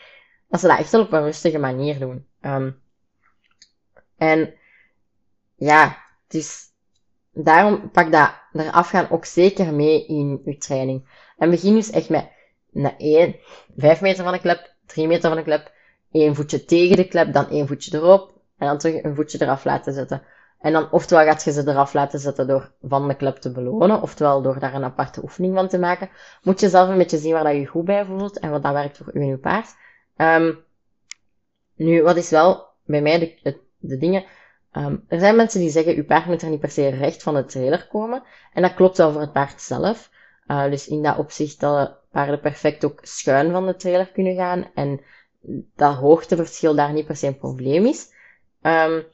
dat 0.48 0.60
ze 0.60 0.66
dat 0.66 0.78
echt 0.78 0.90
wel 0.90 1.00
op 1.00 1.12
een 1.12 1.22
rustige 1.22 1.58
manier 1.58 1.98
doen. 1.98 2.26
Um, 2.40 2.80
en 4.16 4.54
ja, 5.54 5.98
dus 6.28 6.64
daarom 7.32 7.90
pak 7.90 8.12
dat 8.12 8.30
eraf 8.52 8.88
gaan 8.88 9.10
ook 9.10 9.24
zeker 9.24 9.74
mee 9.74 10.06
in 10.06 10.40
je 10.44 10.56
training. 10.56 11.08
En 11.36 11.50
begin 11.50 11.74
dus 11.74 11.90
echt 11.90 12.08
met 12.08 12.30
naar 12.70 12.94
1, 12.98 13.36
5 13.76 14.00
meter 14.00 14.24
van 14.24 14.32
de 14.32 14.40
klep, 14.40 14.74
3 14.86 15.06
meter 15.06 15.28
van 15.28 15.36
de 15.36 15.44
klep, 15.44 15.72
één 16.12 16.34
voetje 16.34 16.64
tegen 16.64 16.96
de 16.96 17.08
klep, 17.08 17.32
dan 17.32 17.50
één 17.50 17.66
voetje 17.66 17.96
erop, 17.96 18.32
en 18.58 18.66
dan 18.66 18.78
terug 18.78 19.02
een 19.02 19.14
voetje 19.14 19.42
eraf 19.42 19.64
laten 19.64 19.92
zetten. 19.92 20.22
En 20.60 20.72
dan 20.72 20.90
oftewel 20.90 21.24
gaat 21.24 21.44
je 21.44 21.52
ze 21.52 21.68
eraf 21.68 21.92
laten 21.92 22.18
zetten 22.18 22.46
door 22.46 22.72
van 22.82 23.08
de 23.08 23.16
klep 23.16 23.36
te 23.36 23.52
belonen, 23.52 24.02
oftewel 24.02 24.42
door 24.42 24.58
daar 24.58 24.74
een 24.74 24.84
aparte 24.84 25.22
oefening 25.22 25.54
van 25.54 25.68
te 25.68 25.78
maken. 25.78 26.08
Moet 26.42 26.60
je 26.60 26.68
zelf 26.68 26.88
een 26.88 26.98
beetje 26.98 27.18
zien 27.18 27.32
waar 27.32 27.44
dat 27.44 27.54
je 27.54 27.66
goed 27.66 27.84
bij 27.84 28.04
voelt 28.04 28.38
en 28.38 28.50
wat 28.50 28.62
dat 28.62 28.72
werkt 28.72 28.96
voor 28.96 29.10
u 29.14 29.20
en 29.20 29.28
uw 29.28 29.38
paard. 29.38 29.74
Um, 30.16 30.64
nu, 31.74 32.02
wat 32.02 32.16
is 32.16 32.30
wel 32.30 32.66
bij 32.84 33.02
mij 33.02 33.18
de, 33.18 33.60
de 33.78 33.96
dingen... 33.96 34.24
Um, 34.72 35.04
er 35.08 35.18
zijn 35.18 35.36
mensen 35.36 35.60
die 35.60 35.70
zeggen, 35.70 35.94
uw 35.94 36.04
paard 36.04 36.26
moet 36.26 36.42
er 36.42 36.48
niet 36.48 36.60
per 36.60 36.70
se 36.70 36.88
recht 36.88 37.22
van 37.22 37.34
de 37.34 37.44
trailer 37.44 37.88
komen. 37.88 38.22
En 38.52 38.62
dat 38.62 38.74
klopt 38.74 38.96
wel 38.96 39.12
voor 39.12 39.20
het 39.20 39.32
paard 39.32 39.60
zelf. 39.60 40.10
Uh, 40.46 40.64
dus 40.70 40.88
in 40.88 41.02
dat 41.02 41.16
opzicht 41.16 41.60
dat 41.60 41.98
paarden 42.10 42.40
perfect 42.40 42.84
ook 42.84 42.98
schuin 43.02 43.50
van 43.50 43.66
de 43.66 43.76
trailer 43.76 44.10
kunnen 44.12 44.34
gaan 44.34 44.70
en 44.74 45.00
dat 45.76 45.94
hoogteverschil 45.94 46.74
daar 46.74 46.92
niet 46.92 47.06
per 47.06 47.16
se 47.16 47.26
een 47.26 47.38
probleem 47.38 47.86
is. 47.86 48.12
Um, 48.62 49.04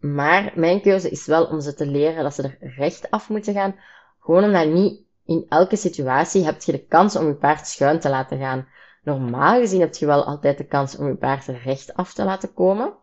maar 0.00 0.52
mijn 0.54 0.80
keuze 0.80 1.10
is 1.10 1.26
wel 1.26 1.44
om 1.44 1.60
ze 1.60 1.74
te 1.74 1.86
leren 1.86 2.22
dat 2.22 2.34
ze 2.34 2.42
er 2.42 2.74
recht 2.76 3.10
af 3.10 3.28
moeten 3.28 3.54
gaan. 3.54 3.74
Gewoon 4.20 4.44
omdat 4.44 4.68
niet 4.68 5.00
in 5.24 5.46
elke 5.48 5.76
situatie 5.76 6.44
heb 6.44 6.62
je 6.62 6.72
de 6.72 6.86
kans 6.86 7.16
om 7.16 7.26
je 7.26 7.34
paard 7.34 7.66
schuin 7.66 8.00
te 8.00 8.08
laten 8.08 8.38
gaan. 8.38 8.68
Normaal 9.02 9.60
gezien 9.60 9.80
heb 9.80 9.94
je 9.94 10.06
wel 10.06 10.24
altijd 10.24 10.58
de 10.58 10.66
kans 10.66 10.96
om 10.96 11.06
je 11.06 11.14
paard 11.14 11.46
er 11.46 11.60
recht 11.64 11.94
af 11.94 12.12
te 12.12 12.24
laten 12.24 12.54
komen. 12.54 12.94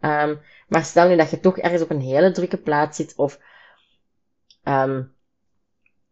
Um, 0.00 0.40
maar 0.68 0.84
stel 0.84 1.08
nu 1.08 1.16
dat 1.16 1.30
je 1.30 1.40
toch 1.40 1.58
ergens 1.58 1.82
op 1.82 1.90
een 1.90 2.00
hele 2.00 2.30
drukke 2.30 2.56
plaats 2.56 2.96
zit 2.96 3.12
of 3.16 3.38
um, 4.64 5.14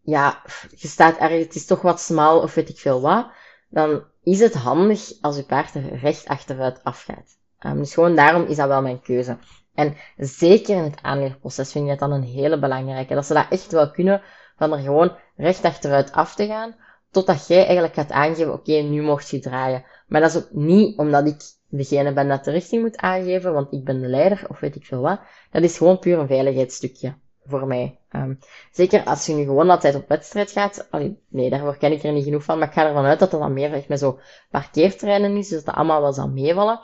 ja, 0.00 0.42
je 0.76 0.88
staat 0.88 1.16
ergens, 1.16 1.44
het 1.44 1.54
is 1.54 1.66
toch 1.66 1.82
wat 1.82 2.00
smal 2.00 2.40
of 2.40 2.54
weet 2.54 2.68
ik 2.68 2.78
veel 2.78 3.00
wat, 3.00 3.30
dan 3.68 4.04
is 4.22 4.40
het 4.40 4.54
handig 4.54 5.12
als 5.20 5.36
je 5.36 5.44
paard 5.44 5.74
er 5.74 5.98
recht 5.98 6.26
achteruit 6.26 6.84
afgaat. 6.84 7.38
Um, 7.60 7.76
dus 7.76 7.94
gewoon 7.94 8.14
daarom 8.14 8.44
is 8.44 8.56
dat 8.56 8.68
wel 8.68 8.82
mijn 8.82 9.02
keuze. 9.02 9.38
En 9.74 9.96
zeker 10.16 10.76
in 10.76 10.82
het 10.82 11.02
aanleerproces 11.02 11.72
vind 11.72 11.84
ik 11.84 11.90
dat 11.90 12.08
dan 12.08 12.18
een 12.18 12.28
hele 12.28 12.58
belangrijke. 12.58 13.14
Dat 13.14 13.26
ze 13.26 13.34
dat 13.34 13.46
echt 13.50 13.72
wel 13.72 13.90
kunnen, 13.90 14.22
van 14.56 14.72
er 14.72 14.78
gewoon 14.78 15.16
recht 15.36 15.64
achteruit 15.64 16.12
af 16.12 16.34
te 16.34 16.46
gaan, 16.46 16.74
totdat 17.10 17.46
jij 17.46 17.64
eigenlijk 17.64 17.94
gaat 17.94 18.10
aangeven, 18.10 18.52
oké, 18.52 18.72
nu 18.72 19.02
mocht 19.02 19.28
je 19.28 19.38
draaien. 19.38 19.84
Maar 20.06 20.20
dat 20.20 20.30
is 20.30 20.36
ook 20.36 20.52
niet 20.52 20.98
omdat 20.98 21.26
ik 21.26 21.40
degene 21.68 22.12
ben 22.12 22.28
dat 22.28 22.44
de 22.44 22.50
richting 22.50 22.82
moet 22.82 22.96
aangeven, 22.96 23.52
want 23.52 23.72
ik 23.72 23.84
ben 23.84 24.00
de 24.00 24.06
leider, 24.06 24.44
of 24.48 24.60
weet 24.60 24.76
ik 24.76 24.86
veel 24.86 25.00
wat. 25.00 25.20
Dat 25.50 25.62
is 25.62 25.76
gewoon 25.76 25.98
puur 25.98 26.18
een 26.18 26.26
veiligheidsstukje 26.26 27.14
voor 27.44 27.66
mij. 27.66 27.98
Um, 28.10 28.38
zeker 28.72 29.04
als 29.04 29.26
je 29.26 29.34
nu 29.34 29.44
gewoon 29.44 29.70
altijd 29.70 29.94
op 29.94 30.08
wedstrijd 30.08 30.50
gaat. 30.50 30.88
Nee, 31.28 31.50
daarvoor 31.50 31.76
ken 31.76 31.92
ik 31.92 32.02
er 32.02 32.12
niet 32.12 32.24
genoeg 32.24 32.44
van. 32.44 32.58
Maar 32.58 32.68
ik 32.68 32.74
ga 32.74 32.86
ervan 32.86 33.04
uit 33.04 33.18
dat 33.18 33.30
dat 33.30 33.40
dan 33.40 33.52
meer 33.52 33.72
echt 33.72 33.88
met 33.88 33.98
zo 33.98 34.18
parkeerterreinen 34.50 35.36
is. 35.36 35.48
Dus 35.48 35.64
dat 35.64 35.74
allemaal 35.74 36.00
wel 36.00 36.12
zal 36.12 36.28
meevallen. 36.28 36.80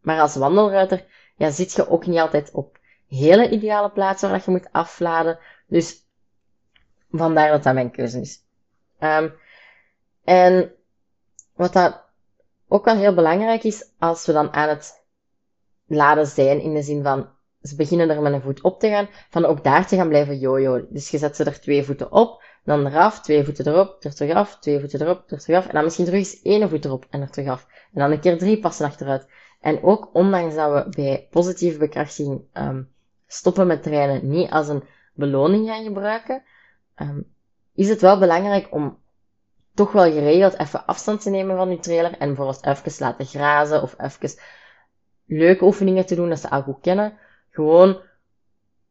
Maar 0.00 0.20
als 0.20 0.36
wandelruiter, 0.36 1.04
ja, 1.36 1.50
zit 1.50 1.72
je 1.72 1.88
ook 1.88 2.06
niet 2.06 2.18
altijd 2.18 2.50
op 2.50 2.78
hele 3.08 3.50
ideale 3.50 3.90
plaatsen 3.90 4.30
waar 4.30 4.42
je 4.44 4.50
moet 4.50 4.72
afladen. 4.72 5.38
Dus 5.66 6.06
vandaar 7.10 7.50
dat 7.50 7.62
dat 7.62 7.74
mijn 7.74 7.90
keuze 7.90 8.20
is. 8.20 8.38
Um, 9.00 9.34
en 10.24 10.72
wat 11.54 11.72
dat 11.72 12.02
ook 12.68 12.84
wel 12.84 12.96
heel 12.96 13.14
belangrijk 13.14 13.62
is, 13.62 13.90
als 13.98 14.26
we 14.26 14.32
dan 14.32 14.52
aan 14.52 14.68
het 14.68 15.04
laden 15.86 16.26
zijn, 16.26 16.60
in 16.60 16.74
de 16.74 16.82
zin 16.82 17.02
van, 17.02 17.28
ze 17.62 17.76
beginnen 17.76 18.10
er 18.10 18.22
met 18.22 18.32
een 18.32 18.42
voet 18.42 18.62
op 18.62 18.80
te 18.80 18.88
gaan, 18.88 19.08
van 19.30 19.44
ook 19.44 19.64
daar 19.64 19.86
te 19.86 19.96
gaan 19.96 20.08
blijven 20.08 20.38
jojo. 20.38 20.86
Dus 20.88 21.10
je 21.10 21.18
zet 21.18 21.36
ze 21.36 21.44
er 21.44 21.60
twee 21.60 21.84
voeten 21.84 22.12
op, 22.12 22.42
dan 22.64 22.86
eraf, 22.86 23.20
twee 23.20 23.44
voeten 23.44 23.66
erop, 23.66 24.04
er 24.04 24.14
terug 24.14 24.34
af, 24.34 24.58
twee 24.58 24.80
voeten 24.80 25.00
erop, 25.00 25.30
er 25.30 25.40
terug 25.40 25.56
af, 25.58 25.66
en 25.66 25.74
dan 25.74 25.84
misschien 25.84 26.04
terug 26.04 26.20
eens 26.20 26.42
één 26.42 26.68
voet 26.68 26.84
erop 26.84 27.06
en 27.10 27.20
er 27.20 27.30
terug 27.30 27.48
af. 27.48 27.66
En 27.92 28.00
dan 28.00 28.10
een 28.10 28.20
keer 28.20 28.38
drie 28.38 28.58
passen 28.58 28.86
achteruit. 28.86 29.26
En 29.62 29.82
ook 29.82 30.10
ondanks 30.12 30.54
dat 30.54 30.72
we 30.72 30.90
bij 30.90 31.28
positieve 31.30 31.78
bekrachtiging 31.78 32.42
um, 32.52 32.92
stoppen 33.26 33.66
met 33.66 33.82
trainen 33.82 34.28
niet 34.28 34.50
als 34.50 34.68
een 34.68 34.84
beloning 35.14 35.68
gaan 35.68 35.84
gebruiken, 35.84 36.42
um, 36.96 37.32
is 37.74 37.88
het 37.88 38.00
wel 38.00 38.18
belangrijk 38.18 38.72
om 38.72 38.98
toch 39.74 39.92
wel 39.92 40.12
geregeld 40.12 40.58
even 40.58 40.86
afstand 40.86 41.22
te 41.22 41.30
nemen 41.30 41.56
van 41.56 41.70
je 41.70 41.78
trailer 41.78 42.18
en 42.18 42.26
bijvoorbeeld 42.26 42.66
even 42.66 42.92
laten 42.98 43.26
grazen 43.26 43.82
of 43.82 43.94
even 43.98 44.38
leuke 45.26 45.64
oefeningen 45.64 46.06
te 46.06 46.14
doen 46.14 46.28
dat 46.28 46.40
ze 46.40 46.50
al 46.50 46.62
goed 46.62 46.80
kennen. 46.80 47.18
Gewoon 47.50 48.00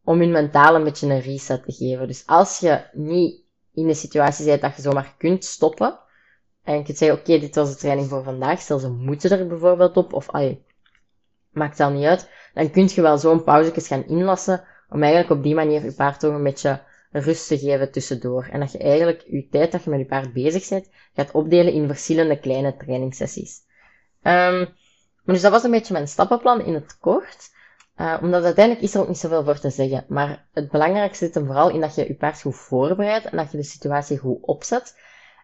om 0.04 0.20
hun 0.20 0.32
mentaal 0.32 0.76
een 0.76 0.84
beetje 0.84 1.08
een 1.08 1.22
reset 1.22 1.64
te 1.64 1.72
geven. 1.72 2.08
Dus 2.08 2.24
als 2.26 2.60
je 2.60 2.84
niet 2.94 3.44
in 3.74 3.88
de 3.88 3.94
situatie 3.94 4.46
bent 4.46 4.62
dat 4.62 4.76
je 4.76 4.82
zomaar 4.82 5.16
kunt 5.18 5.46
stoppen, 5.46 6.00
en 6.64 6.78
je 6.78 6.84
kunt 6.84 6.98
zeggen, 6.98 7.20
oké, 7.20 7.40
dit 7.40 7.56
was 7.56 7.70
de 7.70 7.76
training 7.76 8.10
voor 8.10 8.24
vandaag, 8.24 8.60
stel 8.60 8.80
ze 8.80 8.90
moeten 8.90 9.32
er 9.32 9.48
bijvoorbeeld 9.48 9.98
op, 9.98 10.14
of 10.14 10.30
ay, 10.30 10.64
maakt 11.50 11.78
dat 11.78 11.94
niet 11.94 12.06
uit, 12.06 12.30
dan 12.54 12.72
kun 12.72 12.90
je 12.94 13.02
wel 13.02 13.18
zo'n 13.18 13.44
pauzekes 13.44 13.88
gaan 13.88 14.06
inlassen, 14.06 14.64
om 14.90 15.04
eigenlijk 15.04 15.32
op 15.32 15.44
die 15.44 15.56
manier 15.56 15.84
je 15.84 15.94
paard 15.94 16.20
toch 16.20 16.34
een 16.34 16.44
beetje 16.44 16.82
rust 17.12 17.48
te 17.48 17.58
geven 17.58 17.92
tussendoor. 17.92 18.48
En 18.52 18.60
dat 18.60 18.72
je 18.72 18.78
eigenlijk 18.78 19.24
je 19.28 19.48
tijd 19.48 19.72
dat 19.72 19.84
je 19.84 19.90
met 19.90 20.00
je 20.00 20.06
paard 20.06 20.34
bezig 20.34 20.70
bent, 20.70 20.90
gaat 21.14 21.32
opdelen 21.32 21.74
in 21.74 21.88
verschillende 21.88 22.40
kleine 22.40 22.78
trainingssessies. 22.78 23.60
Um, 24.24 24.70
maar 25.24 25.36
dus 25.36 25.42
dat 25.42 25.52
was 25.52 25.64
een 25.64 25.72
beetje 25.72 25.94
mijn 25.94 26.08
stappenplan 26.08 26.66
in 26.66 26.74
het 26.74 26.98
kort. 26.98 27.50
Uh, 27.98 28.18
omdat 28.22 28.44
uiteindelijk 28.44 28.86
is 28.86 28.94
er 28.94 29.02
ook 29.02 29.08
niet 29.08 29.18
zoveel 29.18 29.44
voor 29.44 29.60
te 29.60 29.70
zeggen. 29.70 30.06
Maar 30.08 30.48
het 30.54 30.72
belangrijkste 30.72 31.26
zit 31.26 31.34
hem 31.34 31.46
vooral 31.46 31.70
in 31.70 31.82
dat 31.82 31.96
je 31.96 32.08
je 32.08 32.16
paard 32.16 32.42
goed 32.42 32.56
voorbereidt 32.56 33.26
en 33.26 33.38
dat 33.38 33.52
je 33.52 33.58
de 33.58 33.64
situatie 33.64 34.18
goed 34.18 34.38
opzet. 34.42 35.00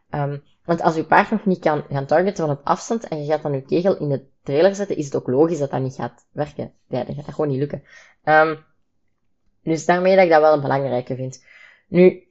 Um, 0.09 0.43
want 0.67 0.81
als 0.81 0.95
je 0.95 1.03
paard 1.03 1.31
nog 1.31 1.45
niet 1.45 1.59
kan 1.59 1.83
gaan 1.89 2.05
targeten 2.05 2.45
van 2.45 2.55
op 2.55 2.61
afstand 2.63 3.07
en 3.07 3.19
je 3.19 3.31
gaat 3.31 3.41
dan 3.41 3.51
je 3.51 3.61
kegel 3.61 3.97
in 3.97 4.09
de 4.09 4.25
trailer 4.43 4.75
zetten, 4.75 4.97
is 4.97 5.05
het 5.05 5.15
ook 5.15 5.27
logisch 5.27 5.59
dat 5.59 5.71
dat 5.71 5.81
niet 5.81 5.95
gaat 5.95 6.25
werken. 6.31 6.73
Ja, 6.87 7.03
dat 7.03 7.15
gaat 7.15 7.33
gewoon 7.33 7.49
niet 7.49 7.59
lukken. 7.59 7.83
Um, 8.23 8.65
dus 9.63 9.85
daarmee 9.85 10.15
dat 10.15 10.23
ik 10.23 10.29
dat 10.29 10.41
wel 10.41 10.53
een 10.53 10.61
belangrijke 10.61 11.15
vind. 11.15 11.43
Nu, 11.87 12.23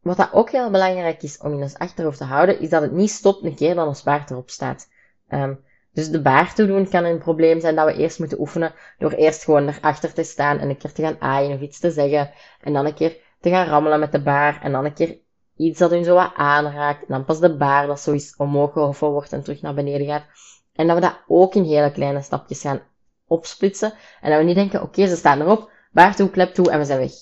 wat 0.00 0.16
dat 0.16 0.32
ook 0.32 0.50
heel 0.50 0.70
belangrijk 0.70 1.22
is 1.22 1.38
om 1.38 1.52
in 1.52 1.62
ons 1.62 1.78
achterhoofd 1.78 2.18
te 2.18 2.24
houden, 2.24 2.60
is 2.60 2.68
dat 2.68 2.82
het 2.82 2.92
niet 2.92 3.10
stopt 3.10 3.44
een 3.44 3.54
keer 3.54 3.74
dat 3.74 3.86
ons 3.86 4.02
paard 4.02 4.30
erop 4.30 4.50
staat. 4.50 4.88
Um, 5.28 5.64
dus 5.92 6.10
de 6.10 6.22
baar 6.22 6.54
te 6.54 6.66
doen 6.66 6.88
kan 6.88 7.04
een 7.04 7.18
probleem 7.18 7.60
zijn 7.60 7.74
dat 7.74 7.86
we 7.86 8.00
eerst 8.00 8.18
moeten 8.18 8.40
oefenen 8.40 8.74
door 8.98 9.12
eerst 9.12 9.44
gewoon 9.44 9.68
erachter 9.68 10.12
te 10.12 10.22
staan 10.22 10.58
en 10.58 10.68
een 10.68 10.76
keer 10.76 10.92
te 10.92 11.02
gaan 11.02 11.20
aaien 11.20 11.54
of 11.54 11.60
iets 11.60 11.78
te 11.78 11.90
zeggen. 11.90 12.30
En 12.60 12.72
dan 12.72 12.86
een 12.86 12.94
keer 12.94 13.16
te 13.40 13.50
gaan 13.50 13.66
rammelen 13.66 14.00
met 14.00 14.12
de 14.12 14.22
baar 14.22 14.62
en 14.62 14.72
dan 14.72 14.84
een 14.84 14.94
keer 14.94 15.18
iets 15.56 15.78
dat 15.78 15.90
hun 15.90 16.04
zo 16.04 16.14
wat 16.14 16.32
aanraakt. 16.34 17.00
En 17.00 17.06
dan 17.08 17.24
pas 17.24 17.40
de 17.40 17.56
baar 17.56 17.86
dat 17.86 18.00
zoiets 18.00 18.36
omhoog 18.36 18.72
gehoffen 18.72 19.08
wordt 19.10 19.32
en 19.32 19.42
terug 19.42 19.62
naar 19.62 19.74
beneden 19.74 20.06
gaat. 20.06 20.24
En 20.72 20.86
dat 20.86 20.96
we 20.96 21.02
dat 21.02 21.18
ook 21.26 21.54
in 21.54 21.64
hele 21.64 21.92
kleine 21.92 22.22
stapjes 22.22 22.60
gaan 22.60 22.80
opsplitsen. 23.26 23.92
En 24.20 24.30
dat 24.30 24.38
we 24.38 24.44
niet 24.44 24.54
denken, 24.54 24.82
oké, 24.82 25.06
ze 25.06 25.16
staan 25.16 25.40
erop, 25.40 25.70
baar 25.90 26.16
toe, 26.16 26.30
klep 26.30 26.54
toe 26.54 26.70
en 26.70 26.78
we 26.78 26.84
zijn 26.84 26.98
weg. 26.98 27.12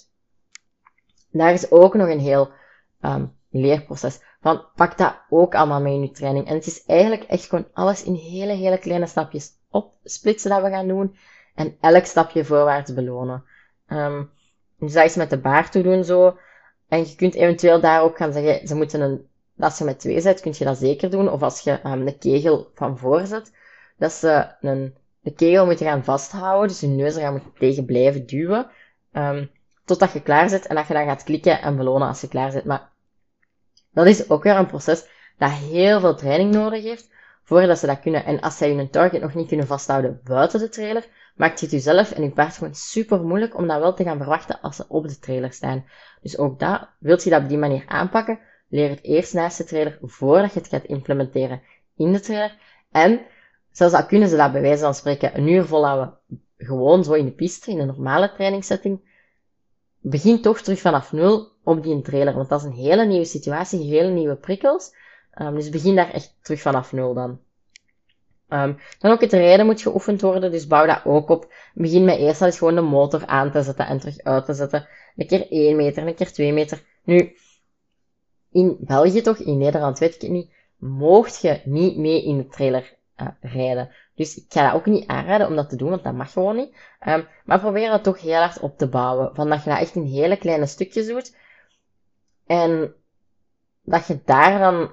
Daar 1.30 1.52
is 1.52 1.70
ook 1.70 1.94
nog 1.94 2.08
een 2.08 2.20
heel 2.20 2.50
um, 3.00 3.36
leerproces. 3.50 4.20
Van, 4.40 4.64
pak 4.74 4.98
dat 4.98 5.16
ook 5.28 5.54
allemaal 5.54 5.80
mee 5.80 5.94
in 5.94 6.02
je 6.02 6.10
training. 6.10 6.46
En 6.46 6.54
het 6.54 6.66
is 6.66 6.84
eigenlijk 6.84 7.22
echt 7.22 7.48
gewoon 7.48 7.66
alles 7.72 8.04
in 8.04 8.14
hele, 8.14 8.52
hele 8.52 8.78
kleine 8.78 9.06
stapjes 9.06 9.50
opsplitsen 9.70 10.50
dat 10.50 10.62
we 10.62 10.68
gaan 10.70 10.88
doen. 10.88 11.16
En 11.54 11.76
elk 11.80 12.04
stapje 12.04 12.44
voorwaarts 12.44 12.94
belonen. 12.94 13.44
Um, 13.88 14.30
dus 14.78 14.92
dat 14.92 15.04
is 15.04 15.16
met 15.16 15.30
de 15.30 15.38
baard 15.38 15.72
toe 15.72 15.82
doen 15.82 16.04
zo. 16.04 16.38
En 16.94 17.00
je 17.00 17.14
kunt 17.14 17.34
eventueel 17.34 17.80
daar 17.80 18.02
ook 18.02 18.16
gaan 18.16 18.32
zeggen, 18.32 18.68
ze 18.68 18.74
moeten 18.74 19.00
een, 19.00 19.26
als 19.58 19.78
je 19.78 19.84
met 19.84 20.00
twee 20.00 20.20
zet, 20.20 20.40
kun 20.40 20.54
je 20.56 20.64
dat 20.64 20.78
zeker 20.78 21.10
doen. 21.10 21.30
Of 21.30 21.42
als 21.42 21.60
je 21.60 21.80
um, 21.86 22.04
de 22.04 22.18
kegel 22.18 22.70
van 22.74 22.98
voor 22.98 23.26
zet, 23.26 23.52
dat 23.98 24.12
ze 24.12 24.46
een, 24.60 24.94
de 25.20 25.32
kegel 25.32 25.66
moeten 25.66 25.86
gaan 25.86 26.04
vasthouden. 26.04 26.68
Dus 26.68 26.80
je 26.80 26.86
neus 26.86 27.14
er 27.14 27.20
gaan 27.20 27.42
tegen 27.58 27.84
blijven 27.84 28.26
duwen. 28.26 28.70
Um, 29.12 29.50
totdat 29.84 30.12
je 30.12 30.22
klaar 30.22 30.48
zit 30.48 30.66
en 30.66 30.74
dat 30.74 30.86
je 30.86 30.94
dan 30.94 31.06
gaat 31.06 31.24
klikken 31.24 31.62
en 31.62 31.76
belonen 31.76 32.08
als 32.08 32.20
je 32.20 32.28
klaar 32.28 32.50
zit. 32.50 32.64
Maar 32.64 32.90
dat 33.92 34.06
is 34.06 34.30
ook 34.30 34.42
weer 34.42 34.56
een 34.56 34.66
proces 34.66 35.04
dat 35.38 35.50
heel 35.50 36.00
veel 36.00 36.16
training 36.16 36.54
nodig 36.54 36.82
heeft 36.82 37.12
voordat 37.44 37.78
ze 37.78 37.86
dat 37.86 38.00
kunnen. 38.00 38.24
En 38.24 38.40
als 38.40 38.56
zij 38.56 38.72
hun 38.72 38.90
target 38.90 39.20
nog 39.20 39.34
niet 39.34 39.48
kunnen 39.48 39.66
vasthouden 39.66 40.20
buiten 40.24 40.60
de 40.60 40.68
trailer, 40.68 41.06
maakt 41.34 41.60
het 41.60 41.70
jezelf 41.70 42.12
en 42.12 42.22
je 42.22 42.30
paard 42.30 42.56
gewoon 42.56 42.74
super 42.74 43.22
moeilijk 43.22 43.56
om 43.56 43.66
dat 43.66 43.80
wel 43.80 43.94
te 43.94 44.04
gaan 44.04 44.16
verwachten 44.16 44.60
als 44.60 44.76
ze 44.76 44.84
op 44.88 45.08
de 45.08 45.18
trailer 45.18 45.52
staan. 45.52 45.84
Dus 46.22 46.38
ook 46.38 46.58
dat, 46.58 46.88
wilt 46.98 47.24
je 47.24 47.30
dat 47.30 47.42
op 47.42 47.48
die 47.48 47.58
manier 47.58 47.84
aanpakken, 47.86 48.38
leer 48.68 48.90
het 48.90 49.02
eerst 49.02 49.34
naast 49.34 49.58
de 49.58 49.64
trailer 49.64 49.98
voordat 50.02 50.52
je 50.52 50.58
het 50.58 50.68
gaat 50.68 50.84
implementeren 50.84 51.62
in 51.96 52.12
de 52.12 52.20
trailer. 52.20 52.56
En 52.90 53.20
zelfs 53.70 53.94
al 53.94 54.06
kunnen 54.06 54.28
ze 54.28 54.36
dat 54.36 54.52
bij 54.52 54.60
wijze 54.60 54.82
van 54.82 54.94
spreken 54.94 55.38
een 55.38 55.48
uur 55.48 55.64
volhouden, 55.64 56.18
gewoon 56.56 57.04
zo 57.04 57.12
in 57.12 57.24
de 57.24 57.32
piste, 57.32 57.70
in 57.70 57.78
een 57.78 57.86
normale 57.86 58.32
trainingssetting, 58.32 59.12
begin 60.00 60.42
toch 60.42 60.60
terug 60.60 60.80
vanaf 60.80 61.12
nul 61.12 61.52
op 61.62 61.82
die 61.82 62.02
trailer, 62.02 62.34
want 62.34 62.48
dat 62.48 62.60
is 62.60 62.66
een 62.66 62.72
hele 62.72 63.06
nieuwe 63.06 63.24
situatie, 63.24 63.80
hele 63.80 64.10
nieuwe 64.10 64.36
prikkels. 64.36 64.92
Um, 65.38 65.54
dus 65.54 65.68
begin 65.68 65.94
daar 65.94 66.10
echt 66.10 66.36
terug 66.42 66.60
vanaf 66.60 66.92
nul 66.92 67.14
dan. 67.14 67.40
Um, 68.48 68.78
dan 68.98 69.10
ook 69.10 69.20
het 69.20 69.32
rijden 69.32 69.66
moet 69.66 69.82
geoefend 69.82 70.20
worden, 70.20 70.50
dus 70.50 70.66
bouw 70.66 70.86
dat 70.86 71.04
ook 71.04 71.28
op. 71.28 71.52
Begin 71.74 72.04
met 72.04 72.18
eerst 72.18 72.40
al 72.40 72.46
eens 72.46 72.58
gewoon 72.58 72.74
de 72.74 72.80
motor 72.80 73.26
aan 73.26 73.50
te 73.50 73.62
zetten 73.62 73.86
en 73.86 73.98
terug 73.98 74.18
uit 74.18 74.44
te 74.44 74.54
zetten. 74.54 74.88
Een 75.16 75.26
keer 75.26 75.50
1 75.50 75.76
meter, 75.76 76.06
een 76.06 76.14
keer 76.14 76.32
2 76.32 76.52
meter. 76.52 76.82
Nu, 77.04 77.36
in 78.50 78.76
België 78.80 79.20
toch, 79.20 79.38
in 79.38 79.58
Nederland 79.58 79.98
weet 79.98 80.14
ik 80.14 80.20
het 80.20 80.30
niet, 80.30 80.52
moogt 80.76 81.40
je 81.40 81.60
niet 81.64 81.96
mee 81.96 82.24
in 82.24 82.36
de 82.36 82.46
trailer 82.46 82.96
uh, 83.16 83.28
rijden. 83.40 83.90
Dus 84.14 84.36
ik 84.36 84.44
ga 84.48 84.64
dat 84.64 84.74
ook 84.74 84.86
niet 84.86 85.06
aanraden 85.06 85.46
om 85.46 85.56
dat 85.56 85.68
te 85.68 85.76
doen, 85.76 85.90
want 85.90 86.02
dat 86.02 86.14
mag 86.14 86.32
gewoon 86.32 86.56
niet. 86.56 86.76
Um, 87.06 87.26
maar 87.44 87.60
probeer 87.60 87.90
dat 87.90 88.04
toch 88.04 88.20
heel 88.20 88.38
hard 88.38 88.60
op 88.60 88.78
te 88.78 88.88
bouwen. 88.88 89.34
Van 89.34 89.48
dat 89.48 89.64
je 89.64 89.70
dat 89.70 89.78
echt 89.78 89.94
in 89.94 90.04
hele 90.04 90.36
kleine 90.36 90.66
stukjes 90.66 91.06
doet. 91.06 91.36
En 92.46 92.94
dat 93.82 94.06
je 94.06 94.20
daar 94.24 94.58
dan, 94.58 94.90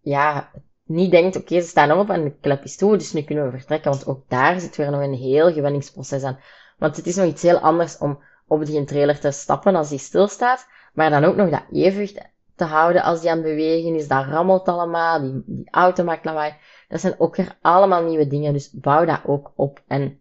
ja, 0.00 0.50
niet 0.84 1.10
denkt, 1.10 1.36
oké, 1.36 1.60
ze 1.60 1.68
staan 1.68 1.92
op 1.92 2.10
en 2.10 2.24
de 2.24 2.34
klep 2.40 2.64
is 2.64 2.76
toe, 2.76 2.96
dus 2.96 3.12
nu 3.12 3.22
kunnen 3.22 3.44
we 3.44 3.58
vertrekken. 3.58 3.90
Want 3.90 4.06
ook 4.06 4.24
daar 4.28 4.60
zit 4.60 4.76
weer 4.76 4.90
nog 4.90 5.00
een 5.00 5.14
heel 5.14 5.52
gewenningsproces 5.52 6.22
aan. 6.22 6.38
Want 6.78 6.96
het 6.96 7.06
is 7.06 7.16
nog 7.16 7.26
iets 7.26 7.42
heel 7.42 7.58
anders 7.58 7.98
om 7.98 8.22
op 8.46 8.66
die 8.66 8.84
trailer 8.84 9.20
te 9.20 9.30
stappen 9.30 9.74
als 9.74 9.88
die 9.88 9.98
stilstaat. 9.98 10.66
Maar 10.92 11.10
dan 11.10 11.24
ook 11.24 11.36
nog 11.36 11.50
dat 11.50 11.64
evenwicht 11.72 12.20
te 12.54 12.64
houden 12.64 13.02
als 13.02 13.20
die 13.20 13.30
aan 13.30 13.36
het 13.36 13.46
bewegen 13.46 13.94
is. 13.94 14.08
Dat 14.08 14.26
rammelt 14.26 14.68
allemaal, 14.68 15.20
die, 15.20 15.42
die 15.46 15.68
auto 15.70 16.04
maakt 16.04 16.24
lawaai. 16.24 16.54
Dat 16.88 17.00
zijn 17.00 17.14
ook 17.18 17.36
weer 17.36 17.56
allemaal 17.60 18.02
nieuwe 18.02 18.26
dingen, 18.26 18.52
dus 18.52 18.70
bouw 18.70 19.04
dat 19.04 19.20
ook 19.26 19.52
op. 19.54 19.82
En 19.86 20.20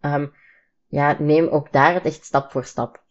um, 0.00 0.34
ja, 0.86 1.16
neem 1.18 1.48
ook 1.48 1.72
daar 1.72 1.94
het 1.94 2.04
echt 2.04 2.24
stap 2.24 2.50
voor 2.50 2.64
stap. 2.64 3.02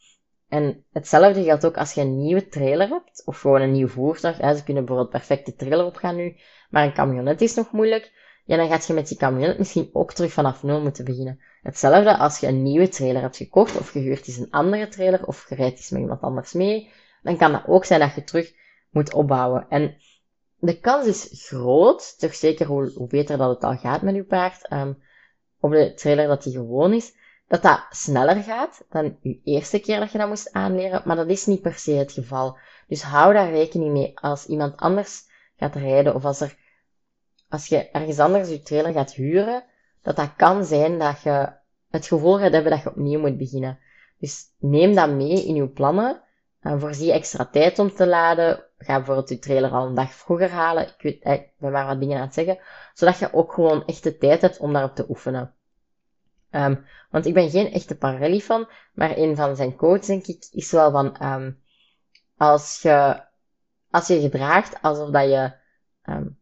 En 0.49 0.83
hetzelfde 0.91 1.43
geldt 1.43 1.65
ook 1.65 1.77
als 1.77 1.93
je 1.93 2.01
een 2.01 2.17
nieuwe 2.17 2.47
trailer 2.47 2.87
hebt, 2.87 3.21
of 3.25 3.39
gewoon 3.39 3.61
een 3.61 3.71
nieuw 3.71 3.87
voertuig. 3.87 4.35
Ze 4.35 4.63
kunnen 4.63 4.85
bijvoorbeeld 4.85 5.09
perfect 5.09 5.45
de 5.45 5.55
trailer 5.55 5.85
opgaan 5.85 6.15
nu, 6.15 6.35
maar 6.69 6.85
een 6.85 6.93
camionet 6.93 7.41
is 7.41 7.55
nog 7.55 7.71
moeilijk. 7.71 8.11
Ja, 8.45 8.57
dan 8.57 8.67
gaat 8.67 8.87
je 8.87 8.93
met 8.93 9.07
die 9.07 9.17
camionet 9.17 9.57
misschien 9.57 9.89
ook 9.93 10.13
terug 10.13 10.31
vanaf 10.31 10.63
nul 10.63 10.81
moeten 10.81 11.05
beginnen. 11.05 11.39
Hetzelfde 11.61 12.17
als 12.17 12.39
je 12.39 12.47
een 12.47 12.63
nieuwe 12.63 12.87
trailer 12.87 13.21
hebt 13.21 13.37
gekocht, 13.37 13.77
of 13.77 13.89
gehuurd 13.89 14.27
is 14.27 14.37
een 14.37 14.51
andere 14.51 14.87
trailer, 14.87 15.25
of 15.25 15.49
je 15.49 15.55
rijdt 15.55 15.79
iets 15.79 15.89
met 15.89 16.01
iemand 16.01 16.21
anders 16.21 16.53
mee, 16.53 16.91
dan 17.23 17.37
kan 17.37 17.51
dat 17.51 17.63
ook 17.67 17.85
zijn 17.85 17.99
dat 17.99 18.15
je 18.15 18.23
terug 18.23 18.53
moet 18.89 19.13
opbouwen. 19.13 19.65
En 19.69 19.97
de 20.59 20.79
kans 20.79 21.07
is 21.07 21.47
groot, 21.47 22.19
toch 22.19 22.35
zeker 22.35 22.65
hoe, 22.65 22.91
hoe 22.95 23.07
beter 23.07 23.37
dat 23.37 23.49
het 23.49 23.63
al 23.63 23.77
gaat 23.77 24.01
met 24.01 24.15
je 24.15 24.23
paard, 24.23 24.71
um, 24.71 25.03
op 25.59 25.71
de 25.71 25.93
trailer 25.93 26.27
dat 26.27 26.43
die 26.43 26.53
gewoon 26.53 26.93
is, 26.93 27.13
dat 27.47 27.61
dat 27.61 27.85
sneller 27.89 28.43
gaat 28.43 28.85
dan 28.89 29.17
je 29.21 29.39
eerste 29.43 29.79
keer 29.79 29.99
dat 29.99 30.11
je 30.11 30.17
dat 30.17 30.27
moest 30.27 30.53
aanleren, 30.53 31.01
maar 31.05 31.15
dat 31.15 31.29
is 31.29 31.45
niet 31.45 31.61
per 31.61 31.73
se 31.73 31.91
het 31.91 32.11
geval. 32.11 32.57
Dus 32.87 33.01
hou 33.01 33.33
daar 33.33 33.51
rekening 33.51 33.91
mee 33.91 34.19
als 34.19 34.45
iemand 34.45 34.77
anders 34.77 35.23
gaat 35.57 35.75
rijden 35.75 36.15
of 36.15 36.25
als 36.25 36.41
er, 36.41 36.57
als 37.49 37.67
je 37.67 37.89
ergens 37.89 38.19
anders 38.19 38.49
je 38.49 38.61
trailer 38.61 38.93
gaat 38.93 39.13
huren, 39.13 39.63
dat 40.01 40.15
dat 40.15 40.35
kan 40.35 40.65
zijn 40.65 40.99
dat 40.99 41.21
je 41.21 41.53
het 41.89 42.07
gevoel 42.07 42.37
gaat 42.37 42.51
hebben 42.51 42.71
dat 42.71 42.81
je 42.81 42.89
opnieuw 42.89 43.19
moet 43.19 43.37
beginnen. 43.37 43.79
Dus 44.19 44.43
neem 44.59 44.95
dat 44.95 45.09
mee 45.09 45.45
in 45.45 45.55
je 45.55 45.67
plannen 45.67 46.23
uh, 46.65 46.79
voorzie 46.79 47.11
extra 47.11 47.45
tijd 47.45 47.79
om 47.79 47.93
te 47.93 48.07
laden. 48.07 48.63
Ga 48.77 48.95
bijvoorbeeld 48.95 49.29
je 49.29 49.39
trailer 49.39 49.71
al 49.71 49.85
een 49.85 49.93
dag 49.93 50.13
vroeger 50.13 50.49
halen. 50.49 50.83
Ik, 50.83 51.01
weet, 51.01 51.23
eh, 51.23 51.33
ik 51.33 51.51
ben 51.57 51.71
maar 51.71 51.85
wat 51.85 51.99
dingen 51.99 52.17
aan 52.17 52.25
het 52.25 52.33
zeggen. 52.33 52.59
Zodat 52.93 53.19
je 53.19 53.33
ook 53.33 53.53
gewoon 53.53 53.85
echt 53.85 54.03
de 54.03 54.17
tijd 54.17 54.41
hebt 54.41 54.57
om 54.57 54.73
daarop 54.73 54.95
te 54.95 55.05
oefenen. 55.09 55.54
Um, 56.55 56.85
want 57.09 57.25
ik 57.25 57.33
ben 57.33 57.49
geen 57.49 57.71
echte 57.71 57.95
Parelli 57.95 58.41
fan, 58.41 58.67
maar 58.93 59.17
een 59.17 59.35
van 59.35 59.55
zijn 59.55 59.75
quotes, 59.75 60.07
denk 60.07 60.25
ik, 60.25 60.47
is 60.51 60.71
wel 60.71 60.91
van, 60.91 61.23
um, 61.23 61.59
als 62.37 62.79
je, 62.81 63.21
als 63.91 64.07
je 64.07 64.19
gedraagt 64.19 64.81
alsof 64.81 65.09
dat 65.09 65.29
je 65.29 65.51
um, 66.09 66.37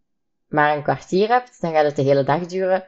maar 0.48 0.76
een 0.76 0.84
kwartier 0.84 1.28
hebt, 1.28 1.62
dan 1.62 1.74
gaat 1.74 1.86
het 1.86 1.96
de 1.96 2.02
hele 2.02 2.24
dag 2.24 2.46
duren. 2.46 2.86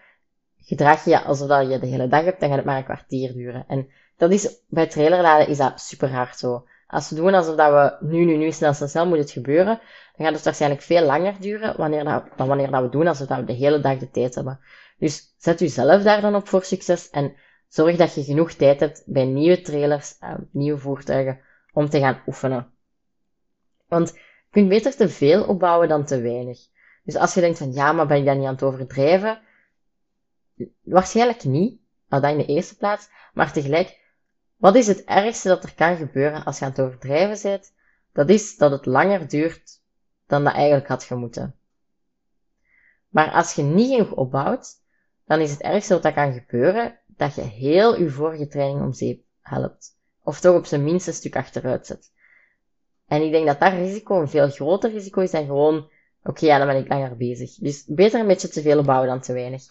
Gedraag 0.61 1.05
je 1.05 1.21
alsof 1.21 1.47
dat 1.47 1.71
je 1.71 1.79
de 1.79 1.87
hele 1.87 2.07
dag 2.07 2.23
hebt, 2.23 2.39
dan 2.39 2.49
gaat 2.49 2.57
het 2.57 2.67
maar 2.67 2.77
een 2.77 2.83
kwartier 2.83 3.33
duren. 3.33 3.65
En 3.67 3.89
dat 4.17 4.31
is, 4.31 4.57
bij 4.67 4.87
trailerladen 4.87 5.47
is 5.47 5.57
dat 5.57 5.79
super 5.79 6.11
hard 6.11 6.37
zo. 6.37 6.67
Als 6.87 7.09
we 7.09 7.15
doen 7.15 7.33
alsof 7.33 7.55
dat 7.55 7.71
we 7.71 8.05
nu, 8.05 8.25
nu, 8.25 8.37
nu, 8.37 8.51
snel, 8.51 8.73
snel, 8.73 8.87
snel 8.87 9.07
moet 9.07 9.17
het 9.17 9.31
gebeuren, 9.31 9.79
dan 10.15 10.25
gaat 10.25 10.35
het 10.35 10.43
waarschijnlijk 10.43 10.81
veel 10.81 11.05
langer 11.05 11.35
duren 11.39 11.77
wanneer 11.77 12.03
dat, 12.03 12.23
dan 12.35 12.47
wanneer 12.47 12.71
dat 12.71 12.81
we 12.81 12.89
doen 12.89 13.07
alsof 13.07 13.27
dat 13.27 13.37
we 13.37 13.45
de 13.45 13.53
hele 13.53 13.79
dag 13.79 13.97
de 13.97 14.11
tijd 14.11 14.35
hebben. 14.35 14.59
Dus 14.97 15.35
zet 15.37 15.61
u 15.61 15.67
zelf 15.67 16.03
daar 16.03 16.21
dan 16.21 16.35
op 16.35 16.47
voor 16.47 16.63
succes 16.63 17.09
en 17.09 17.35
zorg 17.67 17.97
dat 17.97 18.13
je 18.13 18.23
genoeg 18.23 18.51
tijd 18.51 18.79
hebt 18.79 19.03
bij 19.05 19.25
nieuwe 19.25 19.61
trailers, 19.61 20.17
uh, 20.21 20.35
nieuwe 20.51 20.79
voertuigen, 20.79 21.39
om 21.73 21.89
te 21.89 21.99
gaan 21.99 22.21
oefenen. 22.27 22.71
Want 23.87 24.09
je 24.09 24.21
kunt 24.49 24.69
beter 24.69 24.95
te 24.95 25.09
veel 25.09 25.43
opbouwen 25.43 25.87
dan 25.87 26.05
te 26.05 26.21
weinig. 26.21 26.59
Dus 27.03 27.15
als 27.15 27.33
je 27.33 27.41
denkt 27.41 27.57
van 27.57 27.73
ja, 27.73 27.91
maar 27.91 28.07
ben 28.07 28.17
ik 28.17 28.25
dan 28.25 28.37
niet 28.37 28.47
aan 28.47 28.53
het 28.53 28.63
overdrijven? 28.63 29.41
Waarschijnlijk 30.81 31.43
niet, 31.43 31.79
nou 32.07 32.21
dat 32.21 32.31
in 32.31 32.37
de 32.37 32.45
eerste 32.45 32.77
plaats, 32.77 33.09
maar 33.33 33.51
tegelijk 33.51 34.03
wat 34.57 34.75
is 34.75 34.87
het 34.87 35.03
ergste 35.03 35.47
dat 35.47 35.63
er 35.63 35.75
kan 35.75 35.97
gebeuren 35.97 36.43
als 36.43 36.59
je 36.59 36.65
aan 36.65 36.71
het 36.71 36.81
overdrijven 36.81 37.49
bent? 37.51 37.73
Dat 38.13 38.29
is 38.29 38.57
dat 38.57 38.71
het 38.71 38.85
langer 38.85 39.27
duurt 39.27 39.81
dan 40.27 40.43
dat 40.43 40.53
eigenlijk 40.53 40.87
had 40.87 41.03
gemoeten. 41.03 41.55
Maar 43.09 43.31
als 43.31 43.53
je 43.53 43.61
niet 43.61 43.91
genoeg 43.91 44.11
opbouwt, 44.11 44.83
dan 45.25 45.39
is 45.39 45.51
het 45.51 45.61
ergste 45.61 45.93
wat 45.93 46.03
dat 46.03 46.13
kan 46.13 46.33
gebeuren 46.33 46.99
dat 47.07 47.35
je 47.35 47.41
heel 47.41 47.99
je 47.99 48.09
vorige 48.09 48.47
training 48.47 48.81
om 48.81 48.93
zeep 48.93 49.23
helpt. 49.41 49.97
Of 50.23 50.39
toch 50.39 50.55
op 50.55 50.65
zijn 50.65 50.83
minst 50.83 51.07
een 51.07 51.13
stuk 51.13 51.35
achteruit 51.35 51.85
zet. 51.85 52.11
En 53.07 53.21
ik 53.21 53.31
denk 53.31 53.45
dat 53.45 53.59
dat 53.59 53.73
risico 53.73 54.19
een 54.19 54.29
veel 54.29 54.49
groter 54.49 54.91
risico 54.91 55.21
is 55.21 55.31
dan 55.31 55.45
gewoon, 55.45 55.89
oké, 56.23 56.45
ja, 56.45 56.57
dan 56.57 56.67
ben 56.67 56.77
ik 56.77 56.87
langer 56.87 57.17
bezig. 57.17 57.55
Dus 57.55 57.85
beter 57.85 58.19
een 58.19 58.27
beetje 58.27 58.47
te 58.47 58.61
veel 58.61 58.79
opbouwen 58.79 59.07
dan 59.07 59.19
te 59.19 59.33
weinig. 59.33 59.63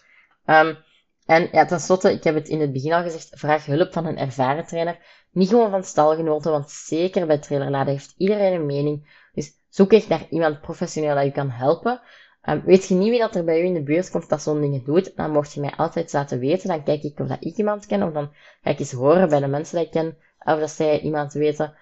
Um, 0.45 0.77
en 1.25 1.49
ja, 1.51 1.65
tenslotte, 1.65 2.11
ik 2.11 2.23
heb 2.23 2.35
het 2.35 2.47
in 2.47 2.59
het 2.61 2.73
begin 2.73 2.93
al 2.93 3.03
gezegd, 3.03 3.29
vraag 3.31 3.65
hulp 3.65 3.93
van 3.93 4.05
een 4.05 4.17
ervaren 4.17 4.65
trainer. 4.65 4.97
Niet 5.31 5.49
gewoon 5.49 5.69
van 5.69 5.83
stalgenoten, 5.83 6.51
want 6.51 6.69
zeker 6.69 7.27
bij 7.27 7.37
trailerladen 7.37 7.93
heeft 7.93 8.13
iedereen 8.17 8.53
een 8.53 8.65
mening. 8.65 9.27
Dus 9.33 9.53
zoek 9.69 9.93
echt 9.93 10.07
naar 10.07 10.27
iemand 10.29 10.61
professioneel 10.61 11.15
dat 11.15 11.23
je 11.23 11.31
kan 11.31 11.49
helpen. 11.49 12.01
Um, 12.49 12.61
weet 12.65 12.87
je 12.87 12.95
niet 12.95 13.09
wie 13.09 13.19
dat 13.19 13.35
er 13.35 13.43
bij 13.43 13.61
u 13.61 13.65
in 13.65 13.73
de 13.73 13.83
buurt 13.83 14.09
komt 14.09 14.29
dat 14.29 14.41
zo'n 14.41 14.61
dingen 14.61 14.83
doet, 14.83 15.15
dan 15.15 15.31
mocht 15.31 15.53
je 15.53 15.59
mij 15.59 15.73
altijd 15.75 16.13
laten 16.13 16.39
weten. 16.39 16.67
Dan 16.67 16.83
kijk 16.83 17.03
ik 17.03 17.19
of 17.19 17.27
dat 17.27 17.43
ik 17.43 17.57
iemand 17.57 17.85
ken, 17.85 18.03
of 18.03 18.13
dan 18.13 18.33
ga 18.61 18.69
ik 18.69 18.79
eens 18.79 18.91
horen 18.91 19.29
bij 19.29 19.39
de 19.39 19.47
mensen 19.47 19.77
die 19.77 19.85
ik 19.85 19.91
ken, 19.91 20.17
of 20.39 20.59
dat 20.59 20.69
zij 20.69 20.99
iemand 20.99 21.33
weten. 21.33 21.77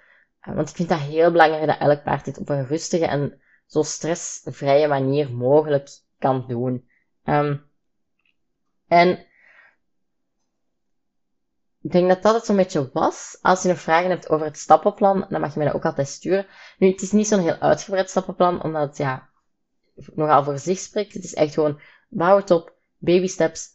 Uh, 0.47 0.55
want 0.55 0.69
ik 0.69 0.75
vind 0.75 0.89
dat 0.89 0.99
heel 0.99 1.31
belangrijk 1.31 1.65
dat 1.65 1.79
elk 1.79 2.03
paard 2.03 2.25
dit 2.25 2.37
op 2.37 2.49
een 2.49 2.65
rustige 2.65 3.05
en 3.05 3.41
zo 3.65 3.81
stressvrije 3.81 4.87
manier 4.87 5.31
mogelijk 5.31 5.89
kan 6.19 6.45
doen. 6.47 6.89
Um, 7.23 7.71
en 8.87 9.25
ik 11.81 11.91
denk 11.91 12.07
dat 12.07 12.23
dat 12.23 12.33
het 12.33 12.45
zo'n 12.45 12.55
beetje 12.55 12.89
was. 12.93 13.37
Als 13.41 13.61
je 13.61 13.67
nog 13.67 13.79
vragen 13.79 14.09
hebt 14.09 14.29
over 14.29 14.45
het 14.45 14.57
stappenplan, 14.57 15.25
dan 15.29 15.41
mag 15.41 15.53
je 15.53 15.57
mij 15.57 15.67
dat 15.67 15.75
ook 15.75 15.85
altijd 15.85 16.07
sturen. 16.07 16.45
Nu, 16.77 16.87
het 16.87 17.01
is 17.01 17.11
niet 17.11 17.27
zo'n 17.27 17.39
heel 17.39 17.57
uitgebreid 17.57 18.09
stappenplan, 18.09 18.63
omdat 18.63 18.97
ja, 18.97 19.29
nogal 20.13 20.43
voor 20.43 20.57
zich 20.57 20.79
spreekt. 20.79 21.13
Het 21.13 21.23
is 21.23 21.33
echt 21.33 21.53
gewoon, 21.53 21.79
bouw 22.09 22.37
het 22.37 22.51
op, 22.51 22.73
baby 22.97 23.27
steps, 23.27 23.69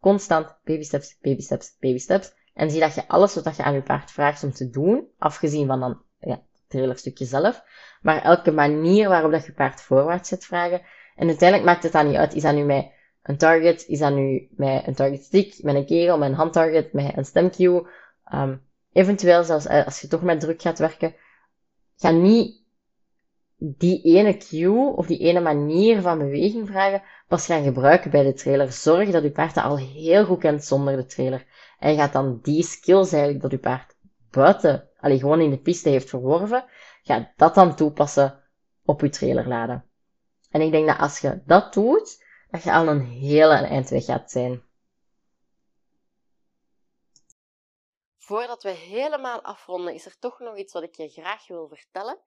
constant, 0.00 0.56
baby 0.64 0.82
steps, 0.82 1.18
baby 1.20 1.40
steps, 1.40 1.76
baby 1.80 1.98
steps. 1.98 2.32
En 2.54 2.70
zie 2.70 2.80
dat 2.80 2.94
je 2.94 3.08
alles 3.08 3.34
wat 3.34 3.56
je 3.56 3.62
aan 3.62 3.74
je 3.74 3.82
paard 3.82 4.10
vraagt 4.10 4.44
om 4.44 4.52
te 4.52 4.70
doen, 4.70 5.08
afgezien 5.18 5.66
van 5.66 5.80
dan, 5.80 6.02
ja, 6.18 6.42
het 6.52 6.62
trailerstukje 6.68 7.24
zelf, 7.24 7.62
maar 8.02 8.22
elke 8.22 8.50
manier 8.50 9.08
waarop 9.08 9.30
dat 9.30 9.46
je 9.46 9.52
paard 9.52 9.82
voorwaarts 9.82 10.28
zet 10.28 10.44
vragen. 10.44 10.82
En 11.16 11.26
uiteindelijk 11.26 11.68
maakt 11.68 11.82
het 11.82 11.92
dan 11.92 12.06
niet 12.06 12.16
uit, 12.16 12.34
is 12.34 12.42
dat 12.42 12.54
nu 12.54 12.64
met 12.64 12.92
een 13.24 13.36
target 13.36 13.84
is 13.88 13.98
dat 13.98 14.14
nu 14.14 14.48
met 14.50 14.86
een 14.86 14.94
target 14.94 15.24
stick, 15.24 15.62
met 15.62 15.74
een 15.74 15.86
kegel, 15.86 16.18
met 16.18 16.28
een 16.28 16.34
handtarget, 16.34 16.92
met 16.92 17.16
een 17.16 17.24
stemcue. 17.24 17.86
Um, 18.32 18.62
eventueel 18.92 19.44
zelfs 19.44 19.66
eh, 19.66 19.84
als 19.84 20.00
je 20.00 20.08
toch 20.08 20.22
met 20.22 20.40
druk 20.40 20.62
gaat 20.62 20.78
werken, 20.78 21.14
ga 21.96 22.10
niet 22.10 22.63
die 23.56 24.02
ene 24.02 24.36
cue 24.36 24.96
of 24.96 25.06
die 25.06 25.18
ene 25.18 25.40
manier 25.40 26.00
van 26.00 26.18
beweging 26.18 26.68
vragen 26.68 27.02
pas 27.28 27.46
gaan 27.46 27.62
gebruiken 27.62 28.10
bij 28.10 28.22
de 28.22 28.32
trailer. 28.32 28.72
Zorg 28.72 29.10
dat 29.10 29.22
je 29.22 29.30
paard 29.30 29.54
dat 29.54 29.64
al 29.64 29.78
heel 29.78 30.24
goed 30.24 30.40
kent 30.40 30.64
zonder 30.64 30.96
de 30.96 31.06
trailer. 31.06 31.46
En 31.78 31.96
gaat 31.96 32.12
dan 32.12 32.38
die 32.42 32.62
skills 32.62 33.12
eigenlijk 33.12 33.42
dat 33.42 33.50
je 33.50 33.58
paard 33.58 33.96
buiten, 34.30 34.88
alleen 34.96 35.18
gewoon 35.18 35.40
in 35.40 35.50
de 35.50 35.58
piste 35.58 35.88
heeft 35.88 36.08
verworven, 36.08 36.64
ga 37.02 37.32
dat 37.36 37.54
dan 37.54 37.76
toepassen 37.76 38.42
op 38.84 39.00
je 39.00 39.08
trailer 39.08 39.48
laden. 39.48 39.84
En 40.50 40.60
ik 40.60 40.70
denk 40.70 40.86
dat 40.86 40.98
als 40.98 41.18
je 41.18 41.42
dat 41.46 41.72
doet, 41.72 42.24
dat 42.50 42.62
je 42.62 42.72
al 42.72 42.88
een 42.88 43.04
hele 43.04 43.54
eind 43.54 43.88
weg 43.88 44.04
gaat 44.04 44.30
zijn. 44.30 44.62
Voordat 48.18 48.62
we 48.62 48.70
helemaal 48.70 49.42
afronden, 49.42 49.94
is 49.94 50.06
er 50.06 50.18
toch 50.18 50.38
nog 50.38 50.56
iets 50.56 50.72
wat 50.72 50.82
ik 50.82 50.94
je 50.94 51.08
graag 51.08 51.46
wil 51.46 51.68
vertellen. 51.68 52.18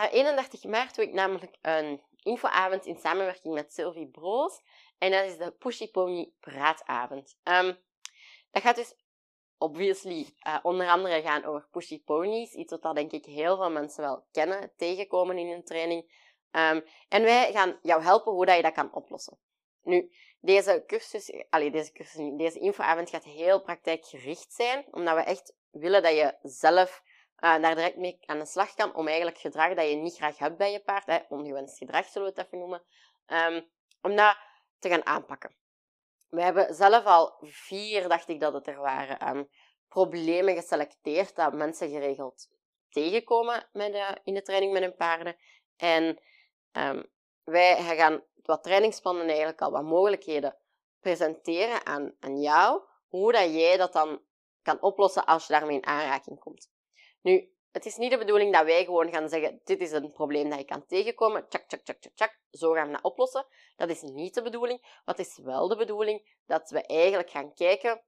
31 0.00 0.64
maart 0.64 0.94
doe 0.94 1.04
ik 1.04 1.12
namelijk 1.12 1.56
een 1.62 2.02
infoavond 2.22 2.86
in 2.86 2.96
samenwerking 2.96 3.54
met 3.54 3.72
Sylvie 3.72 4.08
Broos. 4.08 4.60
En 4.98 5.10
dat 5.10 5.24
is 5.24 5.36
de 5.36 5.50
Pushy 5.50 5.90
Pony 5.90 6.32
Praatavond. 6.40 7.36
Um, 7.44 7.78
dat 8.50 8.62
gaat 8.62 8.76
dus 8.76 8.94
obviously 9.58 10.26
uh, 10.46 10.58
onder 10.62 10.88
andere 10.88 11.22
gaan 11.22 11.44
over 11.44 11.68
pushy 11.70 12.02
ponies. 12.02 12.52
Iets 12.52 12.70
wat 12.70 12.82
dat 12.82 12.94
denk 12.94 13.12
ik 13.12 13.24
heel 13.24 13.56
veel 13.56 13.70
mensen 13.70 14.02
wel 14.02 14.24
kennen, 14.32 14.72
tegenkomen 14.76 15.38
in 15.38 15.48
een 15.48 15.64
training. 15.64 16.02
Um, 16.50 16.84
en 17.08 17.22
wij 17.22 17.52
gaan 17.52 17.78
jou 17.82 18.02
helpen 18.02 18.32
hoe 18.32 18.46
dat 18.46 18.56
je 18.56 18.62
dat 18.62 18.72
kan 18.72 18.94
oplossen. 18.94 19.38
Nu, 19.82 20.12
deze 20.40 20.84
cursus, 20.86 21.44
allee, 21.50 21.70
deze 21.70 21.92
cursus, 21.92 22.36
deze 22.36 22.58
infoavond 22.58 23.10
gaat 23.10 23.24
heel 23.24 23.62
praktijkgericht 23.62 24.52
zijn, 24.52 24.84
omdat 24.90 25.14
we 25.14 25.22
echt 25.22 25.54
willen 25.70 26.02
dat 26.02 26.12
je 26.12 26.34
zelf 26.42 27.02
uh, 27.44 27.62
daar 27.62 27.74
direct 27.74 27.96
mee 27.96 28.18
aan 28.26 28.38
de 28.38 28.46
slag 28.46 28.74
kan 28.74 28.94
om 28.94 29.06
eigenlijk 29.06 29.38
gedrag 29.38 29.74
dat 29.74 29.88
je 29.88 29.94
niet 29.94 30.16
graag 30.16 30.38
hebt 30.38 30.56
bij 30.56 30.72
je 30.72 30.80
paard, 30.80 31.06
hè, 31.06 31.18
ongewenst 31.28 31.78
gedrag 31.78 32.06
zullen 32.06 32.32
we 32.32 32.40
het 32.40 32.46
even 32.46 32.58
noemen, 32.58 32.82
um, 33.26 33.70
om 34.02 34.16
dat 34.16 34.36
te 34.78 34.88
gaan 34.88 35.06
aanpakken. 35.06 35.54
We 36.28 36.42
hebben 36.42 36.74
zelf 36.74 37.04
al 37.04 37.34
vier, 37.40 38.08
dacht 38.08 38.28
ik 38.28 38.40
dat 38.40 38.52
het 38.52 38.66
er 38.66 38.80
waren, 38.80 39.36
um, 39.36 39.48
problemen 39.88 40.54
geselecteerd 40.54 41.36
dat 41.36 41.52
mensen 41.52 41.90
geregeld 41.90 42.48
tegenkomen 42.88 43.68
met, 43.72 43.94
uh, 43.94 44.10
in 44.22 44.34
de 44.34 44.42
training 44.42 44.72
met 44.72 44.82
hun 44.82 44.96
paarden. 44.96 45.36
En 45.76 46.20
um, 46.72 47.10
wij 47.44 47.76
gaan 47.82 48.24
wat 48.42 48.62
trainingsplannen 48.62 49.26
eigenlijk 49.26 49.60
al 49.60 49.70
wat 49.70 49.82
mogelijkheden 49.82 50.56
presenteren 51.00 51.86
aan, 51.86 52.16
aan 52.20 52.40
jou, 52.40 52.82
hoe 53.08 53.32
dat 53.32 53.54
jij 53.54 53.76
dat 53.76 53.92
dan 53.92 54.22
kan 54.62 54.82
oplossen 54.82 55.26
als 55.26 55.46
je 55.46 55.52
daarmee 55.52 55.76
in 55.76 55.86
aanraking 55.86 56.38
komt. 56.38 56.71
Nu, 57.22 57.52
het 57.72 57.86
is 57.86 57.96
niet 57.96 58.10
de 58.10 58.18
bedoeling 58.18 58.52
dat 58.52 58.64
wij 58.64 58.84
gewoon 58.84 59.12
gaan 59.12 59.28
zeggen, 59.28 59.60
dit 59.64 59.80
is 59.80 59.92
een 59.92 60.12
probleem 60.12 60.50
dat 60.50 60.58
je 60.58 60.64
kan 60.64 60.86
tegenkomen, 60.86 61.48
tjak, 61.48 61.62
tjak, 61.68 61.80
tjak, 61.80 62.00
tjak, 62.00 62.14
tjak, 62.14 62.38
zo 62.50 62.72
gaan 62.72 62.86
we 62.86 62.92
dat 62.92 63.02
oplossen. 63.02 63.46
Dat 63.76 63.88
is 63.88 64.02
niet 64.02 64.34
de 64.34 64.42
bedoeling. 64.42 65.00
Wat 65.04 65.18
is 65.18 65.38
wel 65.42 65.68
de 65.68 65.76
bedoeling? 65.76 66.40
Dat 66.46 66.70
we 66.70 66.86
eigenlijk 66.86 67.30
gaan 67.30 67.54
kijken, 67.54 68.02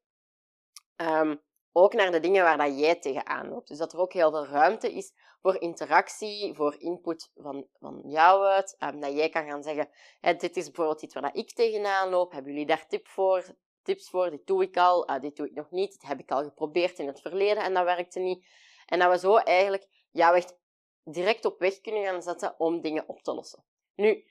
um, 0.96 1.42
ook 1.72 1.92
naar 1.92 2.10
de 2.12 2.20
dingen 2.20 2.42
waar 2.42 2.58
dat 2.58 2.78
jij 2.78 2.94
tegenaan 2.94 3.48
loopt. 3.48 3.68
Dus 3.68 3.78
dat 3.78 3.92
er 3.92 3.98
ook 3.98 4.12
heel 4.12 4.30
veel 4.30 4.46
ruimte 4.46 4.92
is 4.92 5.12
voor 5.42 5.60
interactie, 5.60 6.54
voor 6.54 6.74
input 6.78 7.30
van, 7.34 7.66
van 7.80 8.02
jou 8.06 8.44
uit. 8.44 8.76
Um, 8.78 9.00
dat 9.00 9.12
jij 9.12 9.28
kan 9.28 9.46
gaan 9.46 9.62
zeggen, 9.62 9.88
dit 10.20 10.56
is 10.56 10.64
bijvoorbeeld 10.64 11.02
iets 11.02 11.14
waar 11.14 11.22
dat 11.22 11.36
ik 11.36 11.52
tegenaan 11.52 12.10
loop. 12.10 12.32
Hebben 12.32 12.52
jullie 12.52 12.66
daar 12.66 12.86
tip 12.86 13.08
voor, 13.08 13.44
tips 13.82 14.10
voor? 14.10 14.30
Dit 14.30 14.46
doe 14.46 14.62
ik 14.62 14.76
al, 14.76 15.10
uh, 15.10 15.20
dit 15.20 15.36
doe 15.36 15.46
ik 15.46 15.54
nog 15.54 15.70
niet. 15.70 15.92
Dit 15.92 16.08
heb 16.08 16.18
ik 16.18 16.30
al 16.30 16.42
geprobeerd 16.42 16.98
in 16.98 17.06
het 17.06 17.20
verleden 17.20 17.62
en 17.62 17.74
dat 17.74 17.84
werkte 17.84 18.20
niet. 18.20 18.46
En 18.86 18.98
dat 18.98 19.10
we 19.10 19.18
zo 19.18 19.36
eigenlijk 19.36 19.86
jou 20.10 20.36
echt 20.36 20.56
direct 21.04 21.44
op 21.44 21.58
weg 21.58 21.80
kunnen 21.80 22.04
gaan 22.04 22.22
zetten 22.22 22.54
om 22.58 22.80
dingen 22.80 23.08
op 23.08 23.22
te 23.22 23.34
lossen. 23.34 23.64
Nu, 23.94 24.24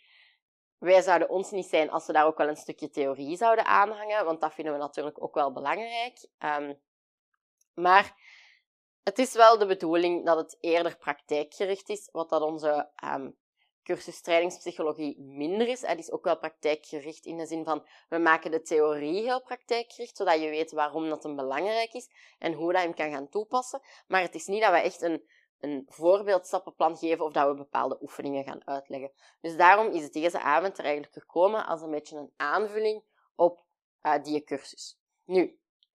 wij 0.77 1.01
zouden 1.01 1.29
ons 1.29 1.51
niet 1.51 1.67
zijn 1.67 1.89
als 1.91 2.05
we 2.05 2.13
daar 2.13 2.25
ook 2.25 2.37
wel 2.37 2.47
een 2.47 2.55
stukje 2.55 2.89
theorie 2.89 3.37
zouden 3.37 3.65
aanhangen, 3.65 4.25
want 4.25 4.41
dat 4.41 4.53
vinden 4.53 4.73
we 4.73 4.79
natuurlijk 4.79 5.23
ook 5.23 5.33
wel 5.33 5.51
belangrijk. 5.51 6.27
Um, 6.39 6.81
maar 7.73 8.15
het 9.03 9.19
is 9.19 9.33
wel 9.33 9.57
de 9.57 9.65
bedoeling 9.65 10.25
dat 10.25 10.37
het 10.37 10.57
eerder 10.59 10.97
praktijkgericht 10.97 11.89
is, 11.89 12.09
wat 12.11 12.29
dat 12.29 12.41
onze 12.41 12.89
um, 13.03 13.37
cursus 13.83 14.21
trainingspsychologie 14.21 15.19
minder 15.19 15.67
is. 15.67 15.81
Het 15.81 15.99
is 15.99 16.11
ook 16.11 16.23
wel 16.23 16.37
praktijkgericht 16.37 17.25
in 17.25 17.37
de 17.37 17.45
zin 17.45 17.63
van 17.63 17.85
we 18.09 18.17
maken 18.17 18.51
de 18.51 18.61
theorie 18.61 19.21
heel 19.21 19.41
praktijkgericht, 19.41 20.17
zodat 20.17 20.41
je 20.41 20.49
weet 20.49 20.71
waarom 20.71 21.09
dat 21.09 21.25
een 21.25 21.35
belangrijk 21.35 21.93
is 21.93 22.09
en 22.39 22.53
hoe 22.53 22.71
dat 22.71 22.81
je 22.81 22.87
hem 22.87 22.95
kan 22.95 23.11
gaan 23.11 23.29
toepassen. 23.29 23.81
Maar 24.07 24.21
het 24.21 24.35
is 24.35 24.47
niet 24.47 24.61
dat 24.61 24.71
we 24.71 24.77
echt 24.77 25.01
een, 25.01 25.23
een 25.59 25.85
voorbeeldstappenplan 25.89 26.97
geven 26.97 27.25
of 27.25 27.31
dat 27.31 27.47
we 27.47 27.55
bepaalde 27.55 27.97
oefeningen 28.01 28.43
gaan 28.43 28.67
uitleggen. 28.67 29.11
Dus 29.41 29.57
daarom 29.57 29.91
is 29.91 30.11
deze 30.11 30.39
avond 30.39 30.77
er 30.77 30.83
eigenlijk 30.83 31.13
gekomen 31.13 31.65
als 31.65 31.81
een 31.81 31.91
beetje 31.91 32.17
een 32.17 32.33
aanvulling 32.35 33.03
op 33.35 33.65
uh, 34.01 34.23
die 34.23 34.43
cursus. 34.43 34.99
Nu, 35.25 35.41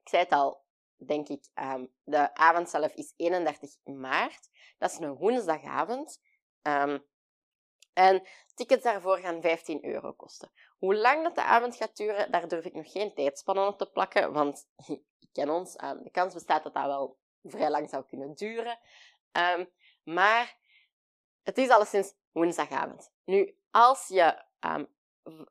ik 0.02 0.08
zei 0.08 0.22
het 0.22 0.32
al, 0.32 0.64
denk 0.96 1.28
ik, 1.28 1.48
um, 1.54 1.92
de 2.04 2.34
avond 2.34 2.68
zelf 2.68 2.92
is 2.94 3.12
31 3.16 3.76
maart. 3.84 4.48
Dat 4.78 4.90
is 4.90 4.98
een 4.98 5.14
woensdagavond. 5.14 6.20
Um, 6.62 7.04
en 7.98 8.22
tickets 8.54 8.82
daarvoor 8.82 9.18
gaan 9.18 9.40
15 9.40 9.84
euro 9.84 10.12
kosten. 10.12 10.50
Hoe 10.78 10.96
lang 10.96 11.24
dat 11.24 11.34
de 11.34 11.42
avond 11.42 11.76
gaat 11.76 11.96
duren, 11.96 12.30
daar 12.30 12.48
durf 12.48 12.64
ik 12.64 12.74
nog 12.74 12.92
geen 12.92 13.14
tijdspannen 13.14 13.66
op 13.66 13.78
te 13.78 13.90
plakken, 13.90 14.32
want 14.32 14.68
ik 15.20 15.28
ken 15.32 15.50
ons, 15.50 15.82
um, 15.82 16.02
de 16.02 16.10
kans 16.10 16.34
bestaat 16.34 16.62
dat 16.62 16.74
dat 16.74 16.84
wel 16.84 17.18
vrij 17.42 17.70
lang 17.70 17.88
zou 17.88 18.04
kunnen 18.04 18.34
duren. 18.34 18.78
Um, 19.32 19.68
maar 20.04 20.56
het 21.42 21.58
is 21.58 21.68
alleszins 21.68 22.14
woensdagavond. 22.32 23.12
Nu, 23.24 23.58
als 23.70 24.08
je 24.08 24.42
um, 24.60 24.88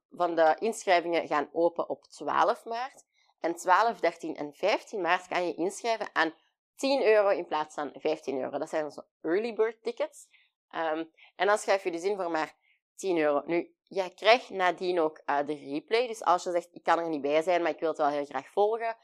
van 0.10 0.36
de 0.36 0.56
inschrijvingen 0.60 1.28
gaan 1.28 1.50
open 1.52 1.90
op 1.90 2.04
12 2.04 2.66
maart, 2.66 3.06
en 3.40 3.56
12, 3.56 4.00
13 4.00 4.36
en 4.36 4.54
15 4.54 5.02
maart 5.02 5.28
kan 5.28 5.48
je 5.48 5.56
inschrijven 5.56 6.10
aan 6.14 6.34
10 6.76 7.04
euro 7.04 7.30
in 7.30 7.46
plaats 7.46 7.76
van 7.76 7.92
15 7.96 8.40
euro. 8.42 8.58
Dat 8.58 8.70
zijn 8.70 8.84
onze 8.84 9.06
early 9.22 9.54
bird 9.54 9.84
tickets. 9.84 10.28
Um, 10.72 11.12
en 11.36 11.48
dan 11.48 11.58
schrijf 11.58 11.84
je 11.84 11.92
dus 11.92 12.04
in 12.04 12.16
voor 12.16 12.32
maar 12.32 12.56
10 12.96 13.18
euro. 13.18 13.42
Nu, 13.46 13.76
jij 13.84 14.10
krijgt 14.10 14.50
nadien 14.50 15.00
ook 15.00 15.22
uh, 15.26 15.46
de 15.46 15.56
replay. 15.56 16.08
Dus 16.08 16.24
als 16.24 16.44
je 16.44 16.52
zegt, 16.52 16.70
ik 16.72 16.84
kan 16.84 17.00
er 17.00 17.10
niet 17.10 17.22
bij 17.22 17.42
zijn, 17.42 17.62
maar 17.62 17.72
ik 17.72 17.80
wil 17.80 17.90
het 17.90 17.98
wel 17.98 18.08
heel 18.08 18.26
graag 18.26 18.48
volgen. 18.48 18.98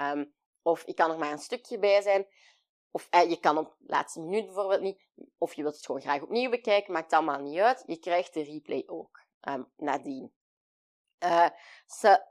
Um, 0.00 0.34
of 0.62 0.84
ik 0.84 0.96
kan 0.96 1.10
er 1.10 1.18
maar 1.18 1.32
een 1.32 1.38
stukje 1.38 1.78
bij 1.78 2.02
zijn. 2.02 2.26
Of 2.90 3.08
uh, 3.14 3.30
je 3.30 3.40
kan 3.40 3.58
op 3.58 3.74
de 3.78 3.92
laatste 3.92 4.20
minuut 4.20 4.44
bijvoorbeeld 4.44 4.80
niet. 4.80 5.06
Of 5.38 5.54
je 5.54 5.62
wilt 5.62 5.74
het 5.74 5.86
gewoon 5.86 6.00
graag 6.00 6.22
opnieuw 6.22 6.50
bekijken, 6.50 6.92
maakt 6.92 7.12
allemaal 7.12 7.40
niet 7.40 7.58
uit. 7.58 7.82
Je 7.86 7.98
krijgt 7.98 8.34
de 8.34 8.42
replay 8.42 8.82
ook 8.86 9.20
um, 9.40 9.72
nadien. 9.76 10.32
Uh, 11.24 11.48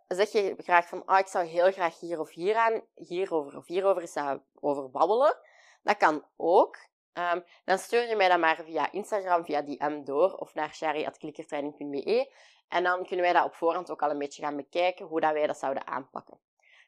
zeg 0.08 0.32
je 0.32 0.56
graag 0.58 0.88
van, 0.88 1.10
oh, 1.10 1.18
ik 1.18 1.28
zou 1.28 1.46
heel 1.46 1.72
graag 1.72 2.00
hier 2.00 2.20
of 2.20 2.30
hier 2.30 2.56
aan, 2.56 2.82
hierover 2.94 3.58
of 3.58 3.68
hierover 3.68 4.42
over 4.60 4.92
babbelen. 4.92 5.38
Dat 5.82 5.98
kan 5.98 6.26
ook. 6.36 6.78
Um, 7.18 7.44
dan 7.66 7.78
stuur 7.78 8.08
je 8.08 8.16
mij 8.16 8.30
dat 8.30 8.40
maar 8.40 8.64
via 8.64 8.92
Instagram, 8.92 9.46
via 9.46 9.62
DM 9.62 10.04
door 10.04 10.34
of 10.34 10.54
naar 10.54 10.74
shari.klikkertraining.be. 10.74 12.34
En 12.68 12.84
dan 12.84 13.06
kunnen 13.06 13.26
wij 13.26 13.34
dat 13.34 13.46
op 13.46 13.54
voorhand 13.54 13.92
ook 13.92 14.02
al 14.02 14.10
een 14.10 14.18
beetje 14.18 14.42
gaan 14.42 14.56
bekijken, 14.56 15.06
hoe 15.06 15.22
dat 15.22 15.34
wij 15.34 15.48
dat 15.48 15.58
zouden 15.58 15.88
aanpakken. 15.88 16.40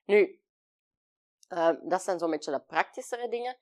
Nu, 0.06 0.42
uh, 1.50 1.70
dat 1.82 2.02
zijn 2.02 2.20
zo'n 2.20 2.30
beetje 2.30 2.52
de 2.52 2.60
praktischere 2.60 3.30
dingen. 3.30 3.58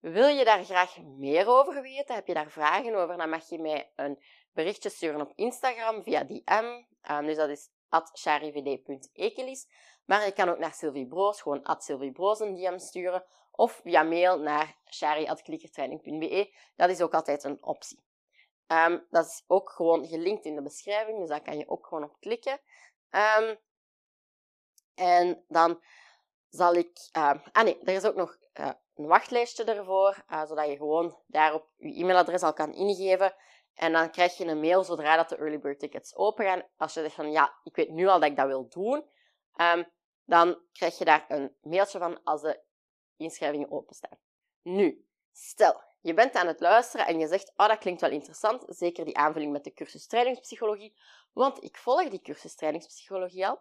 Wil 0.00 0.26
je 0.26 0.44
daar 0.44 0.64
graag 0.64 1.02
meer 1.02 1.48
over 1.48 1.82
weten? 1.82 2.14
Heb 2.14 2.26
je 2.26 2.34
daar 2.34 2.50
vragen 2.50 2.94
over? 2.94 3.16
Dan 3.16 3.28
mag 3.28 3.48
je 3.48 3.58
mij 3.58 3.92
een 3.96 4.22
berichtje 4.52 4.88
sturen 4.88 5.20
op 5.20 5.32
Instagram 5.34 6.02
via 6.02 6.24
DM. 6.24 6.84
Um, 7.10 7.26
dus 7.26 7.36
dat 7.36 7.48
is 7.48 7.70
charivd.ekelis. 8.12 9.66
Maar 10.04 10.24
je 10.24 10.32
kan 10.32 10.48
ook 10.48 10.58
naar 10.58 10.74
Sylvie 10.74 11.06
Broos, 11.06 11.42
gewoon 11.42 11.62
at 11.62 11.84
Sylvie 11.84 12.12
Broos 12.12 12.40
een 12.40 12.54
DM 12.54 12.78
sturen. 12.78 13.24
Of 13.56 13.72
via 13.72 14.02
mail 14.02 14.38
naar 14.38 14.76
shari.klikkertraining.be. 14.90 16.54
Dat 16.76 16.90
is 16.90 17.00
ook 17.00 17.14
altijd 17.14 17.44
een 17.44 17.62
optie. 17.62 18.02
Um, 18.66 19.06
dat 19.10 19.26
is 19.26 19.44
ook 19.46 19.70
gewoon 19.70 20.06
gelinkt 20.06 20.44
in 20.44 20.54
de 20.54 20.62
beschrijving, 20.62 21.18
dus 21.18 21.28
daar 21.28 21.42
kan 21.42 21.58
je 21.58 21.68
ook 21.68 21.86
gewoon 21.86 22.04
op 22.04 22.16
klikken. 22.20 22.60
Um, 23.10 23.58
en 24.94 25.44
dan 25.48 25.82
zal 26.48 26.74
ik... 26.74 27.10
Uh, 27.16 27.32
ah 27.52 27.64
nee, 27.64 27.80
er 27.84 27.94
is 27.94 28.04
ook 28.04 28.14
nog 28.14 28.38
uh, 28.60 28.70
een 28.94 29.06
wachtlijstje 29.06 29.64
ervoor, 29.64 30.24
uh, 30.30 30.46
zodat 30.46 30.66
je 30.66 30.76
gewoon 30.76 31.18
daarop 31.26 31.68
je 31.76 32.00
e-mailadres 32.00 32.42
al 32.42 32.52
kan 32.52 32.72
ingeven. 32.72 33.34
En 33.74 33.92
dan 33.92 34.10
krijg 34.10 34.36
je 34.36 34.44
een 34.44 34.60
mail 34.60 34.84
zodra 34.84 35.16
dat 35.16 35.28
de 35.28 35.36
early 35.36 35.60
bird 35.60 35.78
tickets 35.78 36.16
open 36.16 36.44
gaan. 36.44 36.62
Als 36.76 36.94
je 36.94 37.00
zegt 37.00 37.14
van 37.14 37.30
ja, 37.30 37.60
ik 37.62 37.76
weet 37.76 37.90
nu 37.90 38.06
al 38.06 38.20
dat 38.20 38.30
ik 38.30 38.36
dat 38.36 38.46
wil 38.46 38.68
doen, 38.68 39.08
dan 40.24 40.60
krijg 40.72 40.98
je 40.98 41.04
daar 41.04 41.24
een 41.28 41.56
mailtje 41.60 41.98
van 41.98 42.22
als 42.22 42.42
de 42.42 42.62
inschrijvingen 43.16 43.70
openstaan. 43.70 44.18
Nu, 44.62 45.06
stel, 45.32 45.82
je 46.00 46.14
bent 46.14 46.34
aan 46.34 46.46
het 46.46 46.60
luisteren 46.60 47.06
en 47.06 47.18
je 47.18 47.26
zegt, 47.26 47.52
oh 47.56 47.68
dat 47.68 47.78
klinkt 47.78 48.00
wel 48.00 48.10
interessant, 48.10 48.64
zeker 48.68 49.04
die 49.04 49.16
aanvulling 49.16 49.52
met 49.52 49.64
de 49.64 49.72
cursus 49.72 50.06
trainingspsychologie, 50.06 50.96
want 51.32 51.64
ik 51.64 51.76
volg 51.76 52.08
die 52.08 52.20
cursus 52.20 52.54
trainingspsychologie 52.54 53.46
al. 53.46 53.60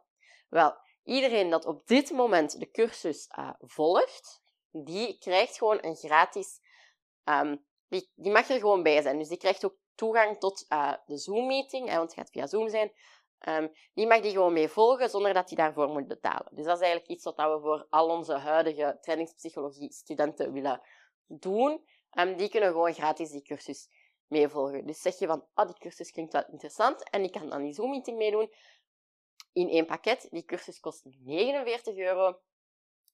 Wel, 0.50 0.78
iedereen 1.04 1.50
dat 1.50 1.66
op 1.66 1.88
dit 1.88 2.12
moment 2.12 2.60
de 2.60 2.72
cursus 2.72 3.30
uh, 3.38 3.50
volgt, 3.60 4.44
die 4.72 5.18
krijgt 5.18 5.58
gewoon 5.58 5.78
een 5.82 5.96
gratis, 5.96 6.60
um, 7.24 7.66
die, 7.88 8.32
mag 8.32 8.50
er 8.50 8.60
gewoon 8.60 8.84
bij 8.84 9.02
zijn. 9.02 9.18
Dus 9.18 9.28
die 9.28 9.38
krijgt 9.38 9.66
ook 9.66 9.78
toegang 9.96 10.40
tot 10.40 10.66
uh, 10.70 10.94
de 11.06 11.18
Zoom-meeting, 11.18 11.90
want 11.90 12.02
het 12.02 12.14
gaat 12.14 12.30
via 12.30 12.48
Zoom 12.48 12.70
zijn, 12.70 12.92
um, 13.50 13.72
die 13.94 14.08
mag 14.08 14.22
die 14.22 14.32
gewoon 14.32 14.54
mee 14.54 14.68
volgen 14.68 15.10
zonder 15.10 15.34
dat 15.34 15.48
hij 15.50 15.58
daarvoor 15.58 15.88
moet 15.88 16.08
betalen. 16.08 16.56
Dus 16.56 16.66
dat 16.66 16.76
is 16.76 16.84
eigenlijk 16.84 17.12
iets 17.12 17.24
wat 17.24 17.36
we 17.36 17.60
voor 17.62 17.88
al 17.90 18.10
onze 18.10 18.34
huidige 18.34 18.98
trainingspsychologie-studenten 19.02 20.54
willen 20.54 20.82
doen. 21.28 21.86
Um, 22.20 22.38
die 22.38 22.50
kunnen 22.50 22.72
gewoon 22.72 22.94
gratis 22.94 23.32
die 23.32 23.42
cursus 23.42 23.90
meevolgen. 24.28 24.86
Dus 24.86 25.02
zeg 25.02 25.20
je 25.20 25.28
van, 25.28 25.46
oh, 25.56 25.66
die 25.66 25.78
cursus 25.78 26.12
klinkt 26.12 26.34
wel 26.34 26.46
interessant 26.52 27.10
en 27.10 27.24
ik 27.24 27.32
kan 27.32 27.50
dan 27.50 27.64
die 27.64 27.74
Zoom-meeting 27.74 28.18
meedoen 28.18 28.52
in 29.54 29.70
één 29.70 29.86
pakket. 29.86 30.28
Die 30.32 30.46
cursus 30.46 30.80
kost 30.80 31.06
49 31.06 31.98
euro. 31.98 32.40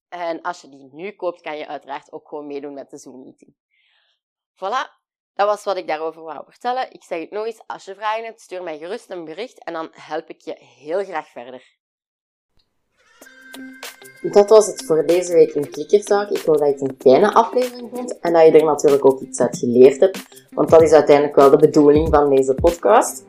En 0.07 0.41
als 0.41 0.61
je 0.61 0.69
die 0.69 0.89
nu 0.93 1.11
koopt, 1.11 1.41
kan 1.41 1.57
je 1.57 1.67
uiteraard 1.67 2.11
ook 2.11 2.27
gewoon 2.27 2.47
meedoen 2.47 2.73
met 2.73 2.89
de 2.89 2.97
Zoom-meeting. 2.97 3.55
Voilà, 4.55 4.98
dat 5.39 5.47
was 5.47 5.63
wat 5.63 5.77
ik 5.77 5.87
daarover 5.87 6.23
wou 6.23 6.43
vertellen. 6.47 6.91
Ik 6.91 7.03
zeg 7.03 7.19
het 7.19 7.31
nog 7.31 7.45
eens, 7.45 7.61
als 7.67 7.85
je 7.85 7.95
vragen 7.95 8.23
hebt, 8.23 8.41
stuur 8.41 8.63
mij 8.63 8.77
gerust 8.77 9.09
een 9.09 9.25
bericht 9.25 9.63
en 9.63 9.73
dan 9.73 9.87
help 9.91 10.29
ik 10.29 10.41
je 10.41 10.55
heel 10.57 11.03
graag 11.03 11.27
verder. 11.27 11.63
Dat 14.21 14.49
was 14.49 14.67
het 14.67 14.85
voor 14.85 15.05
deze 15.05 15.33
week 15.33 15.51
in 15.51 15.69
Klikkertalk. 15.69 16.29
Ik 16.29 16.41
hoop 16.41 16.57
dat 16.57 16.67
je 16.67 16.73
het 16.73 16.81
een 16.81 16.95
fijne 16.99 17.33
aflevering 17.33 17.89
vond 17.93 18.19
en 18.19 18.33
dat 18.33 18.45
je 18.45 18.51
er 18.51 18.65
natuurlijk 18.65 19.05
ook 19.05 19.21
iets 19.21 19.39
uit 19.39 19.57
geleerd 19.57 19.99
hebt, 19.99 20.47
want 20.49 20.69
dat 20.69 20.81
is 20.81 20.91
uiteindelijk 20.91 21.35
wel 21.35 21.49
de 21.49 21.57
bedoeling 21.57 22.07
van 22.09 22.35
deze 22.35 22.53
podcast. 22.53 23.23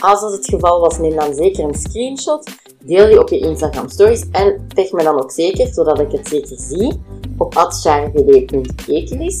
Als 0.00 0.20
dat 0.20 0.32
het 0.32 0.44
geval 0.44 0.80
was, 0.80 0.98
neem 0.98 1.16
dan 1.16 1.34
zeker 1.34 1.64
een 1.64 1.74
screenshot, 1.74 2.50
deel 2.84 3.06
die 3.06 3.20
op 3.20 3.28
je 3.28 3.38
Instagram 3.38 3.88
stories 3.88 4.30
en 4.30 4.68
tag 4.74 4.90
me 4.90 5.02
dan 5.02 5.22
ook 5.22 5.30
zeker, 5.30 5.66
zodat 5.66 6.00
ik 6.00 6.12
het 6.12 6.28
zeker 6.28 6.58
zie, 6.58 7.02
op 7.38 7.56
atcharvd.ekelis. 7.56 9.40